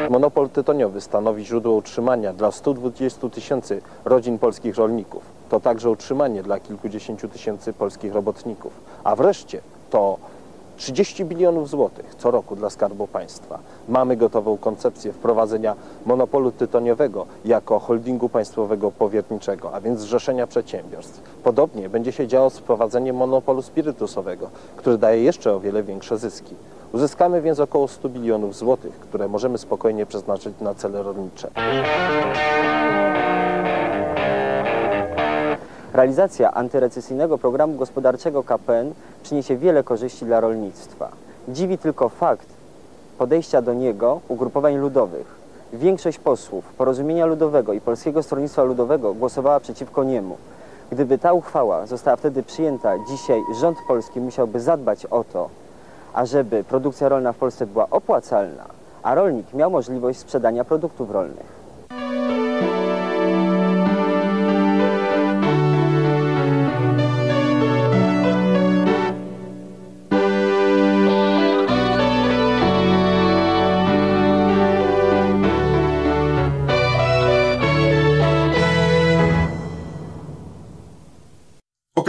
Monopol 0.09 0.49
tytoniowy 0.49 1.01
stanowi 1.01 1.45
źródło 1.45 1.73
utrzymania 1.75 2.33
dla 2.33 2.51
120 2.51 3.29
tysięcy 3.29 3.81
rodzin 4.05 4.39
polskich 4.39 4.75
rolników. 4.75 5.23
To 5.49 5.59
także 5.59 5.89
utrzymanie 5.89 6.43
dla 6.43 6.59
kilkudziesięciu 6.59 7.27
tysięcy 7.27 7.73
polskich 7.73 8.13
robotników. 8.13 8.73
A 9.03 9.15
wreszcie 9.15 9.61
to 9.89 10.17
30 10.78 11.25
bilionów 11.25 11.69
złotych 11.69 12.15
co 12.17 12.32
roku 12.32 12.55
dla 12.55 12.69
Skarbu 12.69 13.07
Państwa. 13.07 13.59
Mamy 13.89 14.17
gotową 14.17 14.57
koncepcję 14.57 15.13
wprowadzenia 15.13 15.75
monopolu 16.05 16.51
tytoniowego 16.51 17.25
jako 17.45 17.80
holdingu 17.80 18.30
państwowego 18.30 18.91
powierniczego, 18.91 19.73
a 19.73 19.82
więc 19.82 19.99
zrzeszenia 19.99 20.47
przedsiębiorstw. 20.47 21.21
Podobnie 21.43 21.89
będzie 21.89 22.11
się 22.11 22.28
działo 22.28 22.49
z 22.49 22.57
wprowadzeniem 22.57 23.15
monopolu 23.15 23.61
spirytusowego, 23.61 24.49
który 24.75 24.97
daje 24.97 25.23
jeszcze 25.23 25.53
o 25.53 25.59
wiele 25.59 25.84
większe 25.84 26.17
zyski. 26.17 26.55
Uzyskamy 26.93 27.41
więc 27.41 27.59
około 27.59 27.88
100 27.88 28.09
bilionów 28.09 28.55
złotych, 28.55 28.99
które 28.99 29.28
możemy 29.28 29.57
spokojnie 29.57 30.05
przeznaczyć 30.05 30.53
na 30.61 30.73
cele 30.73 31.03
rolnicze. 31.03 31.49
Realizacja 35.97 36.51
antyrecesyjnego 36.51 37.37
programu 37.37 37.73
gospodarczego 37.73 38.43
KPN 38.43 38.93
przyniesie 39.23 39.57
wiele 39.57 39.83
korzyści 39.83 40.25
dla 40.25 40.39
rolnictwa. 40.39 41.09
Dziwi 41.49 41.77
tylko 41.77 42.09
fakt 42.09 42.47
podejścia 43.17 43.61
do 43.61 43.73
niego 43.73 44.21
ugrupowań 44.27 44.77
ludowych. 44.77 45.35
Większość 45.73 46.19
posłów 46.19 46.65
Porozumienia 46.73 47.25
Ludowego 47.25 47.73
i 47.73 47.81
Polskiego 47.81 48.23
Stronnictwa 48.23 48.63
Ludowego 48.63 49.13
głosowała 49.13 49.59
przeciwko 49.59 50.03
niemu. 50.03 50.37
Gdyby 50.91 51.17
ta 51.17 51.33
uchwała 51.33 51.85
została 51.85 52.17
wtedy 52.17 52.43
przyjęta, 52.43 52.93
dzisiaj 53.07 53.41
rząd 53.61 53.77
polski 53.87 54.21
musiałby 54.21 54.59
zadbać 54.59 55.05
o 55.05 55.23
to, 55.23 55.49
ażeby 56.13 56.63
produkcja 56.63 57.09
rolna 57.09 57.33
w 57.33 57.37
Polsce 57.37 57.67
była 57.67 57.89
opłacalna, 57.89 58.65
a 59.03 59.15
rolnik 59.15 59.53
miał 59.53 59.71
możliwość 59.71 60.19
sprzedania 60.19 60.65
produktów 60.65 61.11
rolnych. 61.11 61.56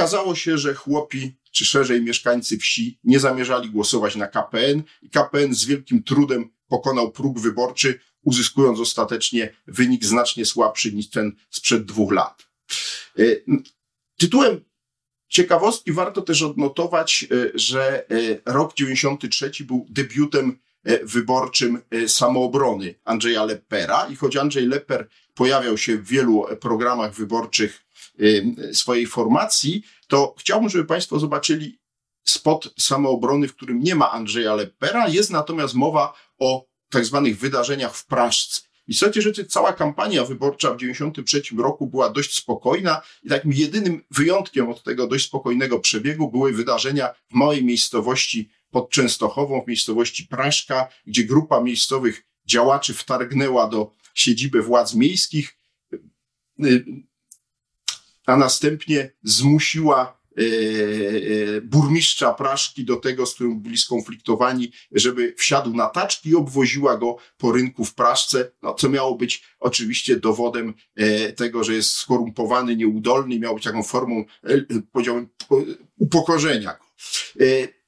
Okazało 0.09 0.35
się, 0.35 0.59
że 0.59 0.75
chłopi, 0.75 1.37
czy 1.51 1.65
szerzej 1.65 2.03
mieszkańcy 2.03 2.59
wsi, 2.59 2.99
nie 3.05 3.21
zamierzali 3.21 3.71
głosować 3.71 4.17
na 4.17 4.27
KPN 4.27 4.83
i 5.03 5.11
KPN 5.11 5.55
z 5.55 5.65
wielkim 5.65 6.03
trudem 6.03 6.51
pokonał 6.69 7.13
próg 7.13 7.41
wyborczy, 7.41 8.01
uzyskując 8.23 8.81
ostatecznie 8.81 9.55
wynik 9.67 10.05
znacznie 10.05 10.47
słabszy 10.47 10.93
niż 10.93 11.11
ten 11.11 11.33
sprzed 11.51 11.85
dwóch 11.85 12.13
lat. 12.13 12.49
E, 13.19 13.23
tytułem 14.19 14.65
ciekawostki 15.29 15.93
warto 15.93 16.23
też 16.23 16.43
odnotować, 16.43 17.27
e, 17.31 17.51
że 17.55 18.11
e, 18.11 18.41
rok 18.45 18.75
93 18.75 19.65
był 19.65 19.87
debiutem 19.91 20.59
wyborczym 21.03 21.79
samoobrony 22.07 22.95
Andrzeja 23.05 23.45
Lepera 23.45 24.07
i 24.07 24.17
choć 24.17 24.37
Andrzej 24.37 24.67
Leper 24.67 25.09
pojawiał 25.35 25.79
się 25.79 25.97
w 25.97 26.09
wielu 26.09 26.45
programach 26.61 27.15
wyborczych 27.15 27.88
swojej 28.73 29.07
formacji, 29.07 29.83
to 30.09 30.35
chciałbym, 30.39 30.69
żeby 30.69 30.85
Państwo 30.85 31.19
zobaczyli 31.19 31.79
spot 32.25 32.75
samoobrony, 32.79 33.49
w 33.49 33.57
którym 33.57 33.81
nie 33.81 33.95
ma 33.95 34.11
Andrzeja 34.11 34.55
Lepera, 34.55 35.09
jest 35.09 35.31
natomiast 35.31 35.75
mowa 35.75 36.15
o 36.39 36.67
tak 36.91 37.05
zwanych 37.05 37.39
wydarzeniach 37.39 37.97
w 37.97 38.07
Praszce. 38.07 38.69
W 38.87 38.91
istocie 38.91 39.23
rzeczy 39.23 39.45
cała 39.45 39.73
kampania 39.73 40.25
wyborcza 40.25 40.69
w 40.75 40.77
1993 40.77 41.63
roku 41.63 41.87
była 41.87 42.11
dość 42.11 42.35
spokojna 42.35 43.03
i 43.23 43.29
takim 43.29 43.53
jedynym 43.53 44.05
wyjątkiem 44.11 44.69
od 44.69 44.83
tego 44.83 45.07
dość 45.07 45.27
spokojnego 45.27 45.79
przebiegu 45.79 46.31
były 46.31 46.53
wydarzenia 46.53 47.09
w 47.31 47.35
małej 47.35 47.65
miejscowości 47.65 48.51
pod 48.71 48.91
Częstochową, 48.91 49.63
w 49.63 49.69
miejscowości 49.69 50.27
Praszka, 50.27 50.89
gdzie 51.07 51.25
grupa 51.25 51.61
miejscowych 51.61 52.27
działaczy 52.47 52.95
wtargnęła 52.95 53.69
do 53.69 53.93
siedziby 54.15 54.63
władz 54.63 54.95
miejskich, 54.95 55.57
a 58.29 58.37
następnie 58.37 59.11
zmusiła 59.23 60.19
burmistrza 61.63 62.35
Praszki 62.35 62.85
do 62.85 62.97
tego, 62.97 63.27
z 63.27 63.35
którym 63.35 63.61
byli 63.61 63.79
skonfliktowani, 63.79 64.73
żeby 64.93 65.35
wsiadł 65.39 65.75
na 65.75 65.87
taczki 65.87 66.29
i 66.31 66.37
obwoziła 66.37 66.97
go 66.97 67.17
po 67.39 67.53
rynku 67.53 67.85
w 67.85 67.95
Praszce, 67.95 68.51
no, 68.63 68.75
co 68.75 68.89
miało 68.89 69.15
być 69.15 69.45
oczywiście 69.61 70.17
dowodem 70.17 70.75
tego, 71.37 71.65
że 71.65 71.75
jest 71.75 71.91
skorumpowany, 71.91 72.77
nieudolny, 72.77 73.39
miało 73.39 73.55
być 73.55 73.65
taką 73.65 73.83
formą, 73.83 74.25
powiedziałbym, 74.93 75.29
upokorzenia 75.97 76.73
go. 76.73 76.85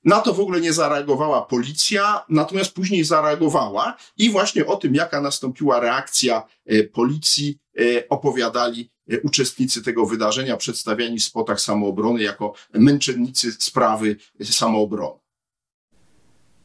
Na 0.05 0.21
to 0.21 0.35
w 0.35 0.41
ogóle 0.41 0.61
nie 0.61 0.73
zareagowała 0.73 1.43
policja, 1.43 2.25
natomiast 2.29 2.73
później 2.73 3.05
zareagowała 3.05 3.97
i 4.17 4.31
właśnie 4.31 4.67
o 4.67 4.77
tym, 4.77 4.95
jaka 4.95 5.21
nastąpiła 5.21 5.81
reakcja 5.81 6.43
e, 6.67 6.85
policji, 6.85 7.59
e, 7.79 8.09
opowiadali 8.09 8.81
e, 8.81 9.00
uczestnicy 9.25 9.83
tego 9.83 10.07
wydarzenia, 10.07 10.57
przedstawiani 10.57 11.19
w 11.19 11.25
spotach 11.25 11.61
samoobrony 11.61 12.23
jako 12.23 12.53
męczennicy 12.75 13.53
sprawy 13.53 14.17
samoobrony. 14.43 15.19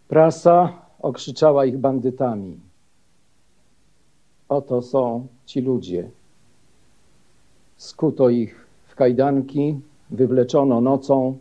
Prasa 0.07 0.81
okrzyczała 0.99 1.65
ich 1.65 1.77
bandytami. 1.77 2.59
Oto 4.49 4.81
są 4.81 5.27
ci 5.45 5.61
ludzie. 5.61 6.09
Skuto 7.77 8.29
ich 8.29 8.65
w 8.87 8.95
kajdanki, 8.95 9.79
wywleczono 10.09 10.81
nocą, 10.81 11.37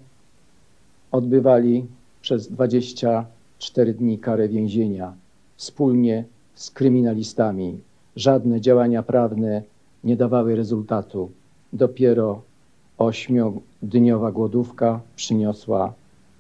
odbywali 1.13 1.87
przez 2.21 2.49
24 2.49 3.95
dni 3.95 4.19
karę 4.19 4.49
więzienia 4.49 5.15
wspólnie 5.57 6.25
z 6.55 6.71
kryminalistami. 6.71 7.81
Żadne 8.17 8.61
działania 8.61 9.03
prawne 9.03 9.63
nie 10.05 10.17
dawały 10.17 10.57
rezultatu. 10.57 11.31
Dopiero 11.73 12.43
ośmiodniowa 12.99 14.33
głodówka 14.33 15.01
przyniosła 15.17 15.93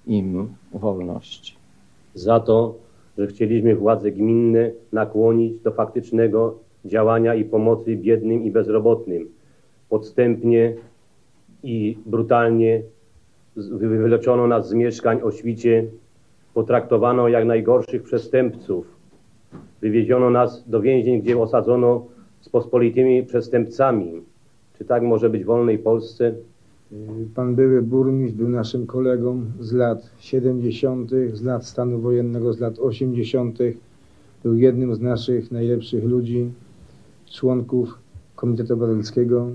im 0.06 0.48
wolność. 0.74 1.56
Za 2.14 2.40
to, 2.40 2.74
że 3.18 3.26
chcieliśmy 3.26 3.76
władze 3.76 4.12
gminne 4.12 4.70
nakłonić 4.92 5.60
do 5.60 5.72
faktycznego 5.72 6.58
działania 6.84 7.34
i 7.34 7.44
pomocy 7.44 7.96
biednym 7.96 8.44
i 8.44 8.50
bezrobotnym. 8.50 9.28
Podstępnie 9.88 10.74
i 11.62 11.98
brutalnie 12.06 12.82
wyleczono 13.56 14.46
nas 14.46 14.68
z 14.68 14.72
mieszkań 14.72 15.20
o 15.22 15.30
świcie, 15.30 15.84
potraktowano 16.54 17.28
jak 17.28 17.44
najgorszych 17.44 18.02
przestępców. 18.02 18.86
Wywieziono 19.80 20.30
nas 20.30 20.68
do 20.68 20.80
więzień, 20.80 21.22
gdzie 21.22 21.38
osadzono 21.38 22.06
z 22.44 22.48
pospolitymi 22.48 23.22
przestępcami. 23.22 24.22
Czy 24.78 24.84
tak 24.84 25.02
może 25.02 25.30
być 25.30 25.42
w 25.42 25.46
wolnej 25.46 25.78
Polsce? 25.78 26.34
Pan 27.34 27.54
były 27.54 27.82
burmistrz 27.82 28.36
był 28.36 28.48
naszym 28.48 28.86
kolegą 28.86 29.44
z 29.60 29.72
lat 29.72 30.10
70., 30.18 31.10
z 31.32 31.42
lat 31.42 31.66
stanu 31.66 32.00
wojennego, 32.00 32.52
z 32.52 32.60
lat 32.60 32.78
80. 32.78 33.58
Był 34.42 34.56
jednym 34.56 34.94
z 34.94 35.00
naszych 35.00 35.52
najlepszych 35.52 36.04
ludzi, 36.04 36.50
członków 37.30 37.98
Komitetu 38.36 38.74
Obywatelskiego 38.74 39.48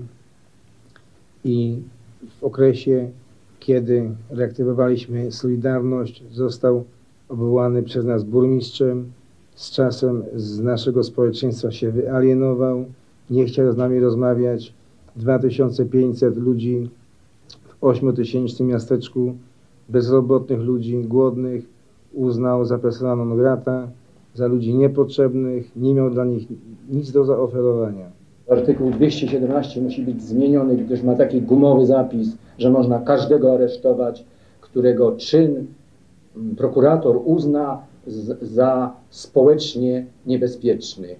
i 1.44 1.76
w 2.40 2.44
okresie 2.44 3.10
kiedy 3.60 4.10
reaktywowaliśmy 4.30 5.32
Solidarność, 5.32 6.24
został 6.32 6.84
obwołany 7.28 7.82
przez 7.82 8.04
nas 8.04 8.24
burmistrzem. 8.24 9.12
Z 9.54 9.70
czasem 9.70 10.22
z 10.36 10.60
naszego 10.60 11.04
społeczeństwa 11.04 11.70
się 11.70 11.90
wyalienował, 11.90 12.84
nie 13.30 13.44
chciał 13.44 13.72
z 13.72 13.76
nami 13.76 14.00
rozmawiać. 14.00 14.74
2500 15.16 16.36
ludzi 16.36 16.90
w 17.48 17.84
8000 17.84 18.64
miasteczku, 18.64 19.34
bezrobotnych 19.88 20.60
ludzi, 20.60 21.04
głodnych, 21.04 21.64
uznał 22.12 22.64
za 22.64 22.78
persona 22.78 23.16
non 23.16 23.36
grata, 23.36 23.88
za 24.34 24.46
ludzi 24.46 24.74
niepotrzebnych, 24.74 25.76
nie 25.76 25.94
miał 25.94 26.10
dla 26.10 26.24
nich 26.24 26.46
nic 26.90 27.12
do 27.12 27.24
zaoferowania. 27.24 28.06
Artykuł 28.50 28.90
217 28.90 29.80
musi 29.80 30.02
być 30.02 30.22
zmieniony, 30.22 30.76
gdyż 30.76 31.02
ma 31.02 31.14
taki 31.14 31.42
gumowy 31.42 31.86
zapis, 31.86 32.28
że 32.58 32.70
można 32.70 32.98
każdego 32.98 33.54
aresztować, 33.54 34.24
którego 34.60 35.12
czyn 35.12 35.66
prokurator 36.56 37.20
uzna 37.24 37.78
za 38.40 38.96
społecznie 39.10 40.06
niebezpieczny. 40.26 41.16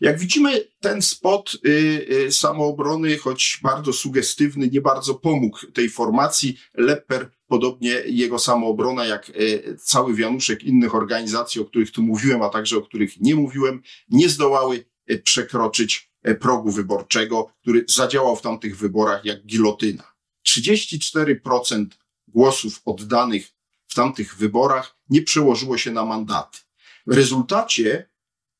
Jak 0.00 0.18
widzimy, 0.18 0.64
ten 0.80 1.02
spot 1.02 1.56
y, 1.66 1.70
y, 2.26 2.32
samoobrony, 2.32 3.18
choć 3.18 3.60
bardzo 3.62 3.92
sugestywny, 3.92 4.68
nie 4.68 4.80
bardzo 4.80 5.14
pomógł 5.14 5.58
tej 5.72 5.88
formacji. 5.88 6.58
Lepper, 6.74 7.30
podobnie 7.46 7.90
jego 8.06 8.38
samoobrona, 8.38 9.04
jak 9.04 9.30
y, 9.30 9.76
cały 9.82 10.14
wianuszek 10.14 10.64
innych 10.64 10.94
organizacji, 10.94 11.60
o 11.60 11.64
których 11.64 11.90
tu 11.90 12.02
mówiłem, 12.02 12.42
a 12.42 12.48
także 12.48 12.76
o 12.76 12.82
których 12.82 13.20
nie 13.20 13.34
mówiłem, 13.34 13.82
nie 14.08 14.28
zdołały 14.28 14.84
y, 15.10 15.18
przekroczyć 15.18 16.12
y, 16.28 16.34
progu 16.34 16.70
wyborczego, 16.70 17.52
który 17.62 17.84
zadziałał 17.88 18.36
w 18.36 18.42
tamtych 18.42 18.76
wyborach 18.78 19.24
jak 19.24 19.46
gilotyna. 19.46 20.12
34% 20.48 21.86
głosów 22.36 22.82
oddanych 22.84 23.52
w 23.86 23.94
tamtych 23.94 24.36
wyborach 24.36 24.96
nie 25.08 25.22
przełożyło 25.22 25.78
się 25.78 25.90
na 25.90 26.04
mandaty. 26.04 26.58
W 27.06 27.12
rezultacie 27.14 28.10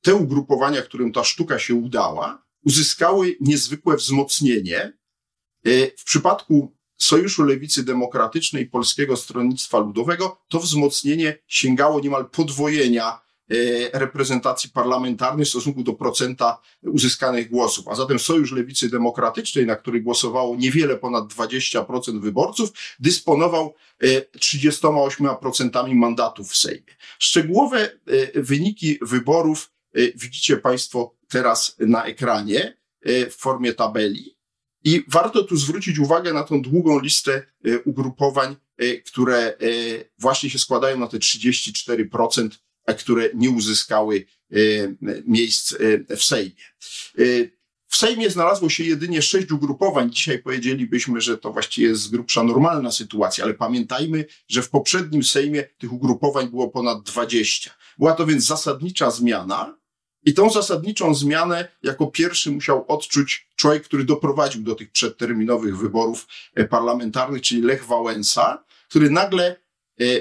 te 0.02 0.14
ugrupowania, 0.14 0.82
którym 0.82 1.12
ta 1.12 1.24
sztuka 1.24 1.58
się 1.58 1.74
udała, 1.74 2.46
uzyskały 2.64 3.36
niezwykłe 3.40 3.96
wzmocnienie. 3.96 4.80
E, 5.64 5.90
w 5.96 6.04
przypadku 6.04 6.76
Sojuszu 6.98 7.44
Lewicy 7.44 7.84
Demokratycznej 7.84 8.66
Polskiego 8.66 9.16
Stronnictwa 9.16 9.78
Ludowego 9.78 10.38
to 10.48 10.60
wzmocnienie 10.60 11.38
sięgało 11.46 12.00
niemal 12.00 12.30
podwojenia 12.30 13.20
reprezentacji 13.92 14.70
parlamentarnej 14.70 15.46
w 15.46 15.48
stosunku 15.48 15.82
do 15.82 15.92
procenta 15.92 16.60
uzyskanych 16.82 17.50
głosów. 17.50 17.88
A 17.88 17.94
zatem 17.94 18.18
Sojusz 18.18 18.52
Lewicy 18.52 18.90
Demokratycznej, 18.90 19.66
na 19.66 19.76
który 19.76 20.00
głosowało 20.00 20.56
niewiele 20.56 20.96
ponad 20.96 21.24
20% 21.24 22.20
wyborców, 22.20 22.70
dysponował 22.98 23.74
38% 24.38 25.90
e, 25.90 25.94
mandatów 25.94 26.50
w 26.50 26.56
Sejmie. 26.56 26.96
Szczegółowe 27.18 27.90
wyniki 28.34 28.98
wyborów 29.02 29.72
widzicie 30.14 30.56
Państwo 30.56 31.14
teraz 31.28 31.76
na 31.78 32.04
ekranie 32.04 32.76
w 33.30 33.34
formie 33.38 33.72
tabeli. 33.74 34.36
I 34.84 35.04
warto 35.08 35.42
tu 35.42 35.56
zwrócić 35.56 35.98
uwagę 35.98 36.32
na 36.32 36.42
tą 36.42 36.62
długą 36.62 37.00
listę 37.00 37.42
ugrupowań, 37.84 38.56
które 39.06 39.56
właśnie 40.18 40.50
się 40.50 40.58
składają 40.58 40.98
na 40.98 41.06
te 41.06 41.18
34%, 41.18 42.48
które 42.94 43.30
nie 43.34 43.50
uzyskały 43.50 44.26
miejsc 45.26 45.74
w 46.16 46.24
Sejmie. 46.24 46.62
W 47.88 47.96
Sejmie 47.96 48.30
znalazło 48.30 48.68
się 48.68 48.84
jedynie 48.84 49.22
sześć 49.22 49.52
ugrupowań. 49.52 50.10
Dzisiaj 50.10 50.38
powiedzielibyśmy, 50.42 51.20
że 51.20 51.38
to 51.38 51.52
właściwie 51.52 51.88
jest 51.88 52.10
grubsza 52.10 52.42
normalna 52.42 52.92
sytuacja, 52.92 53.44
ale 53.44 53.54
pamiętajmy, 53.54 54.24
że 54.48 54.62
w 54.62 54.70
poprzednim 54.70 55.22
Sejmie 55.24 55.64
tych 55.78 55.92
ugrupowań 55.92 56.48
było 56.48 56.68
ponad 56.68 57.02
20. 57.02 57.70
Była 57.98 58.12
to 58.12 58.26
więc 58.26 58.44
zasadnicza 58.44 59.10
zmiana, 59.10 59.76
i 60.26 60.34
tą 60.34 60.50
zasadniczą 60.50 61.14
zmianę 61.14 61.68
jako 61.82 62.06
pierwszy 62.06 62.50
musiał 62.50 62.84
odczuć 62.88 63.48
człowiek, 63.56 63.84
który 63.84 64.04
doprowadził 64.04 64.62
do 64.62 64.74
tych 64.74 64.90
przedterminowych 64.90 65.78
wyborów 65.78 66.26
e, 66.54 66.64
parlamentarnych, 66.64 67.42
czyli 67.42 67.62
Lech 67.62 67.84
Wałęsa, 67.84 68.64
który 68.88 69.10
nagle 69.10 69.46
e, 69.46 69.56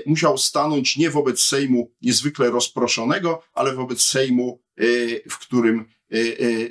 musiał 0.06 0.38
stanąć 0.38 0.98
nie 0.98 1.10
wobec 1.10 1.42
Sejmu 1.42 1.92
niezwykle 2.02 2.52
rozproszonego, 2.52 3.44
ale 3.54 3.76
wobec 3.76 4.02
Sejmu, 4.02 4.62
e, 4.78 4.84
w 5.30 5.40
którym 5.40 5.96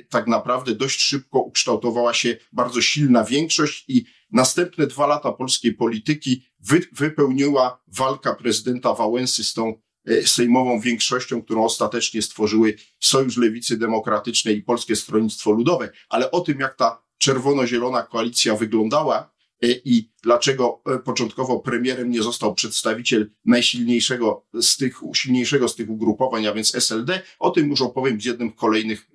tak 0.09 0.27
naprawdę 0.27 0.75
dość 0.75 1.01
szybko 1.01 1.39
ukształtowała 1.39 2.13
się 2.13 2.37
bardzo 2.51 2.81
silna 2.81 3.23
większość 3.23 3.85
i 3.87 4.05
następne 4.31 4.87
dwa 4.87 5.07
lata 5.07 5.31
polskiej 5.31 5.73
polityki 5.73 6.45
wypełniła 6.91 7.83
walka 7.87 8.35
prezydenta 8.35 8.93
Wałęsy 8.93 9.43
z 9.43 9.53
tą 9.53 9.73
E, 10.07 10.27
sejmową 10.27 10.79
większością, 10.79 11.41
którą 11.41 11.65
ostatecznie 11.65 12.21
stworzyły 12.21 12.75
Sojusz 12.99 13.37
Lewicy 13.37 13.77
Demokratycznej 13.77 14.57
i 14.57 14.61
Polskie 14.61 14.95
Stronnictwo 14.95 15.51
Ludowe. 15.51 15.89
Ale 16.09 16.31
o 16.31 16.41
tym, 16.41 16.59
jak 16.59 16.75
ta 16.75 17.01
czerwono-zielona 17.17 18.03
koalicja 18.03 18.55
wyglądała 18.55 19.17
e, 19.17 19.34
i 19.71 20.09
dlaczego 20.23 20.81
e, 20.85 20.99
początkowo 20.99 21.59
premierem 21.59 22.09
nie 22.11 22.23
został 22.23 22.55
przedstawiciel 22.55 23.31
najsilniejszego 23.45 24.45
z 24.61 24.77
tych, 24.77 24.99
silniejszego 25.15 25.67
z 25.67 25.75
tych 25.75 25.89
ugrupowań, 25.89 26.47
a 26.47 26.53
więc 26.53 26.75
SLD, 26.75 27.21
o 27.39 27.51
tym 27.51 27.69
już 27.69 27.81
opowiem 27.81 28.19
w 28.19 28.25
jednym 28.25 28.51
z 28.51 28.59
kolejnych 28.59 29.11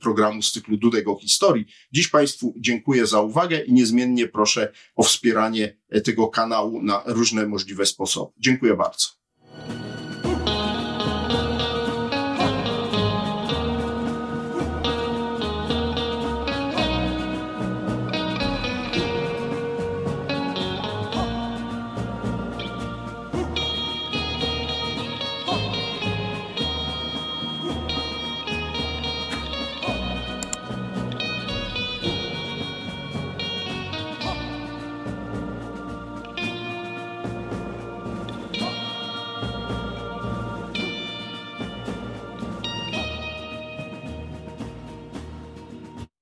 programów 0.00 0.44
z 0.44 0.52
cyklu 0.52 0.76
Dudego 0.76 1.18
Historii. 1.20 1.66
Dziś 1.92 2.08
Państwu 2.08 2.54
dziękuję 2.56 3.06
za 3.06 3.20
uwagę 3.20 3.64
i 3.64 3.72
niezmiennie 3.72 4.28
proszę 4.28 4.72
o 4.96 5.02
wspieranie 5.02 5.76
tego 6.04 6.28
kanału 6.28 6.82
na 6.82 7.02
różne 7.06 7.46
możliwe 7.46 7.86
sposoby. 7.86 8.32
Dziękuję 8.38 8.76
bardzo. 8.76 9.19